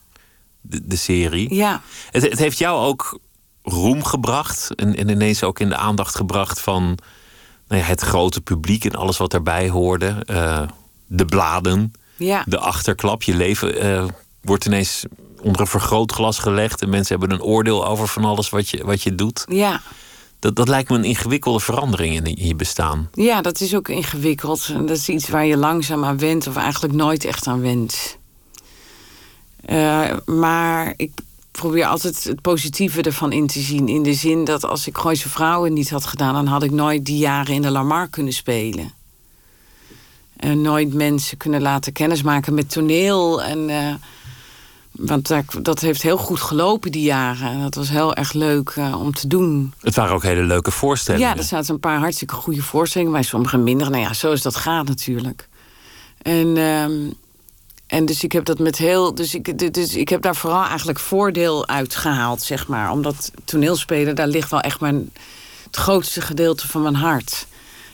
de, 0.61 0.87
de 0.87 0.95
serie. 0.95 1.55
Ja. 1.55 1.81
Het, 2.11 2.23
het 2.23 2.39
heeft 2.39 2.57
jou 2.57 2.85
ook 2.85 3.19
roem 3.63 4.03
gebracht 4.03 4.75
en, 4.75 4.95
en 4.95 5.09
ineens 5.09 5.43
ook 5.43 5.59
in 5.59 5.69
de 5.69 5.77
aandacht 5.77 6.15
gebracht 6.15 6.61
van 6.61 6.97
nou 7.67 7.81
ja, 7.81 7.87
het 7.87 8.01
grote 8.01 8.41
publiek 8.41 8.85
en 8.85 8.95
alles 8.95 9.17
wat 9.17 9.31
daarbij 9.31 9.69
hoorde. 9.69 10.23
Uh, 10.31 10.61
de 11.07 11.25
bladen, 11.25 11.93
ja. 12.15 12.43
de 12.45 12.57
achterklap. 12.59 13.23
Je 13.23 13.35
leven 13.35 13.85
uh, 13.85 14.05
wordt 14.41 14.65
ineens 14.65 15.05
onder 15.41 15.61
een 15.61 15.67
vergrootglas 15.67 16.39
gelegd 16.39 16.81
en 16.81 16.89
mensen 16.89 17.19
hebben 17.19 17.37
een 17.37 17.43
oordeel 17.43 17.87
over 17.87 18.07
van 18.07 18.25
alles 18.25 18.49
wat 18.49 18.69
je, 18.69 18.85
wat 18.85 19.03
je 19.03 19.15
doet. 19.15 19.45
Ja. 19.49 19.81
Dat, 20.39 20.55
dat 20.55 20.67
lijkt 20.67 20.89
me 20.89 20.95
een 20.95 21.03
ingewikkelde 21.03 21.59
verandering 21.59 22.25
in, 22.25 22.47
je 22.47 22.55
bestaan. 22.55 23.09
Ja, 23.13 23.41
dat 23.41 23.61
is 23.61 23.75
ook 23.75 23.89
ingewikkeld. 23.89 24.67
Dat 24.67 24.97
is 24.97 25.09
iets 25.09 25.29
waar 25.29 25.45
je 25.45 25.57
langzaam 25.57 26.05
aan 26.05 26.17
went, 26.17 26.47
of 26.47 26.55
eigenlijk 26.55 26.93
nooit 26.93 27.25
echt 27.25 27.47
aan 27.47 27.61
went. 27.61 28.17
Uh, 29.69 30.09
maar 30.25 30.93
ik 30.95 31.11
probeer 31.51 31.85
altijd 31.85 32.23
het 32.23 32.41
positieve 32.41 33.01
ervan 33.01 33.31
in 33.31 33.47
te 33.47 33.59
zien. 33.59 33.87
In 33.87 34.03
de 34.03 34.13
zin 34.13 34.43
dat 34.43 34.65
als 34.65 34.87
ik 34.87 34.97
Gooise 34.97 35.29
Vrouwen 35.29 35.73
niet 35.73 35.89
had 35.89 36.05
gedaan... 36.05 36.33
dan 36.33 36.47
had 36.47 36.63
ik 36.63 36.71
nooit 36.71 37.05
die 37.05 37.17
jaren 37.17 37.53
in 37.53 37.61
de 37.61 37.71
Lamar 37.71 38.07
kunnen 38.07 38.33
spelen. 38.33 38.91
En 40.37 40.61
nooit 40.61 40.93
mensen 40.93 41.37
kunnen 41.37 41.61
laten 41.61 41.93
kennismaken 41.93 42.53
met 42.53 42.69
toneel. 42.69 43.43
En, 43.43 43.69
uh, 43.69 43.93
want 44.97 45.33
dat 45.61 45.79
heeft 45.79 46.01
heel 46.01 46.17
goed 46.17 46.41
gelopen 46.41 46.91
die 46.91 47.03
jaren. 47.03 47.47
En 47.47 47.61
dat 47.61 47.75
was 47.75 47.89
heel 47.89 48.15
erg 48.15 48.33
leuk 48.33 48.75
uh, 48.77 48.99
om 48.99 49.13
te 49.13 49.27
doen. 49.27 49.73
Het 49.81 49.95
waren 49.95 50.15
ook 50.15 50.23
hele 50.23 50.41
leuke 50.41 50.71
voorstellingen. 50.71 51.27
Ja, 51.27 51.37
er 51.37 51.43
zaten 51.43 51.73
een 51.73 51.79
paar 51.79 51.99
hartstikke 51.99 52.33
goede 52.33 52.61
voorstellingen. 52.61 53.13
Bij 53.13 53.23
sommige 53.23 53.57
minder. 53.57 53.89
Nou 53.89 54.03
ja, 54.03 54.13
zo 54.13 54.31
is 54.31 54.41
dat 54.41 54.55
gaat 54.55 54.87
natuurlijk. 54.87 55.47
En... 56.21 56.57
Um, 56.57 57.13
en 57.87 58.05
dus 58.05 58.23
ik 58.23 58.31
heb 58.31 58.45
dat 58.45 58.59
met 58.59 58.77
heel. 58.77 59.15
Dus 59.15 59.35
ik, 59.35 59.73
dus 59.73 59.95
ik 59.95 60.09
heb 60.09 60.21
daar 60.21 60.35
vooral 60.35 60.65
eigenlijk 60.65 60.99
voordeel 60.99 61.67
uit 61.67 61.95
gehaald, 61.95 62.41
zeg 62.41 62.67
maar. 62.67 62.91
Omdat 62.91 63.31
toneelspelen, 63.45 64.15
daar 64.15 64.27
ligt 64.27 64.51
wel 64.51 64.61
echt 64.61 64.79
mijn, 64.79 65.11
het 65.63 65.75
grootste 65.75 66.21
gedeelte 66.21 66.67
van 66.67 66.81
mijn 66.81 66.95
hart. 66.95 67.47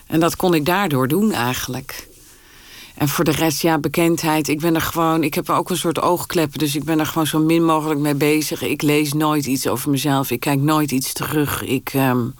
En 0.07 0.19
dat 0.19 0.35
kon 0.35 0.53
ik 0.53 0.65
daardoor 0.65 1.07
doen 1.07 1.31
eigenlijk. 1.31 2.07
En 2.93 3.09
voor 3.09 3.23
de 3.23 3.31
rest, 3.31 3.61
ja, 3.61 3.77
bekendheid. 3.77 4.47
Ik 4.47 4.59
ben 4.59 4.75
er 4.75 4.81
gewoon. 4.81 5.23
Ik 5.23 5.33
heb 5.33 5.49
ook 5.49 5.69
een 5.69 5.77
soort 5.77 6.01
oogkleppen. 6.01 6.59
Dus 6.59 6.75
ik 6.75 6.83
ben 6.83 6.99
er 6.99 7.05
gewoon 7.05 7.27
zo 7.27 7.39
min 7.39 7.65
mogelijk 7.65 7.99
mee 7.99 8.15
bezig. 8.15 8.61
Ik 8.61 8.81
lees 8.81 9.13
nooit 9.13 9.45
iets 9.45 9.67
over 9.67 9.89
mezelf. 9.89 10.31
Ik 10.31 10.39
kijk 10.39 10.59
nooit 10.59 10.91
iets 10.91 11.13
terug. 11.13 11.63
Ik. 11.63 11.93
Um, 11.93 12.35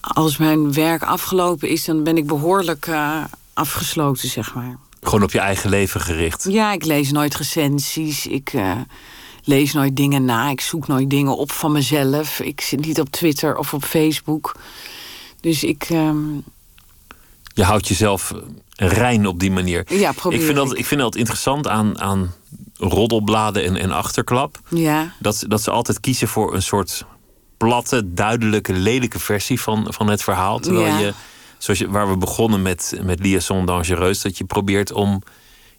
als 0.00 0.36
mijn 0.36 0.72
werk 0.72 1.02
afgelopen 1.02 1.68
is, 1.68 1.84
dan 1.84 2.02
ben 2.02 2.16
ik 2.16 2.26
behoorlijk 2.26 2.86
uh, 2.86 3.24
afgesloten, 3.52 4.28
zeg 4.28 4.54
maar. 4.54 4.78
Gewoon 5.02 5.22
op 5.22 5.32
je 5.32 5.38
eigen 5.38 5.70
leven 5.70 6.00
gericht. 6.00 6.46
Ja, 6.48 6.72
ik 6.72 6.84
lees 6.84 7.10
nooit 7.10 7.34
recensies. 7.34 8.26
Ik 8.26 8.52
uh, 8.52 8.72
lees 9.42 9.72
nooit 9.72 9.96
dingen 9.96 10.24
na. 10.24 10.50
Ik 10.50 10.60
zoek 10.60 10.86
nooit 10.86 11.10
dingen 11.10 11.36
op 11.36 11.52
van 11.52 11.72
mezelf. 11.72 12.40
Ik 12.40 12.60
zit 12.60 12.86
niet 12.86 13.00
op 13.00 13.10
Twitter 13.10 13.56
of 13.56 13.74
op 13.74 13.84
Facebook. 13.84 14.54
Dus 15.40 15.64
ik. 15.64 15.88
Je 17.56 17.64
houdt 17.64 17.88
jezelf 17.88 18.32
rein 18.76 19.26
op 19.26 19.40
die 19.40 19.50
manier. 19.50 19.84
Ja, 19.88 20.12
probeer 20.12 20.38
ik 20.38 20.44
vind 20.44 20.56
dat, 20.56 20.78
ik 20.78 20.86
vind 20.86 21.00
dat 21.00 21.16
interessant 21.16 21.68
aan, 21.68 22.00
aan 22.00 22.34
roddelbladen 22.76 23.64
en, 23.64 23.76
en 23.76 23.90
achterklap. 23.90 24.60
Ja. 24.68 25.12
Dat, 25.18 25.44
dat 25.48 25.62
ze 25.62 25.70
altijd 25.70 26.00
kiezen 26.00 26.28
voor 26.28 26.54
een 26.54 26.62
soort 26.62 27.04
platte, 27.56 28.12
duidelijke, 28.12 28.72
lelijke 28.72 29.18
versie 29.18 29.60
van, 29.60 29.86
van 29.88 30.08
het 30.08 30.22
verhaal. 30.22 30.58
Terwijl 30.58 30.86
ja. 30.86 30.98
je 30.98 31.12
zoals 31.58 31.78
je, 31.78 31.90
waar 31.90 32.08
we 32.08 32.16
begonnen 32.16 32.62
met, 32.62 32.98
met 33.02 33.20
Liaison 33.20 33.66
Dangereus, 33.66 34.20
dat 34.20 34.38
je 34.38 34.44
probeert 34.44 34.92
om 34.92 35.22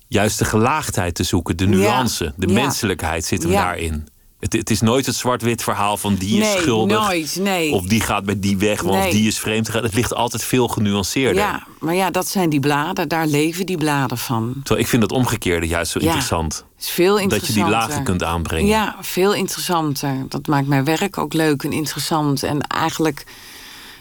juist 0.07 0.37
de 0.37 0.45
gelaagdheid 0.45 1.15
te 1.15 1.23
zoeken, 1.23 1.57
de 1.57 1.67
nuance, 1.67 2.23
ja. 2.23 2.33
de 2.35 2.47
menselijkheid 2.47 3.25
zit 3.25 3.43
hem 3.43 3.51
ja. 3.51 3.63
daarin. 3.63 4.07
Het, 4.39 4.53
het 4.53 4.69
is 4.69 4.81
nooit 4.81 5.05
het 5.05 5.15
zwart-wit 5.15 5.63
verhaal 5.63 5.97
van 5.97 6.15
die 6.15 6.39
is 6.39 6.47
nee, 6.47 6.57
schuldig. 6.57 6.99
nooit, 7.07 7.37
nee. 7.41 7.71
Of 7.71 7.85
die 7.85 8.01
gaat 8.01 8.25
met 8.25 8.41
die 8.41 8.57
weg, 8.57 8.81
want 8.81 8.97
Nee. 8.99 9.11
die 9.11 9.27
is 9.27 9.39
vreemd. 9.39 9.73
Het 9.73 9.93
ligt 9.93 10.13
altijd 10.13 10.43
veel 10.43 10.67
genuanceerder. 10.67 11.41
Ja, 11.43 11.63
maar 11.79 11.95
ja, 11.95 12.11
dat 12.11 12.27
zijn 12.27 12.49
die 12.49 12.59
bladen. 12.59 13.07
Daar 13.07 13.27
leven 13.27 13.65
die 13.65 13.77
bladen 13.77 14.17
van. 14.17 14.53
Terwijl 14.63 14.79
ik 14.79 14.87
vind 14.87 15.01
dat 15.01 15.11
omgekeerde 15.11 15.67
juist 15.67 15.91
zo 15.91 15.99
Ja. 15.99 16.05
interessant. 16.05 16.63
Is 16.79 16.89
veel 16.89 17.07
Dat 17.13 17.17
je 17.17 17.23
interessanter. 17.23 17.63
die 17.63 17.71
lagen 17.73 18.03
kunt 18.03 18.23
aanbrengen. 18.23 18.67
Ja, 18.67 18.95
veel 19.01 19.33
interessanter. 19.33 20.25
Dat 20.29 20.47
maakt 20.47 20.67
mijn 20.67 20.83
werk 20.83 21.17
ook 21.17 21.33
leuk 21.33 21.63
en 21.63 21.71
interessant. 21.73 22.43
En 22.43 22.61
eigenlijk 22.61 23.25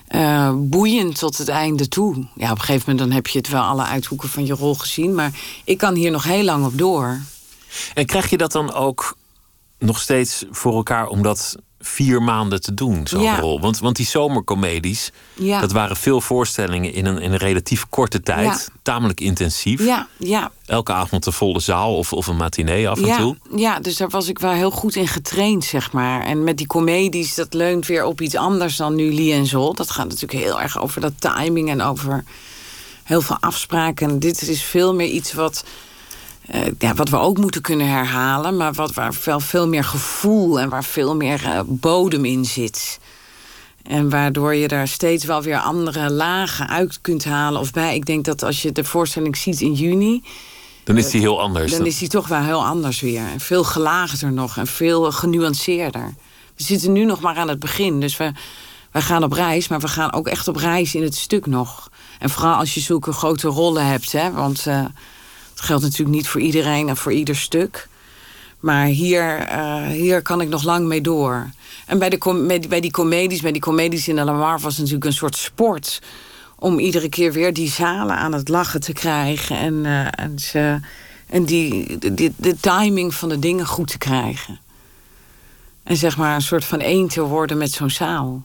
eh, 0.07 0.53
boeiend 0.57 1.19
tot 1.19 1.39
het 1.39 1.49
einde 1.49 1.89
toe. 1.89 2.27
Ja, 2.35 2.51
op 2.51 2.59
een 2.59 2.65
gegeven 2.65 2.81
moment 2.91 2.99
dan 2.99 3.11
heb 3.11 3.27
je 3.27 3.39
het 3.39 3.49
wel 3.49 3.63
alle 3.63 3.85
uithoeken 3.85 4.29
van 4.29 4.47
je 4.47 4.53
rol 4.55 4.75
gezien. 4.75 5.15
Maar 5.15 5.31
ik 5.65 5.79
kan 5.79 5.95
hier 5.95 6.11
nog 6.11 6.25
heel 6.25 6.45
lang 6.45 6.65
op 6.67 6.79
door. 6.79 7.21
En 7.95 8.07
krijg 8.07 8.31
je 8.31 8.37
dat 8.37 8.53
dan 8.53 8.73
ook 8.73 9.17
nog 9.79 10.01
steeds 10.01 10.45
voor 10.51 10.75
elkaar 10.75 11.07
om 11.07 11.23
dat 11.23 11.57
vier 11.81 12.23
maanden 12.23 12.61
te 12.61 12.75
doen, 12.75 13.07
zo'n 13.07 13.23
Ja. 13.23 13.39
rol? 13.41 13.61
Want, 13.61 13.79
want 13.79 13.97
die 13.97 14.07
zomercomedies, 14.07 15.13
Ja. 15.35 15.61
dat 15.61 15.73
waren 15.73 15.97
veel 15.97 16.21
voorstellingen 16.21 16.93
in 16.93 17.07
een, 17.07 17.19
in 17.19 17.33
een 17.33 17.39
relatief 17.39 17.87
korte 17.89 18.21
tijd. 18.21 18.47
Ja. 18.47 18.79
Tamelijk 18.83 19.21
intensief. 19.21 19.85
Ja, 19.85 20.07
ja, 20.19 20.51
Elke 20.67 20.93
avond 20.93 21.27
een 21.27 21.33
volle 21.33 21.61
zaal 21.61 21.97
of, 21.97 22.13
of 22.13 22.27
een 22.27 22.37
matinee 22.37 22.89
af 22.89 23.01
en 23.01 23.17
toe. 23.19 23.37
ja, 23.57 23.81
dus 23.81 23.97
daar 23.97 24.09
was 24.09 24.29
ik 24.29 24.39
wel 24.39 24.51
heel 24.53 24.71
goed 24.71 24.95
in 24.97 25.09
getraind, 25.09 25.65
zeg 25.65 25.93
maar. 25.93 26.25
En 26.25 26.45
met 26.45 26.57
die 26.57 26.67
comedies, 26.67 27.35
dat 27.35 27.55
leunt 27.55 27.87
weer 27.87 28.05
op 28.05 28.21
iets 28.21 28.35
anders 28.37 28.77
dan 28.77 28.95
nu 28.95 29.15
Lie 29.15 29.33
en 29.33 29.47
Zol. 29.47 29.75
Dat 29.75 29.91
gaat 29.91 30.09
natuurlijk 30.09 30.45
heel 30.45 30.61
erg 30.61 30.79
over 30.81 31.01
dat 31.01 31.13
timing 31.19 31.71
en 31.71 31.83
over 31.83 32.25
heel 33.03 33.21
veel 33.23 33.37
afspraken. 33.41 34.11
En 34.11 34.19
dit 34.19 34.49
is 34.49 34.63
veel 34.63 34.95
meer 34.95 35.09
iets 35.09 35.33
wat, 35.33 35.65
eh, 36.47 36.61
ja, 36.79 36.95
wat 36.95 37.09
we 37.09 37.17
ook 37.17 37.39
moeten 37.39 37.61
kunnen 37.61 37.89
herhalen... 37.89 38.57
maar 38.57 38.73
wat, 38.73 38.95
waar 38.95 39.15
wel 39.25 39.41
veel 39.41 39.69
meer 39.69 39.85
gevoel 39.85 40.61
en 40.61 40.69
waar 40.69 40.85
veel 40.85 41.17
meer 41.17 41.45
eh, 41.45 41.61
bodem 41.65 42.25
in 42.25 42.45
zit... 42.45 42.99
En 43.87 44.11
waardoor 44.11 44.55
je 44.55 44.69
daar 44.69 44.89
steeds 44.89 45.25
wel 45.25 45.43
weer 45.43 45.59
andere 45.59 46.11
lagen 46.11 46.69
uit 46.69 47.01
kunt 47.01 47.25
halen 47.25 47.61
of 47.61 47.73
bij. 47.73 47.95
Ik 47.95 48.07
denk 48.07 48.25
dat 48.25 48.43
als 48.43 48.63
je 48.63 48.73
de 48.73 48.85
voorstelling 48.85 49.37
ziet 49.37 49.61
in 49.61 49.73
juni, 49.73 50.23
Dan 50.85 50.97
is 50.97 51.11
die 51.11 51.21
heel 51.21 51.41
anders. 51.41 51.73
dan 51.73 51.87
is 51.87 51.99
die 51.99 52.09
toch 52.09 52.29
wel 52.29 52.43
heel 52.43 52.65
anders 52.65 53.01
weer. 53.01 53.23
En 53.33 53.41
veel 53.41 53.65
gelaagder 53.65 54.33
nog 54.33 54.57
en 54.57 54.67
veel 54.67 55.13
genuanceerder. 55.13 56.15
We 56.57 56.63
zitten 56.63 56.93
nu 56.93 57.05
nog 57.05 57.21
maar 57.21 57.37
aan 57.37 57.49
het 57.49 57.59
begin. 57.59 58.01
Dus 58.01 58.17
we, 58.17 58.33
we 58.91 59.03
gaan 59.03 59.25
op 59.25 59.33
reis, 59.33 59.69
maar 59.69 59.81
we 59.81 59.89
gaan 59.89 60.13
ook 60.13 60.27
echt 60.27 60.49
op 60.49 60.57
reis 60.57 60.95
in 60.95 61.03
het 61.03 61.15
stuk 61.15 61.47
nog. 61.47 61.91
En 62.19 62.31
vooral 62.31 62.55
als 62.55 62.75
je 62.75 62.81
zulke 62.81 63.13
grote 63.13 63.49
rollen 63.49 63.87
hebt. 63.87 64.13
Hè, 64.13 64.33
want 64.33 64.67
eh, 64.67 64.85
het 65.57 65.65
geldt 65.65 65.83
natuurlijk 65.83 66.17
niet 66.17 66.29
voor 66.29 66.41
iedereen 66.41 66.89
en 66.89 66.97
voor 66.97 67.13
ieder 67.13 67.37
stuk. 67.37 67.89
Maar 68.61 68.87
hier, 68.87 69.39
eh, 69.39 69.87
hier 69.87 70.23
kan 70.23 70.41
ik 70.41 70.49
nog 70.49 70.63
lang 70.63 70.87
mee 70.87 71.01
door. 71.01 71.51
En 71.87 71.99
bij, 71.99 72.09
de 72.09 72.45
bij 72.47 72.59
die- 72.59 72.69
bij 72.69 72.81
die 72.81 72.91
comedies, 72.91 73.41
bij 73.41 73.53
die 73.53 73.61
comedies 73.61 74.09
in 74.09 74.17
de 74.17 74.25
Lamar 74.25 74.59
was 74.61 74.73
het 74.73 74.79
natuurlijk 74.79 75.05
een 75.05 75.13
soort 75.13 75.37
sport. 75.37 76.03
Om 76.59 76.79
iedere 76.79 77.09
keer 77.09 77.33
weer 77.33 77.53
die 77.53 77.71
zalen 77.71 78.17
aan 78.17 78.33
het 78.33 78.49
lachen 78.49 78.81
te 78.81 78.93
krijgen. 78.93 79.59
En, 79.59 79.87
eh, 79.87 80.25
en, 80.25 80.39
ze, 80.39 80.81
en 81.27 81.45
die, 81.45 81.99
de, 81.99 82.33
de, 82.37 82.57
timing 82.61 83.15
van 83.15 83.29
de 83.29 83.39
dingen 83.39 83.67
goed 83.67 83.89
te 83.89 83.99
krijgen. 83.99 84.59
En 85.83 85.97
zeg 85.97 86.17
maar 86.17 86.35
een 86.35 86.43
soort 86.43 86.65
van 86.65 86.81
één 86.81 87.09
te 87.09 87.23
worden 87.23 87.59
met 87.59 87.73
zo'n 87.73 87.91
zaal. 87.91 88.45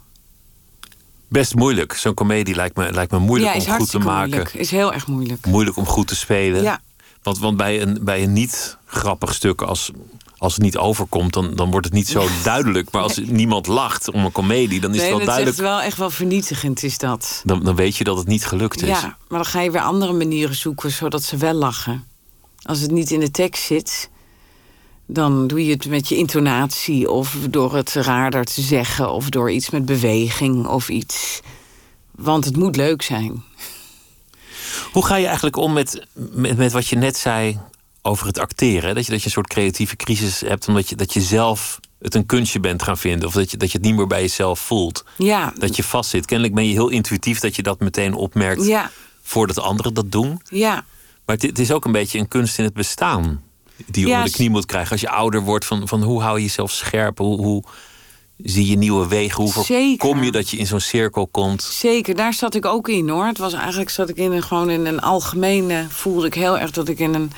Best 1.28 1.56
moeilijk. 1.56 1.94
Zo'n 1.94 2.14
comedie 2.14 2.56
lijkt 2.56 2.76
me, 2.76 2.94
lijkt 2.94 3.12
me 3.12 3.20
moeilijk 3.20 3.54
ja, 3.54 3.72
om 3.72 3.78
goed 3.80 3.90
te 3.90 4.00
maken. 4.00 4.30
moeilijk. 4.30 4.54
Is 4.54 4.72
heel 4.72 4.94
erg 4.94 5.08
moeilijk. 5.08 5.46
Moeilijk 5.46 5.78
om 5.78 5.86
goed 5.86 6.08
te 6.08 6.16
spelen. 6.16 6.62
Ja. 6.62 6.80
Want, 7.24 7.40
want 7.40 7.58
bij 7.58 7.82
een, 7.82 7.98
bij 8.02 8.24
een 8.24 8.34
niet 8.34 8.78
grappig 8.86 9.34
stuk, 9.34 9.62
als, 9.62 9.92
als 10.38 10.54
het 10.54 10.64
niet 10.64 10.78
overkomt, 10.78 11.34
dan, 11.34 11.56
dan 11.56 11.72
wordt 11.72 11.86
het 11.86 11.96
niet 11.96 12.08
zo 12.08 12.28
duidelijk. 12.44 12.92
Maar 12.92 13.02
als 13.02 13.18
niemand 13.18 13.68
lacht 13.68 14.12
om 14.12 14.26
een 14.26 14.32
komedie, 14.32 14.80
dan 14.80 14.94
is 14.94 15.02
nee, 15.02 15.06
het 15.06 15.18
wel 15.18 15.26
dat 15.26 15.38
is 15.38 15.44
echt 15.44 15.58
duidelijk. 15.58 15.58
wel 15.58 15.82
echt 15.82 15.98
wel 15.98 16.10
vernietigend, 16.10 16.84
is 16.84 16.98
dat. 16.98 17.42
Dan, 17.46 17.64
dan 17.64 17.76
weet 17.76 17.98
je 17.98 18.04
dat 18.04 18.18
het 18.18 18.28
niet 18.28 18.46
gelukt 18.46 18.82
is. 18.82 18.88
Ja, 18.88 19.18
maar 19.28 19.40
dan 19.40 19.46
ga 19.46 19.62
je 19.62 19.72
weer 19.72 19.82
andere 19.82 20.14
manieren 20.14 20.56
zoeken 20.56 20.92
zodat 20.92 21.24
ze 21.24 21.38
wel 21.38 21.54
lachen. 21.54 22.08
Als 22.62 22.80
het 22.80 22.92
niet 22.92 23.12
in 23.12 23.20
de 23.20 23.32
tekst 23.32 23.64
zit, 23.64 24.10
dan 25.06 25.48
doe 25.48 25.66
je 25.66 25.72
het 25.72 25.88
met 25.88 26.10
je 26.10 26.16
intonatie 26.16 27.10
of 27.10 27.38
door 27.50 27.76
het 27.76 27.94
raarder 27.94 28.44
te 28.44 28.62
zeggen 28.62 29.12
of 29.12 29.30
door 29.30 29.52
iets 29.52 29.70
met 29.70 29.86
beweging 29.86 30.68
of 30.68 30.90
iets. 30.90 31.42
Want 32.12 32.46
het 32.46 32.58
moet 32.58 32.76
leuk 32.76 33.02
zijn. 33.02 33.44
Hoe 34.92 35.06
ga 35.06 35.16
je 35.16 35.26
eigenlijk 35.26 35.56
om 35.56 35.74
met, 35.74 36.06
met, 36.14 36.58
met 36.58 36.72
wat 36.72 36.88
je 36.88 36.96
net 36.96 37.18
zei 37.18 37.60
over 38.02 38.28
het 38.28 38.40
acteren? 38.40 38.96
Dat 38.96 39.06
je, 39.06 39.12
dat 39.12 39.20
je 39.20 39.26
een 39.26 39.32
soort 39.32 39.48
creatieve 39.48 39.96
crisis 39.96 40.40
hebt 40.40 40.68
omdat 40.68 40.90
je, 40.90 40.96
dat 40.96 41.14
je 41.14 41.22
zelf 41.22 41.80
het 42.02 42.16
een 42.16 42.26
kunstje 42.26 42.60
bent 42.60 42.84
gaan 42.84 42.98
vinden. 42.98 43.28
Of 43.28 43.34
dat 43.34 43.52
je, 43.52 43.58
dat 43.58 43.72
je 43.72 43.78
het 43.78 43.88
niet 43.88 43.96
meer 43.96 44.08
bij 44.08 44.22
jezelf 44.22 44.60
voelt. 44.60 45.06
Ja, 45.18 45.54
Dat 45.58 45.76
je 45.76 45.84
vastzit. 45.84 46.26
Kennelijk 46.26 46.56
ben 46.56 46.66
je 46.68 46.72
heel 46.74 46.90
intuïtief 46.90 47.40
dat 47.40 47.56
je 47.56 47.64
dat 47.64 47.80
meteen 47.80 48.14
opmerkt 48.14 48.66
ja, 48.66 48.92
voordat 49.22 49.60
anderen 49.60 49.94
dat 49.94 50.12
doen. 50.12 50.42
ja. 50.50 50.86
Maar 51.26 51.36
het, 51.36 51.46
het 51.46 51.60
is 51.60 51.72
ook 51.72 51.86
een 51.86 51.92
beetje 51.92 52.20
een 52.20 52.28
kunst 52.28 52.58
in 52.58 52.64
het 52.64 52.74
bestaan. 52.74 53.44
Die 53.86 54.02
je 54.04 54.10
Ja, 54.10 54.16
onder 54.16 54.30
de 54.32 54.36
knie 54.36 54.50
moet 54.50 54.66
krijgen. 54.66 54.92
Als 54.92 55.02
je 55.02 55.10
ouder 55.10 55.42
wordt, 55.42 55.66
van, 55.66 55.88
van 55.88 56.04
hoe 56.04 56.22
hou 56.22 56.38
je 56.38 56.44
jezelf 56.44 56.72
scherp? 56.72 57.18
Hoe, 57.18 57.38
hoe 57.38 57.64
zie 58.44 58.68
je 58.68 58.78
nieuwe 58.78 59.08
wegen? 59.08 59.44
Hoe 59.44 59.52
Zeker. 59.52 60.00
voorkom 60.00 60.24
je 60.24 60.32
dat 60.32 60.50
je 60.50 60.58
in 60.58 60.68
zo'n 60.68 60.80
cirkel 60.80 61.28
komt? 61.28 61.62
Zeker, 61.62 62.16
daar 62.16 62.34
zat 62.34 62.56
ik 62.56 62.66
ook 62.66 62.88
in 62.88 63.10
hoor. 63.10 63.26
Het 63.26 63.38
was 63.38 63.54
eigenlijk 63.54 63.90
zat 63.90 64.10
ik 64.10 64.16
in 64.16 64.32
een, 64.32 64.44
gewoon 64.44 64.70
in 64.70 64.86
een 64.86 65.00
algemene. 65.00 65.86
voelde 65.90 66.26
ik 66.26 66.34
heel 66.34 66.58
erg 66.58 66.72
dat 66.72 66.88
ik 66.88 67.00
in 67.00 67.14
een 67.14 67.32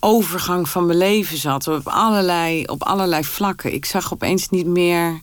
overgang 0.00 0.68
van 0.68 0.86
mijn 0.86 0.98
leven 0.98 1.36
zat. 1.38 1.68
Op 1.68 1.88
allerlei, 1.88 2.64
op 2.64 2.82
allerlei 2.82 3.24
vlakken. 3.24 3.72
Ik 3.72 3.84
zag 3.84 4.12
opeens 4.12 4.48
niet 4.48 4.66
meer. 4.66 5.20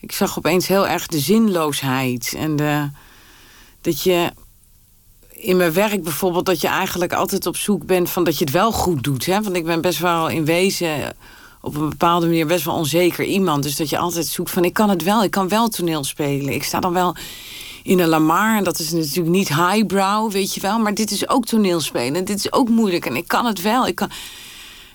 Ik 0.00 0.12
zag 0.12 0.38
opeens 0.38 0.66
heel 0.66 0.88
erg 0.88 1.06
de 1.06 1.18
zinloosheid. 1.18 2.34
En 2.36 2.56
de, 2.56 2.90
dat 3.80 4.02
je 4.02 4.32
in 5.30 5.56
mijn 5.56 5.72
werk 5.72 6.02
bijvoorbeeld, 6.02 6.46
dat 6.46 6.60
je 6.60 6.68
eigenlijk 6.68 7.12
altijd 7.12 7.46
op 7.46 7.56
zoek 7.56 7.86
bent 7.86 8.10
van 8.10 8.24
dat 8.24 8.38
je 8.38 8.44
het 8.44 8.52
wel 8.52 8.72
goed 8.72 9.02
doet. 9.02 9.26
Hè? 9.26 9.42
Want 9.42 9.56
ik 9.56 9.64
ben 9.64 9.80
best 9.80 9.98
wel 9.98 10.28
in 10.28 10.44
wezen 10.44 11.16
op 11.62 11.76
een 11.76 11.88
bepaalde 11.88 12.26
manier 12.26 12.46
best 12.46 12.64
wel 12.64 12.74
onzeker 12.74 13.24
iemand. 13.24 13.62
Dus 13.62 13.76
dat 13.76 13.90
je 13.90 13.98
altijd 13.98 14.26
zoekt 14.26 14.50
van 14.50 14.64
ik 14.64 14.72
kan 14.72 14.88
het 14.88 15.02
wel, 15.02 15.24
ik 15.24 15.30
kan 15.30 15.48
wel 15.48 15.68
toneel 15.68 16.04
spelen. 16.04 16.52
Ik 16.52 16.62
sta 16.64 16.80
dan 16.80 16.92
wel 16.92 17.14
in 17.82 17.98
een 17.98 18.08
Lamar 18.08 18.56
en 18.56 18.64
dat 18.64 18.78
is 18.78 18.92
natuurlijk 18.92 19.28
niet 19.28 19.48
highbrow, 19.48 20.32
weet 20.32 20.54
je 20.54 20.60
wel. 20.60 20.78
Maar 20.78 20.94
dit 20.94 21.10
is 21.10 21.28
ook 21.28 21.44
toneelspelen 21.44 22.14
en 22.14 22.24
dit 22.24 22.38
is 22.38 22.52
ook 22.52 22.68
moeilijk 22.68 23.06
en 23.06 23.16
ik 23.16 23.28
kan 23.28 23.46
het 23.46 23.62
wel. 23.62 23.86
Ik 23.86 23.94
kan... 23.94 24.10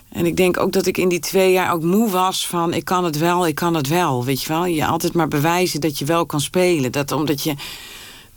En 0.09 0.25
ik 0.25 0.35
denk 0.35 0.59
ook 0.59 0.71
dat 0.71 0.85
ik 0.85 0.97
in 0.97 1.09
die 1.09 1.19
twee 1.19 1.51
jaar 1.51 1.73
ook 1.73 1.83
moe 1.83 2.09
was 2.09 2.47
van 2.47 2.73
ik 2.73 2.85
kan 2.85 3.03
het 3.03 3.17
wel, 3.17 3.47
ik 3.47 3.55
kan 3.55 3.73
het 3.73 3.87
wel. 3.87 4.25
Weet 4.25 4.41
je 4.41 4.47
wel, 4.47 4.65
je 4.65 4.85
altijd 4.85 5.13
maar 5.13 5.27
bewijzen 5.27 5.81
dat 5.81 5.99
je 5.99 6.05
wel 6.05 6.25
kan 6.25 6.41
spelen. 6.41 6.91
Dat 6.91 7.11
omdat 7.11 7.43
je 7.43 7.53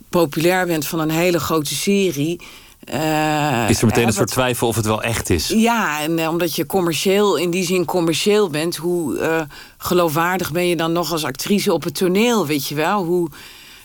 populair 0.09 0.67
bent 0.67 0.87
van 0.87 0.99
een 0.99 1.11
hele 1.11 1.41
grote 1.41 1.75
serie. 1.75 2.41
Eh, 2.85 3.69
Is 3.69 3.81
er 3.81 3.87
meteen 3.87 4.07
een 4.07 4.13
soort 4.13 4.31
twijfel 4.31 4.69
of 4.69 4.77
het 4.77 4.87
wel 4.87 5.03
echt 5.03 5.31
is? 5.31 5.49
ja, 5.49 6.01
en 6.01 6.19
eh, 6.19 6.29
omdat 6.29 6.57
je 6.57 6.67
commercieel, 6.67 7.37
in 7.37 7.51
die 7.51 7.65
zin 7.65 7.85
commercieel 7.85 8.49
bent, 8.49 8.77
hoe 8.77 9.19
eh, 9.19 9.41
geloofwaardig 9.79 10.53
ben 10.53 10.67
je 10.67 10.77
dan 10.77 10.93
nog 10.93 11.13
als 11.13 11.25
actrice 11.25 11.73
op 11.73 11.85
het 11.85 11.95
toneel, 11.95 12.47
weet 12.47 12.67
je 12.67 12.75
wel? 12.75 13.05
Hoe, 13.05 13.29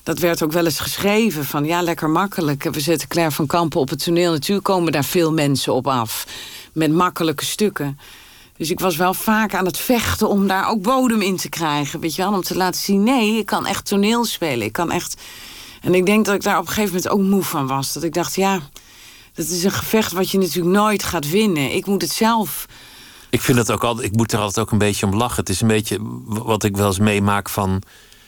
dat 0.04 0.20
werd 0.20 0.44
ook 0.44 0.52
wel 0.52 0.66
eens 0.66 0.80
geschreven 0.80 1.46
van 1.46 1.66
ja, 1.66 1.82
lekker 1.82 2.10
makkelijk. 2.10 2.64
We 2.64 2.80
zetten 2.80 3.08
Claire 3.08 3.34
van 3.34 3.46
Kampen 3.46 3.80
op 3.80 3.90
het 3.90 4.04
toneel. 4.04 4.32
Natuurlijk 4.32 4.68
komen 4.68 4.92
daar 4.92 5.04
veel 5.04 5.34
mensen 5.34 5.74
op 5.74 5.88
af 5.88 6.26
met 6.74 6.92
makkelijke 6.92 7.46
stukken. 7.46 8.00
Dus 8.58 8.72
ik 8.72 8.80
was 8.80 8.96
wel 8.96 9.14
vaak 9.14 9.54
aan 9.54 9.66
het 9.66 9.78
vechten 9.78 10.30
om 10.30 10.48
daar 10.48 10.70
ook 10.70 10.82
bodem 10.82 11.22
in 11.22 11.38
te 11.38 11.50
krijgen, 11.50 12.00
weet 12.00 12.16
je 12.16 12.22
wel? 12.22 12.34
Om 12.34 12.42
te 12.42 12.56
laten 12.56 12.82
zien, 12.82 13.04
nee, 13.04 13.38
ik 13.38 13.46
kan 13.46 13.66
echt 13.66 13.86
toneel 13.86 14.26
spelen. 14.26 14.66
Ik 14.66 14.74
kan 14.74 14.92
echt. 14.92 15.22
En 15.82 15.96
ik 15.96 16.06
denk 16.06 16.26
dat 16.26 16.36
ik 16.36 16.44
daar 16.44 16.58
op 16.58 16.68
een 16.68 16.74
gegeven 16.74 16.96
moment 16.96 17.10
ook 17.10 17.22
moe 17.22 17.44
van 17.44 17.68
was. 17.68 17.94
Dat 17.94 18.04
ik 18.04 18.14
dacht, 18.14 18.36
ja, 18.36 18.60
dat 19.36 19.48
is 19.48 19.64
een 19.64 19.72
gevecht 19.72 20.12
wat 20.12 20.32
je 20.32 20.38
natuurlijk 20.38 20.76
nooit 20.76 21.04
gaat 21.04 21.30
winnen. 21.30 21.76
Ik 21.76 21.86
moet 21.86 22.02
het 22.02 22.12
zelf. 22.12 22.66
Ik 23.30 23.42
vind 23.42 23.58
dat 23.58 23.72
ook 23.72 23.84
altijd, 23.84 24.08
ik 24.08 24.16
moet 24.16 24.32
er 24.32 24.40
altijd 24.40 24.66
ook 24.66 24.72
een 24.72 24.78
beetje 24.78 25.06
om 25.06 25.16
lachen. 25.16 25.40
Het 25.40 25.50
is 25.50 25.62
een 25.62 25.68
beetje 25.68 25.98
wat 26.26 26.64
ik 26.64 26.78
wel 26.78 26.88
eens 26.88 27.00
meemaak 27.00 27.50
van 27.50 27.84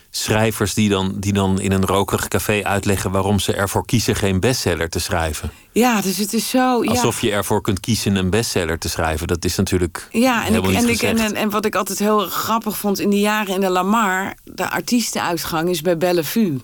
schrijvers 0.10 0.74
die 0.74 0.90
dan, 0.90 1.14
die 1.20 1.34
dan 1.34 1.60
in 1.60 1.72
een 1.72 1.86
rokerig 1.86 2.28
café 2.28 2.64
uitleggen 2.64 3.12
waarom 3.12 3.40
ze 3.40 3.54
ervoor 3.54 3.86
kiezen 3.86 4.16
geen 4.16 4.40
bestseller 4.40 4.90
te 4.90 5.00
schrijven. 5.00 5.52
Ja, 5.72 6.02
dus 6.02 6.18
het 6.18 6.34
is 6.34 6.50
zo. 6.50 6.84
Ja. 6.84 6.90
Alsof 6.90 7.22
je 7.22 7.32
ervoor 7.32 7.62
kunt 7.62 7.80
kiezen 7.80 8.16
een 8.16 8.30
bestseller 8.30 8.80
te 8.80 8.90
schrijven. 8.90 9.28
Dat 9.28 9.46
is 9.46 9.56
natuurlijk 9.56 10.08
Ja, 10.12 10.46
en, 10.46 10.54
ik, 10.54 10.66
en, 10.66 10.90
ik, 10.90 11.02
en, 11.02 11.36
en 11.36 11.50
wat 11.50 11.66
ik 11.66 11.76
altijd 11.76 12.00
heel 12.00 12.20
grappig 12.20 12.78
vond 12.78 13.00
in 13.00 13.10
die 13.10 13.20
jaren 13.20 13.54
in 13.54 13.62
de 13.62 13.70
Lamar, 13.70 14.36
de 14.44 14.70
artiestenuitgang 14.70 15.70
is 15.70 15.82
bij 15.82 15.98
Bellevue, 15.98 16.62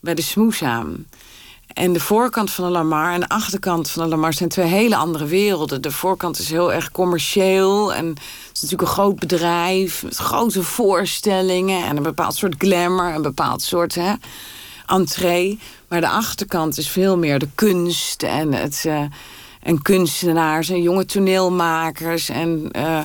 bij 0.00 0.14
de 0.14 0.22
Smoesaam. 0.22 1.06
En 1.72 1.92
de 1.92 2.00
voorkant 2.00 2.50
van 2.50 2.64
de 2.64 2.70
Lamar 2.70 3.12
en 3.12 3.20
de 3.20 3.28
achterkant 3.28 3.90
van 3.90 4.02
de 4.02 4.08
Lamar 4.08 4.32
zijn 4.32 4.48
twee 4.48 4.66
hele 4.66 4.96
andere 4.96 5.26
werelden. 5.26 5.82
De 5.82 5.90
voorkant 5.90 6.38
is 6.38 6.50
heel 6.50 6.72
erg 6.72 6.90
commercieel 6.90 7.94
en 7.94 8.06
het 8.06 8.18
is 8.52 8.60
natuurlijk 8.60 8.88
een 8.88 8.94
groot 8.96 9.18
bedrijf 9.18 10.02
met 10.02 10.16
grote 10.16 10.62
voorstellingen 10.62 11.84
en 11.84 11.96
een 11.96 12.02
bepaald 12.02 12.34
soort 12.34 12.54
glamour, 12.58 13.14
een 13.14 13.22
bepaald 13.22 13.62
soort 13.62 13.94
hè, 13.94 14.12
entree. 14.86 15.58
Maar 15.88 16.00
de 16.00 16.08
achterkant 16.08 16.78
is 16.78 16.88
veel 16.88 17.18
meer 17.18 17.38
de 17.38 17.48
kunst 17.54 18.22
en 18.22 18.52
het. 18.52 18.84
eh, 18.86 19.02
en 19.62 19.82
kunstenaars 19.82 20.68
en 20.68 20.82
jonge 20.82 21.04
toneelmakers 21.04 22.28
en, 22.28 22.68
eh, 22.72 23.00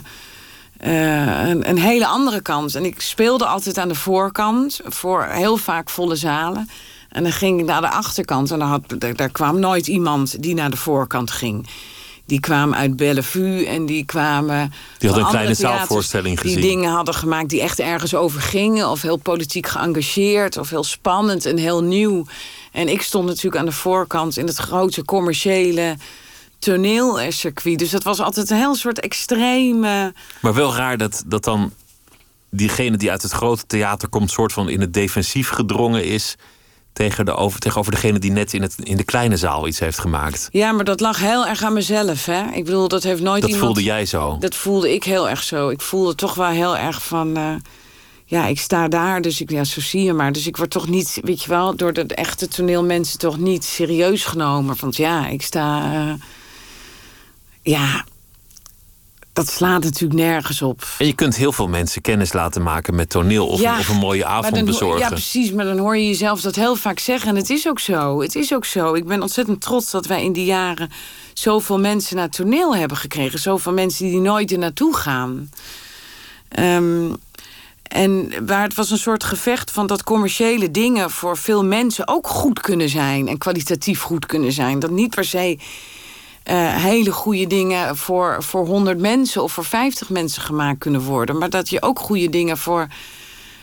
eh, 0.77 1.49
een, 1.49 1.69
een 1.69 1.79
hele 1.79 2.05
andere 2.05 2.41
kant. 2.41 2.75
En 2.75 2.85
ik 2.85 3.01
speelde 3.01 3.45
altijd 3.45 3.77
aan 3.77 3.87
de 3.87 3.95
voorkant 3.95 4.79
voor 4.83 5.23
heel 5.23 5.57
vaak 5.57 5.89
volle 5.89 6.15
zalen. 6.15 6.69
En 7.15 7.23
dan 7.23 7.31
ging 7.31 7.59
ik 7.59 7.65
naar 7.65 7.81
de 7.81 7.89
achterkant 7.89 8.51
en 8.51 8.59
daar, 8.59 8.67
had, 8.67 8.81
daar, 8.97 9.15
daar 9.15 9.29
kwam 9.29 9.59
nooit 9.59 9.87
iemand 9.87 10.41
die 10.41 10.53
naar 10.53 10.69
de 10.69 10.77
voorkant 10.77 11.31
ging. 11.31 11.67
Die 12.25 12.39
kwamen 12.39 12.77
uit 12.77 12.95
Bellevue 12.95 13.65
en 13.65 13.85
die 13.85 14.05
kwamen. 14.05 14.73
Die 14.97 15.09
hadden 15.09 15.27
een 15.27 15.31
kleine 15.31 15.53
zaalvoorstelling 15.53 16.39
gezien. 16.39 16.59
Die 16.59 16.69
dingen 16.69 16.91
hadden 16.91 17.13
gemaakt 17.13 17.49
die 17.49 17.61
echt 17.61 17.79
ergens 17.79 18.15
over 18.15 18.41
gingen. 18.41 18.89
Of 18.89 19.01
heel 19.01 19.17
politiek 19.17 19.67
geëngageerd. 19.67 20.57
Of 20.57 20.69
heel 20.69 20.83
spannend 20.83 21.45
en 21.45 21.57
heel 21.57 21.83
nieuw. 21.83 22.25
En 22.71 22.87
ik 22.87 23.01
stond 23.01 23.25
natuurlijk 23.25 23.55
aan 23.55 23.65
de 23.65 23.71
voorkant 23.71 24.37
in 24.37 24.47
het 24.47 24.57
grote 24.57 25.05
commerciële 25.05 25.97
toneelcircuit. 26.59 27.79
Dus 27.79 27.89
dat 27.89 28.03
was 28.03 28.19
altijd 28.19 28.49
een 28.49 28.57
heel 28.57 28.75
soort 28.75 28.99
extreme. 28.99 30.13
Maar 30.41 30.53
wel 30.53 30.75
raar 30.75 30.97
dat, 30.97 31.23
dat 31.27 31.43
dan 31.43 31.73
diegene 32.49 32.97
die 32.97 33.11
uit 33.11 33.21
het 33.21 33.31
grote 33.31 33.65
theater 33.67 34.09
komt, 34.09 34.31
soort 34.31 34.53
van 34.53 34.69
in 34.69 34.81
het 34.81 34.93
defensief 34.93 35.49
gedrongen 35.49 36.05
is. 36.05 36.35
Tegen 36.95 37.25
de 37.25 37.35
over, 37.35 37.59
tegenover 37.59 37.91
degene 37.91 38.19
die 38.19 38.31
net 38.31 38.53
in, 38.53 38.61
het, 38.61 38.75
in 38.83 38.97
de 38.97 39.03
kleine 39.03 39.37
zaal 39.37 39.67
iets 39.67 39.79
heeft 39.79 39.99
gemaakt. 39.99 40.47
Ja, 40.51 40.71
maar 40.71 40.83
dat 40.85 40.99
lag 40.99 41.19
heel 41.19 41.47
erg 41.47 41.63
aan 41.63 41.73
mezelf. 41.73 42.25
Hè? 42.25 42.43
Ik 42.53 42.65
bedoel, 42.65 42.87
dat 42.87 43.03
heeft 43.03 43.21
nooit 43.21 43.41
Dat 43.41 43.49
iemand... 43.49 43.65
voelde 43.65 43.83
jij 43.83 44.05
zo. 44.05 44.37
Dat 44.39 44.55
voelde 44.55 44.93
ik 44.93 45.03
heel 45.03 45.29
erg 45.29 45.43
zo. 45.43 45.69
Ik 45.69 45.81
voelde 45.81 46.15
toch 46.15 46.33
wel 46.33 46.49
heel 46.49 46.77
erg 46.77 47.03
van... 47.03 47.37
eh, 47.37 47.53
ja, 48.25 48.45
ik 48.45 48.59
sta 48.59 48.87
daar, 48.87 49.21
dus 49.21 49.41
ik, 49.41 49.49
ja, 49.51 49.63
zo 49.63 49.81
zie 49.81 50.03
je 50.03 50.13
maar. 50.13 50.31
Dus 50.31 50.47
ik 50.47 50.57
word 50.57 50.69
toch 50.69 50.87
niet, 50.87 51.19
weet 51.23 51.43
je 51.43 51.49
wel, 51.49 51.75
door 51.75 51.93
de 51.93 52.03
echte 52.05 52.47
toneelmensen 52.47 53.19
toch 53.19 53.37
niet 53.37 53.63
serieus 53.63 54.23
genomen. 54.25 54.75
Want 54.79 54.95
ja, 54.95 55.27
ik 55.27 55.41
sta... 55.41 55.93
eh, 55.93 56.13
ja, 57.61 58.05
dat 59.35 59.49
slaat 59.49 59.83
natuurlijk 59.83 60.19
nergens 60.19 60.61
op. 60.61 60.87
En 60.97 61.05
je 61.05 61.13
kunt 61.13 61.35
heel 61.35 61.51
veel 61.51 61.67
mensen 61.67 62.01
kennis 62.01 62.33
laten 62.33 62.61
maken 62.61 62.95
met 62.95 63.09
toneel 63.09 63.47
of, 63.47 63.59
Ja, 63.59 63.73
een, 63.73 63.79
of 63.79 63.89
een 63.89 63.95
mooie 63.95 64.25
avond 64.25 64.55
dan 64.55 64.65
bezorgen. 64.65 64.99
Ja, 64.99 65.07
precies. 65.07 65.51
Maar 65.51 65.65
dan 65.65 65.77
hoor 65.77 65.97
je 65.97 66.07
jezelf 66.07 66.41
dat 66.41 66.55
heel 66.55 66.75
vaak 66.75 66.99
zeggen. 66.99 67.29
En 67.29 67.35
het 67.35 67.49
is 67.49 67.67
ook 67.67 67.79
zo. 67.79 68.21
Het 68.21 68.35
is 68.35 68.53
ook 68.53 68.65
zo. 68.65 68.93
Ik 68.93 69.05
ben 69.05 69.21
ontzettend 69.21 69.61
trots 69.61 69.91
dat 69.91 70.05
wij 70.05 70.23
in 70.23 70.33
die 70.33 70.45
jaren 70.45 70.91
zoveel 71.33 71.79
mensen 71.79 72.15
naar 72.15 72.29
toneel 72.29 72.75
hebben 72.75 72.97
gekregen. 72.97 73.39
Zoveel 73.39 73.73
mensen 73.73 74.05
die 74.05 74.19
nooit 74.19 74.51
er 74.51 74.57
naartoe 74.57 74.95
gaan. 74.95 75.49
Ehm, 76.49 77.13
en 77.83 78.33
waar 78.45 78.63
het 78.63 78.75
was 78.75 78.91
een 78.91 78.97
soort 78.97 79.23
gevecht 79.23 79.71
van 79.71 79.87
dat 79.87 80.03
commerciële 80.03 80.71
dingen 80.71 81.09
voor 81.11 81.37
veel 81.37 81.65
mensen 81.65 82.07
ook 82.07 82.27
goed 82.27 82.59
kunnen 82.59 82.89
zijn. 82.89 83.27
En 83.27 83.37
kwalitatief 83.37 84.01
goed 84.01 84.25
kunnen 84.25 84.51
zijn. 84.51 84.79
Dat 84.79 84.91
niet 84.91 85.15
per 85.15 85.25
se 85.25 85.57
eh, 86.45 86.75
hele 86.83 87.11
goede 87.11 87.47
dingen 87.47 87.97
voor, 87.97 88.43
voor 88.43 88.65
100 88.65 88.99
mensen 88.99 89.43
of 89.43 89.51
voor 89.53 89.65
50 89.65 90.09
mensen 90.09 90.41
gemaakt 90.41 90.77
kunnen 90.79 91.01
worden. 91.01 91.37
Maar 91.37 91.49
dat 91.49 91.69
je 91.69 91.81
ook 91.81 91.99
goede 91.99 92.29
dingen 92.29 92.57
voor. 92.57 92.87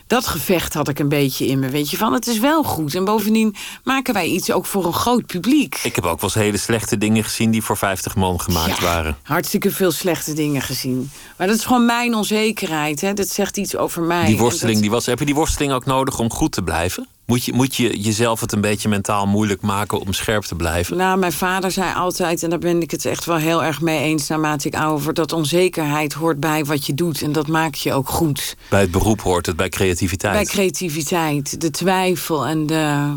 Dat 0.07 0.26
gevecht 0.26 0.74
had 0.74 0.89
ik 0.89 0.99
een 0.99 1.09
beetje 1.09 1.47
in 1.47 1.59
me. 1.59 1.68
Weet 1.68 1.91
je 1.91 1.97
van, 1.97 2.12
het 2.12 2.26
is 2.26 2.39
wel 2.39 2.62
goed. 2.62 2.95
En 2.95 3.05
bovendien 3.05 3.55
maken 3.85 4.14
wij 4.14 4.26
iets 4.26 4.51
ook 4.53 4.66
voor 4.66 4.85
een 4.87 4.93
groot 4.93 5.26
publiek. 5.26 5.80
Ik 5.83 5.95
heb 5.95 6.05
ook 6.05 6.20
wel 6.20 6.30
eens 6.35 6.35
hele 6.35 6.57
slechte 6.57 6.99
dingen 6.99 7.24
gezien 7.24 7.51
die 7.51 7.62
voor 7.62 7.76
50 7.76 8.16
man 8.16 8.41
gemaakt 8.41 8.78
Ja, 8.78 8.85
waren. 8.85 9.16
Hartstikke 9.22 9.70
veel 9.70 9.91
slechte 9.91 10.33
dingen 10.33 10.62
gezien. 10.62 11.11
Maar 11.37 11.47
dat 11.47 11.57
is 11.57 11.64
gewoon 11.64 11.87
mijn 11.87 12.14
onzekerheid. 12.14 13.01
Hè? 13.01 13.12
Dat 13.12 13.28
zegt 13.28 13.57
iets 13.57 13.76
over 13.76 14.03
mij. 14.03 14.26
Die 14.26 14.37
worsteling, 14.39 14.72
dat- 14.72 14.83
die 14.83 14.91
was, 14.91 15.07
heb 15.07 15.18
je 15.18 15.24
die 15.24 15.35
worsteling 15.35 15.72
ook 15.72 15.85
nodig 15.85 16.18
om 16.18 16.30
goed 16.30 16.53
te 16.53 16.62
blijven? 16.62 17.07
Moet 17.33 17.45
je, 17.45 17.53
moet 17.53 17.76
je 17.76 18.01
jezelf 18.01 18.41
het 18.41 18.53
een 18.53 18.61
beetje 18.61 18.89
mentaal 18.89 19.26
moeilijk 19.26 19.61
maken 19.61 20.01
om 20.01 20.12
scherp 20.12 20.43
te 20.43 20.55
blijven? 20.55 20.97
Nou, 20.97 21.18
mijn 21.18 21.33
vader 21.33 21.70
zei 21.70 21.95
altijd, 21.95 22.43
en 22.43 22.51
daar 22.51 22.59
ben 22.59 22.83
ik 22.83 22.91
het 22.91 23.05
echt 23.05 23.24
wel 23.24 23.37
heel 23.37 23.64
erg 23.64 23.80
mee 23.80 23.99
eens 23.99 24.28
naarmate 24.28 24.68
ik 24.68 24.74
ouder 24.74 25.05
word, 25.05 25.16
dat 25.16 25.33
onzekerheid 25.33 26.12
hoort 26.12 26.41
bij 26.41 26.64
wat 26.64 26.87
je 26.87 26.95
doet. 26.95 27.22
En 27.22 27.33
dat 27.33 27.47
maakt 27.47 27.80
je 27.80 27.93
ook 27.93 28.09
goed. 28.09 28.57
Bij 28.68 28.80
het 28.80 28.91
beroep 28.91 29.20
hoort 29.20 29.47
het, 29.47 29.57
bij 29.57 29.68
creativiteit. 29.68 30.35
Bij 30.35 30.45
creativiteit, 30.45 31.61
de 31.61 31.70
twijfel 31.70 32.47
en 32.47 32.66
de, 32.66 33.14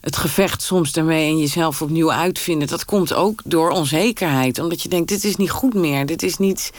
het 0.00 0.16
gevecht 0.16 0.62
soms 0.62 0.92
daarmee 0.92 1.30
en 1.30 1.38
jezelf 1.38 1.82
opnieuw 1.82 2.12
uitvinden. 2.12 2.68
Dat 2.68 2.84
komt 2.84 3.14
ook 3.14 3.40
door 3.44 3.70
onzekerheid. 3.70 4.58
Omdat 4.58 4.82
je 4.82 4.88
denkt, 4.88 5.08
dit 5.08 5.24
is 5.24 5.36
niet 5.36 5.50
goed 5.50 5.74
meer. 5.74 6.06
Dit 6.06 6.22
is 6.22 6.36
niet... 6.36 6.72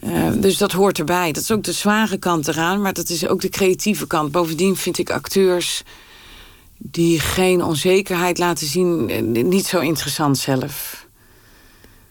Eh, 0.00 0.30
dus 0.34 0.58
dat 0.58 0.72
hoort 0.72 0.98
erbij. 0.98 1.32
Dat 1.32 1.42
is 1.42 1.50
ook 1.50 1.62
de 1.62 1.72
zware 1.72 2.16
kant 2.16 2.48
eraan, 2.48 2.80
maar 2.80 2.92
dat 2.92 3.08
is 3.08 3.26
ook 3.26 3.40
de 3.40 3.48
creatieve 3.48 4.06
kant. 4.06 4.32
Bovendien 4.32 4.76
vind 4.76 4.98
ik 4.98 5.10
acteurs 5.10 5.82
die 6.78 7.20
geen 7.20 7.62
onzekerheid 7.64 8.38
laten 8.38 8.66
zien 8.66 9.10
eh, 9.10 9.22
niet 9.44 9.66
zo 9.66 9.78
interessant 9.78 10.38
zelf. 10.38 11.06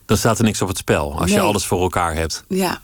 Dan 0.06 0.18
staat 0.18 0.38
er 0.38 0.44
niks 0.44 0.62
op 0.62 0.68
het 0.68 0.78
spel 0.78 1.20
als 1.20 1.32
je 1.32 1.40
alles 1.40 1.66
voor 1.66 1.82
elkaar 1.82 2.16
hebt. 2.16 2.44
Ja. 2.48 2.82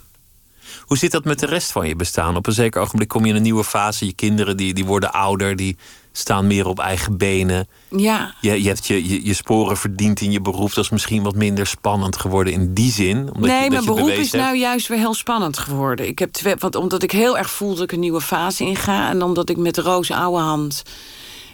Hoe 0.82 0.98
zit 0.98 1.12
dat 1.12 1.24
met 1.24 1.40
de 1.40 1.46
rest 1.46 1.72
van 1.72 1.88
je 1.88 1.96
bestaan? 1.96 2.36
Op 2.36 2.48
een 2.48 2.54
zeker 2.54 2.82
ogenblik 2.82 3.08
kom 3.08 3.24
je 3.24 3.30
in 3.30 3.36
een 3.36 3.42
nieuwe 3.42 3.64
fase. 3.64 4.06
Je 4.06 4.14
kinderen 4.14 4.58
die, 4.58 4.74
die 4.74 4.86
worden 4.86 5.14
ouder, 5.14 5.56
die 5.56 5.78
staan 6.18 6.48
meer 6.48 6.68
op 6.68 6.80
eigen 6.80 7.18
benen. 7.18 7.68
Ja. 7.90 8.34
Je, 8.42 8.62
je 8.62 8.68
hebt 8.68 8.88
je, 8.88 9.08
je, 9.08 9.26
je 9.26 9.34
sporen 9.34 9.78
verdiend 9.78 10.22
in 10.22 10.32
je 10.32 10.42
beroep. 10.42 10.74
Dat 10.74 10.84
is 10.84 10.90
misschien 10.90 11.24
wat 11.24 11.36
minder 11.36 11.68
spannend 11.68 12.18
geworden 12.18 12.54
in 12.54 12.74
die 12.74 12.92
zin. 12.92 13.18
Omdat 13.18 13.50
nee, 13.50 13.64
je, 13.64 13.70
mijn 13.70 13.86
beroep 13.86 14.10
is 14.10 14.32
hebt. 14.32 14.44
nou 14.44 14.58
juist 14.58 14.88
weer 14.88 14.98
heel 14.98 15.14
spannend 15.14 15.58
geworden. 15.58 16.08
Ik 16.08 16.20
heb 16.20 16.32
twee, 16.32 16.56
want 16.60 16.76
omdat 16.76 17.04
ik 17.04 17.12
heel 17.12 17.38
erg 17.38 17.50
voel 17.50 17.74
dat 17.74 17.84
ik 17.84 17.92
een 17.92 18.00
nieuwe 18.00 18.22
fase 18.22 18.64
inga. 18.64 19.10
En 19.10 19.22
omdat 19.22 19.50
ik 19.50 19.58
met 19.58 19.78
Roos 19.78 20.12
Ouwehand 20.12 20.84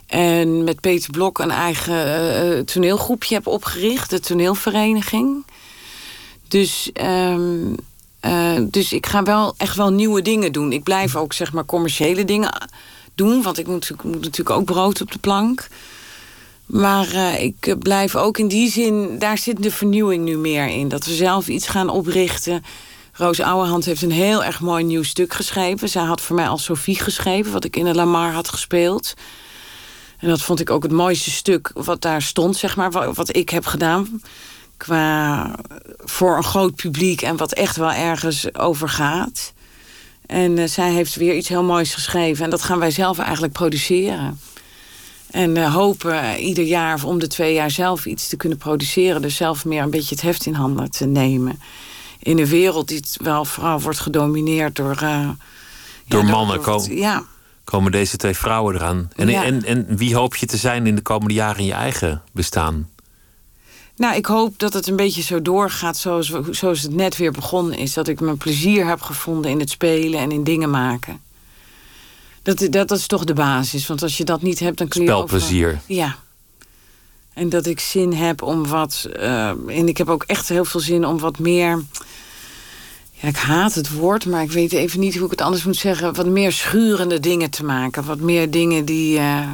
en 0.07 0.64
met 0.64 0.80
Peter 0.80 1.12
Blok 1.12 1.39
een 1.39 1.51
eigen 1.51 2.05
eh, 2.05 2.57
eh, 2.57 2.66
toneelgroepje 2.66 3.36
heb 3.36 3.47
opgericht. 3.47 4.09
De 4.09 4.20
toneelvereniging. 4.20 5.45
Dus, 6.47 6.89
ehm, 6.93 7.76
eh, 8.20 8.59
dus 8.62 8.93
ik 8.93 9.05
ga 9.05 9.24
wel 9.24 9.53
echt 9.57 9.76
wel 9.76 9.91
nieuwe 9.91 10.22
dingen 10.22 10.51
doen. 10.51 10.72
Ik 10.72 10.84
blijf 10.84 11.16
ook 11.16 11.34
zeg 11.34 11.53
maar 11.53 11.66
commerciële 11.66 12.26
dingen 12.26 12.70
doen. 13.16 13.41
Want 13.41 13.59
ik 13.59 13.68
moet, 13.68 13.91
moet 14.03 14.22
natuurlijk 14.22 14.49
ook 14.49 14.66
brood 14.66 15.01
op 15.01 15.12
de 15.12 15.20
plank. 15.20 15.68
Maar 16.66 17.12
eh, 17.12 17.43
ik 17.43 17.76
blijf 17.80 18.16
ook 18.16 18.38
in 18.38 18.47
die 18.47 18.72
zin, 18.72 19.20
daar 19.20 19.38
zit 19.38 19.64
de 19.64 19.72
vernieuwing 19.72 20.24
nu 20.24 20.38
meer 20.38 20.68
in. 20.68 20.88
Dat 20.88 21.05
we 21.05 21.14
zelf 21.14 21.47
iets 21.47 21.68
gaan 21.68 21.89
oprichten. 21.89 22.64
Roos 23.14 23.39
Ouwehand 23.39 23.86
heeft 23.86 24.01
een 24.01 24.12
heel 24.12 24.43
erg 24.43 24.62
mooi 24.62 24.84
nieuw 24.84 25.03
stuk 25.03 25.34
geschreven. 25.34 25.89
Zij 25.89 26.03
had 26.03 26.22
voor 26.22 26.36
mij 26.36 26.47
al 26.47 26.57
Sophie 26.57 26.99
geschreven, 26.99 27.51
wat 27.51 27.64
ik 27.64 27.76
in 27.76 27.86
de 27.86 27.95
Lamar 27.95 28.32
had 28.32 28.49
gespeeld. 28.49 29.14
En 30.18 30.30
dat 30.30 30.41
vond 30.41 30.59
ik 30.59 30.70
ook 30.70 30.84
het 30.84 30.91
mooiste 30.91 31.32
stuk 31.32 31.72
wat 31.74 32.01
daar 32.01 32.22
stond, 32.22 32.57
zeg 32.57 32.76
maar, 32.76 32.91
wat, 32.91 33.16
wat 33.16 33.36
ik 33.36 33.49
heb 33.49 33.66
gedaan. 33.66 34.22
Qua 34.78 35.55
voor 35.97 36.38
een 36.38 36.43
groot 36.43 36.76
publiek 36.76 37.22
en 37.22 37.38
wat 37.38 37.53
echt 37.53 37.76
wel 37.76 37.91
ergens 37.91 38.55
over 38.55 38.89
gaat. 38.89 39.53
En 40.32 40.58
eh, 40.58 40.68
zij 40.68 40.92
heeft 40.92 41.16
weer 41.16 41.36
iets 41.36 41.48
heel 41.50 41.64
moois 41.64 41.94
geschreven. 41.94 42.44
En 42.44 42.50
dat 42.50 42.62
gaan 42.62 42.80
wij 42.80 42.92
zelf 42.92 43.20
eigenlijk 43.20 43.54
produceren. 43.54 44.40
En 45.32 45.58
eh, 45.58 45.74
hopen 45.74 46.22
eh, 46.22 46.46
ieder 46.46 46.64
jaar 46.64 46.94
of 46.94 47.06
om 47.06 47.20
de 47.20 47.28
twee 47.28 47.54
jaar 47.54 47.72
zelf 47.72 48.06
iets 48.06 48.28
te 48.28 48.38
kunnen 48.38 48.58
produceren. 48.58 49.22
Dus 49.22 49.36
zelf 49.36 49.66
meer 49.66 49.82
een 49.84 49.90
beetje 49.90 50.16
het 50.16 50.24
heft 50.24 50.46
in 50.46 50.54
handen 50.54 50.92
te 50.92 51.06
nemen. 51.06 51.60
In 52.20 52.40
een 52.40 52.46
wereld 52.46 52.88
die 52.88 53.02
wel 53.22 53.46
vooral 53.46 53.80
wordt 53.82 54.00
gedomineerd 54.00 54.76
door... 54.76 54.96
eh, 55.02 55.30
Door 56.08 56.24
ja, 56.24 56.30
mannen 56.32 56.56
door- 56.56 56.66
komen. 56.66 56.96
Ja, 56.98 57.24
Komen 57.64 57.92
deze 57.92 58.18
twee 58.18 58.36
vrouwen 58.36 58.76
eraan? 58.76 59.10
En, 59.16 59.28
Ja. 59.30 59.44
en, 59.44 59.64
en 59.66 59.86
wie 59.98 60.16
hoop 60.16 60.36
je 60.36 60.46
te 60.46 60.58
zijn 60.58 60.88
in 60.88 60.96
de 60.96 61.02
komende 61.02 61.34
jaren 61.34 61.60
in 61.60 61.66
je 61.66 61.74
eigen 61.74 62.22
bestaan? 62.32 62.90
Nou, 63.96 64.16
ik 64.16 64.26
hoop 64.26 64.60
dat 64.60 64.74
het 64.74 64.88
een 64.88 64.96
beetje 64.96 65.22
zo 65.22 65.42
doorgaat 65.42 65.98
zoals, 65.98 66.82
het 66.82 66.94
net 66.94 67.18
weer 67.18 67.32
begonnen 67.32 67.78
is. 67.78 67.94
Dat 67.94 68.08
ik 68.08 68.20
mijn 68.20 68.38
plezier 68.38 68.88
heb 68.88 69.02
gevonden 69.02 69.52
in 69.52 69.60
het 69.60 69.70
spelen 69.70 70.20
en 70.20 70.32
in 70.32 70.44
dingen 70.44 70.70
maken. 70.70 71.22
Dat, 72.44 72.58
dat, 72.60 72.72
dat 72.72 72.92
is 72.92 73.08
toch 73.08 73.24
de 73.24 73.34
basis. 73.34 73.88
Want 73.88 74.02
als 74.02 74.18
je 74.18 74.24
dat 74.24 74.42
niet 74.42 74.60
hebt, 74.60 74.78
dan 74.78 74.88
kun 74.88 75.04
je... 75.04 75.12
over- 75.12 75.28
Spelplezier. 75.28 75.82
Ja. 75.86 76.16
En 77.34 77.50
dat 77.50 77.66
ik 77.66 77.80
zin 77.80 78.14
heb 78.14 78.42
om 78.42 78.68
wat... 78.68 79.08
eh, 79.16 79.48
en 79.50 79.88
ik 79.88 79.98
heb 79.98 80.10
ook 80.10 80.24
echt 80.24 80.50
heel 80.50 80.66
veel 80.66 80.80
zin 80.80 81.06
om 81.06 81.20
wat 81.20 81.39
meer... 81.39 81.84
Ja, 83.12 83.28
ik 83.28 83.36
haat 83.38 83.74
het 83.74 83.89
woord, 83.92 84.26
maar 84.26 84.42
ik 84.44 84.52
weet 84.52 84.72
even 84.74 85.00
niet 85.00 85.16
hoe 85.16 85.26
ik 85.26 85.32
het 85.32 85.42
anders 85.42 85.64
moet 85.64 85.76
zeggen. 85.76 86.14
Wat 86.16 86.26
meer 86.26 86.52
schurende 86.52 87.20
dingen 87.20 87.50
te 87.50 87.64
maken. 87.64 88.06
Wat 88.06 88.20
meer 88.20 88.52
dingen 88.52 88.86
die, 88.86 89.18
eh, 89.18 89.48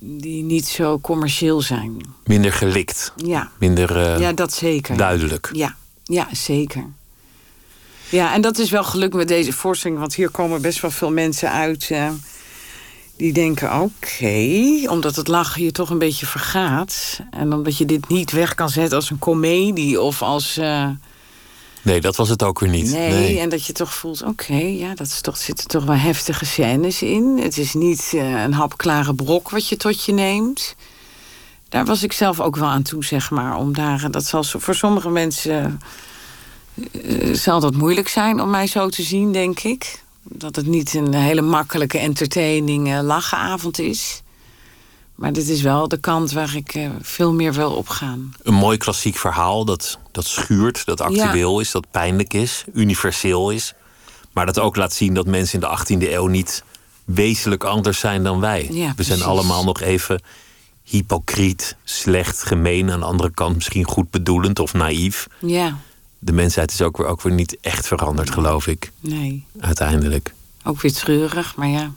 die 0.00 0.42
niet 0.42 0.66
zo 0.66 0.98
commercieel 1.00 1.62
zijn. 1.62 1.96
Minder 2.24 2.52
gelikt. 2.52 3.12
Ja. 3.16 3.50
Minder 3.58 3.96
eh, 3.96 4.20
Ja, 4.20 4.32
dat 4.32 4.52
zeker. 4.52 4.96
duidelijk. 4.96 5.50
Ja, 5.52 5.76
ja, 6.04 6.28
zeker. 6.32 6.84
Ja, 8.08 8.34
en 8.34 8.40
dat 8.40 8.58
is 8.58 8.70
wel 8.70 8.84
gelukt 8.84 9.14
met 9.14 9.28
deze 9.28 9.52
voorstelling, 9.52 9.98
want 10.00 10.14
hier 10.14 10.30
komen 10.30 10.62
best 10.62 10.80
wel 10.80 10.90
veel 10.90 11.10
mensen 11.10 11.50
uit 11.52 11.90
eh, 11.90 12.10
die 13.16 13.32
denken: 13.32 13.80
oké, 13.80 14.60
omdat 14.90 15.16
het 15.16 15.28
lachen 15.28 15.62
je 15.62 15.72
toch 15.72 15.90
een 15.90 15.98
beetje 15.98 16.26
vergaat. 16.26 17.20
En 17.30 17.52
omdat 17.52 17.76
je 17.78 17.84
dit 17.86 18.08
niet 18.08 18.30
weg 18.32 18.54
kan 18.54 18.68
zetten 18.70 18.96
als 18.96 19.10
een 19.10 19.18
komedie 19.18 20.00
of 20.00 20.22
als. 20.22 20.56
eh, 20.56 20.88
Nee, 21.86 22.00
dat 22.00 22.16
was 22.16 22.28
het 22.28 22.42
ook 22.42 22.58
weer 22.58 22.68
niet. 22.68 22.90
nee, 22.90 23.38
en 23.38 23.48
dat 23.48 23.66
je 23.66 23.72
toch 23.72 23.94
voelt: 23.94 24.22
oké, 24.22 24.54
ja, 24.54 24.94
dat 24.94 25.06
is 25.06 25.20
toch, 25.20 25.36
zitten 25.36 25.68
toch 25.68 25.84
wel 25.84 25.96
heftige 25.96 26.44
scènes 26.44 27.02
in. 27.02 27.38
Het 27.42 27.58
is 27.58 27.74
niet 27.74 28.12
eh, 28.14 28.42
een 28.42 28.52
hapklare 28.52 29.14
brok 29.14 29.50
wat 29.50 29.68
je 29.68 29.76
tot 29.76 30.04
je 30.04 30.12
neemt. 30.12 30.74
Daar 31.68 31.84
was 31.84 32.02
ik 32.02 32.12
zelf 32.12 32.40
ook 32.40 32.56
wel 32.56 32.68
aan 32.68 32.82
toe, 32.82 33.04
zeg 33.04 33.30
maar. 33.30 33.56
Om 33.56 33.74
daar, 33.74 34.10
dat 34.10 34.24
zal 34.24 34.44
voor 34.44 34.74
sommige 34.74 35.10
mensen 35.10 35.80
eh, 36.92 37.34
zal 37.34 37.60
dat 37.60 37.74
moeilijk 37.74 38.08
zijn 38.08 38.40
om 38.40 38.50
mij 38.50 38.66
zo 38.66 38.88
te 38.88 39.02
zien, 39.02 39.32
denk 39.32 39.60
ik. 39.60 40.02
Dat 40.22 40.56
het 40.56 40.66
niet 40.66 40.94
een 40.94 41.14
hele 41.14 41.42
makkelijke 41.42 41.98
entertaining 41.98 42.88
uh, 42.88 43.00
lachenavond 43.02 43.78
is. 43.78 44.22
Maar 45.16 45.32
dit 45.32 45.48
is 45.48 45.62
wel 45.62 45.88
de 45.88 45.96
kant 45.96 46.32
waar 46.32 46.56
ik 46.56 46.74
uh, 46.74 46.90
veel 47.00 47.32
meer 47.32 47.52
wil 47.52 47.70
opgaan. 47.72 48.34
Een 48.42 48.54
mooi 48.54 48.76
klassiek 48.76 49.16
verhaal 49.16 49.64
dat, 49.64 49.98
dat 50.12 50.26
schuurt, 50.26 50.84
dat 50.84 51.00
actueel 51.00 51.60
is, 51.60 51.70
dat 51.70 51.90
pijnlijk 51.90 52.34
is, 52.34 52.64
universeel 52.74 53.50
is. 53.50 53.74
Maar 54.32 54.46
dat 54.46 54.58
ook 54.58 54.76
laat 54.76 54.92
zien 54.92 55.14
dat 55.14 55.26
mensen 55.26 55.60
in 55.60 55.68
de 55.68 55.78
18e 55.78 56.12
eeuw 56.12 56.26
niet 56.26 56.64
wezenlijk 57.04 57.64
anders 57.64 57.98
zijn 57.98 58.22
dan 58.22 58.40
wij. 58.40 58.68
Ja, 58.70 58.92
We 58.96 59.02
zijn 59.02 59.22
allemaal 59.22 59.64
nog 59.64 59.80
even 59.80 60.20
hypocriet, 60.82 61.76
slecht, 61.84 62.42
gemeen. 62.42 62.90
Aan 62.90 63.00
de 63.00 63.06
andere 63.06 63.30
kant 63.30 63.54
misschien 63.54 63.84
goed 63.84 64.10
bedoelend 64.10 64.58
of 64.58 64.72
naïef. 64.72 65.26
Ja. 65.40 65.78
De 66.18 66.32
mensheid 66.32 66.72
is 66.72 66.82
ook 66.82 66.96
weer, 66.96 67.06
ook 67.06 67.22
weer 67.22 67.32
niet 67.32 67.56
echt 67.60 67.86
veranderd, 67.86 68.30
geloof 68.30 68.66
ik. 68.66 68.92
Nee. 69.00 69.46
Uiteindelijk. 69.60 70.34
Ook 70.64 70.80
weer 70.80 70.92
treurig, 70.92 71.56
maar 71.56 71.68
ja. 71.68 71.92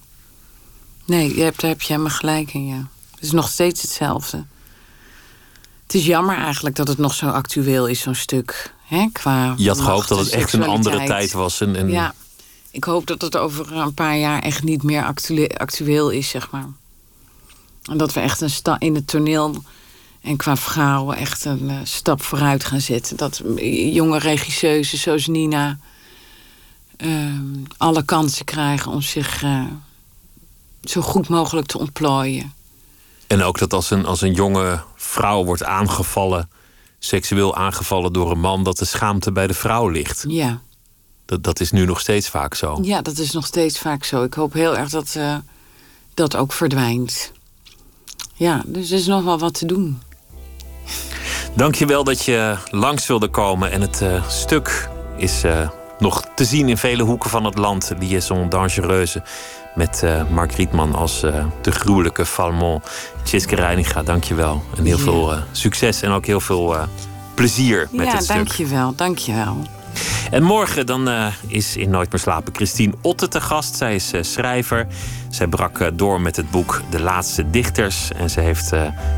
Nee, 1.05 1.36
daar 1.36 1.53
heb 1.57 1.82
je 1.82 1.93
helemaal 1.93 2.11
gelijk 2.11 2.53
in, 2.53 2.65
ja. 2.65 2.88
Het 3.20 3.28
is 3.28 3.32
nog 3.34 3.49
steeds 3.49 3.82
hetzelfde. 3.82 4.45
Het 5.84 5.93
is 5.93 6.05
jammer 6.05 6.38
eigenlijk 6.38 6.76
dat 6.76 6.88
het 6.88 6.97
nog 6.97 7.13
zo 7.13 7.28
actueel 7.30 7.88
is, 7.88 7.99
zo'n 7.99 8.15
stuk. 8.15 8.74
Hè, 8.86 9.07
qua 9.11 9.53
je 9.57 9.67
had 9.67 9.82
gehoopt 9.82 10.07
dat 10.07 10.17
het 10.20 10.30
echt 10.30 10.53
een 10.53 10.63
andere 10.63 11.05
tijd 11.05 11.32
was. 11.32 11.61
En, 11.61 11.76
en 11.76 11.89
Ja, 11.89 12.13
ik 12.72 12.84
hoop 12.84 13.07
dat 13.07 13.22
het 13.22 13.38
over 13.38 13.74
een 13.76 13.93
paar 13.93 14.17
jaar 14.17 14.41
echt 14.41 14.63
niet 14.63 14.84
meer 14.84 15.03
actu- 15.03 15.47
actueel 15.57 16.09
is, 16.09 16.30
zeg 16.30 16.51
maar. 16.51 16.65
En 17.84 17.97
dat 17.97 18.13
we 18.13 18.20
echt 18.20 18.41
een 18.41 18.49
sta 18.49 18.80
in 18.80 18.95
het 18.95 19.07
toneel 19.07 19.63
en 20.22 20.38
qua 20.38 20.55
vrouwen 20.55 21.17
echt 21.17 21.45
een 21.45 21.70
eh, 21.70 21.76
stap 21.84 22.22
vooruit 22.22 22.63
gaan 22.63 22.82
zetten. 22.82 23.17
Dat 23.17 23.41
jonge 23.91 24.20
regisseuses 24.20 25.01
zoals 25.01 25.28
Nina 25.28 25.80
ehm, 26.97 27.43
alle 27.78 28.03
kansen 28.03 28.45
krijgen 28.45 28.91
om 28.91 29.01
zich 29.01 29.43
eh, 29.43 29.63
zo 30.84 31.01
goed 31.01 31.28
mogelijk 31.28 31.67
te 31.67 31.78
ontplooien. 31.80 32.53
En 33.30 33.44
ook 33.44 33.58
dat 33.60 33.74
als 33.74 33.92
een, 33.92 34.06
als 34.06 34.22
een 34.22 34.34
jonge 34.34 34.80
vrouw 34.96 35.44
wordt 35.44 35.64
aangevallen, 35.64 36.50
seksueel 37.00 37.56
aangevallen 37.56 38.14
door 38.14 38.32
een 38.32 38.40
man, 38.40 38.64
dat 38.64 38.78
de 38.78 38.86
schaamte 38.86 39.32
bij 39.32 39.48
de 39.48 39.54
vrouw 39.54 39.88
ligt. 39.88 40.26
Ja. 40.28 40.62
Dat, 41.26 41.44
dat 41.44 41.60
is 41.60 41.72
nu 41.72 41.86
nog 41.86 42.00
steeds 42.00 42.30
vaak 42.30 42.54
zo. 42.54 42.80
ja, 42.82 43.02
dat 43.02 43.18
is 43.18 43.32
nog 43.32 43.46
steeds 43.46 43.80
vaak 43.80 44.04
zo. 44.04 44.24
Ik 44.24 44.34
hoop 44.34 44.54
heel 44.54 44.78
erg 44.78 44.90
dat 44.90 45.16
eh, 45.16 45.36
dat 46.14 46.36
ook 46.36 46.54
verdwijnt. 46.54 47.32
Ja, 48.34 48.64
dus 48.66 48.92
er 48.92 48.98
is 48.98 49.06
nog 49.06 49.24
wel 49.24 49.40
wat 49.40 49.54
te 49.54 49.66
doen. 49.66 50.02
Dankjewel 51.56 52.04
dat 52.04 52.26
je 52.26 52.58
langs 52.70 53.08
wilde 53.08 53.28
komen. 53.28 53.72
En 53.72 53.82
het 53.82 54.02
eh, 54.02 54.30
stuk 54.30 54.90
is 55.18 55.44
eh, 55.44 55.70
nog 56.00 56.26
te 56.36 56.46
zien 56.46 56.70
in 56.70 56.78
vele 56.78 57.04
hoeken 57.04 57.30
van 57.30 57.46
het 57.46 57.58
land. 57.58 57.92
Liaison 58.00 58.50
Dangereuse. 58.50 59.24
Met 59.80 60.04
eh 60.04 60.22
Mark 60.30 60.52
Rietman 60.52 60.96
als 60.96 61.24
eh, 61.24 61.46
de 61.62 61.72
gruwelijke 61.72 62.26
Falmont. 62.26 62.84
Tjitske 63.24 63.56
Reininga, 63.56 64.04
dankjewel. 64.04 64.64
En 64.78 64.86
heel 64.86 64.98
Ja. 64.98 65.04
veel 65.04 65.32
eh, 65.34 65.42
succes 65.52 66.02
en 66.02 66.12
ook 66.12 66.26
heel 66.26 66.40
veel 66.40 66.76
plezier 67.34 67.88
met 67.92 68.06
ja, 68.06 68.14
het 68.14 68.24
stuk. 68.24 68.36
dankjewel, 68.36 68.96
dankjewel. 68.96 69.58
En 70.32 70.44
morgen 70.44 70.86
dan 70.86 71.10
is 71.48 71.78
in 71.78 71.90
Nooit 71.90 72.12
meer 72.12 72.20
slapen 72.22 72.56
Christine 72.56 72.94
Otte 73.02 73.28
te 73.28 73.42
gast. 73.42 73.76
Zij 73.76 73.96
is 73.96 74.12
schrijver. 74.22 74.88
Zij 75.30 75.48
brak 75.48 75.98
door 75.98 76.22
met 76.22 76.36
het 76.36 76.52
boek 76.52 76.82
De 76.90 77.02
Laatste 77.02 77.50
Dichters. 77.50 78.12
En 78.16 78.30
ze 78.30 78.40
heeft 78.40 78.72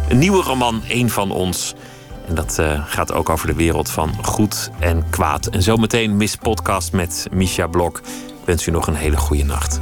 een 0.10 0.18
nieuwe 0.18 0.44
roman, 0.44 0.82
Eén 0.88 1.10
van 1.10 1.32
ons. 1.32 1.74
En 2.28 2.36
dat 2.36 2.60
gaat 2.88 3.14
ook 3.14 3.30
over 3.30 3.48
de 3.48 3.54
wereld 3.54 3.90
van 3.90 4.14
goed 4.24 4.72
en 4.80 5.04
kwaad. 5.10 5.46
En 5.46 5.62
zometeen 5.62 6.18
Miss 6.18 6.36
Podcast 6.36 6.92
met 6.92 7.28
Misha 7.32 7.68
Blok. 7.68 7.98
Ik 7.98 8.46
wens 8.46 8.68
u 8.68 8.72
nog 8.72 8.88
een 8.88 8.96
hele 8.96 9.18
goede 9.18 9.44
nacht. 9.44 9.80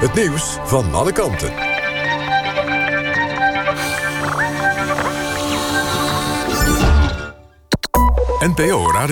Het 0.00 0.14
nieuws 0.14 0.58
van 0.64 0.94
alle 0.94 1.12
kanten. 1.12 1.52
NPO 8.38 8.92
Radio 8.92 9.08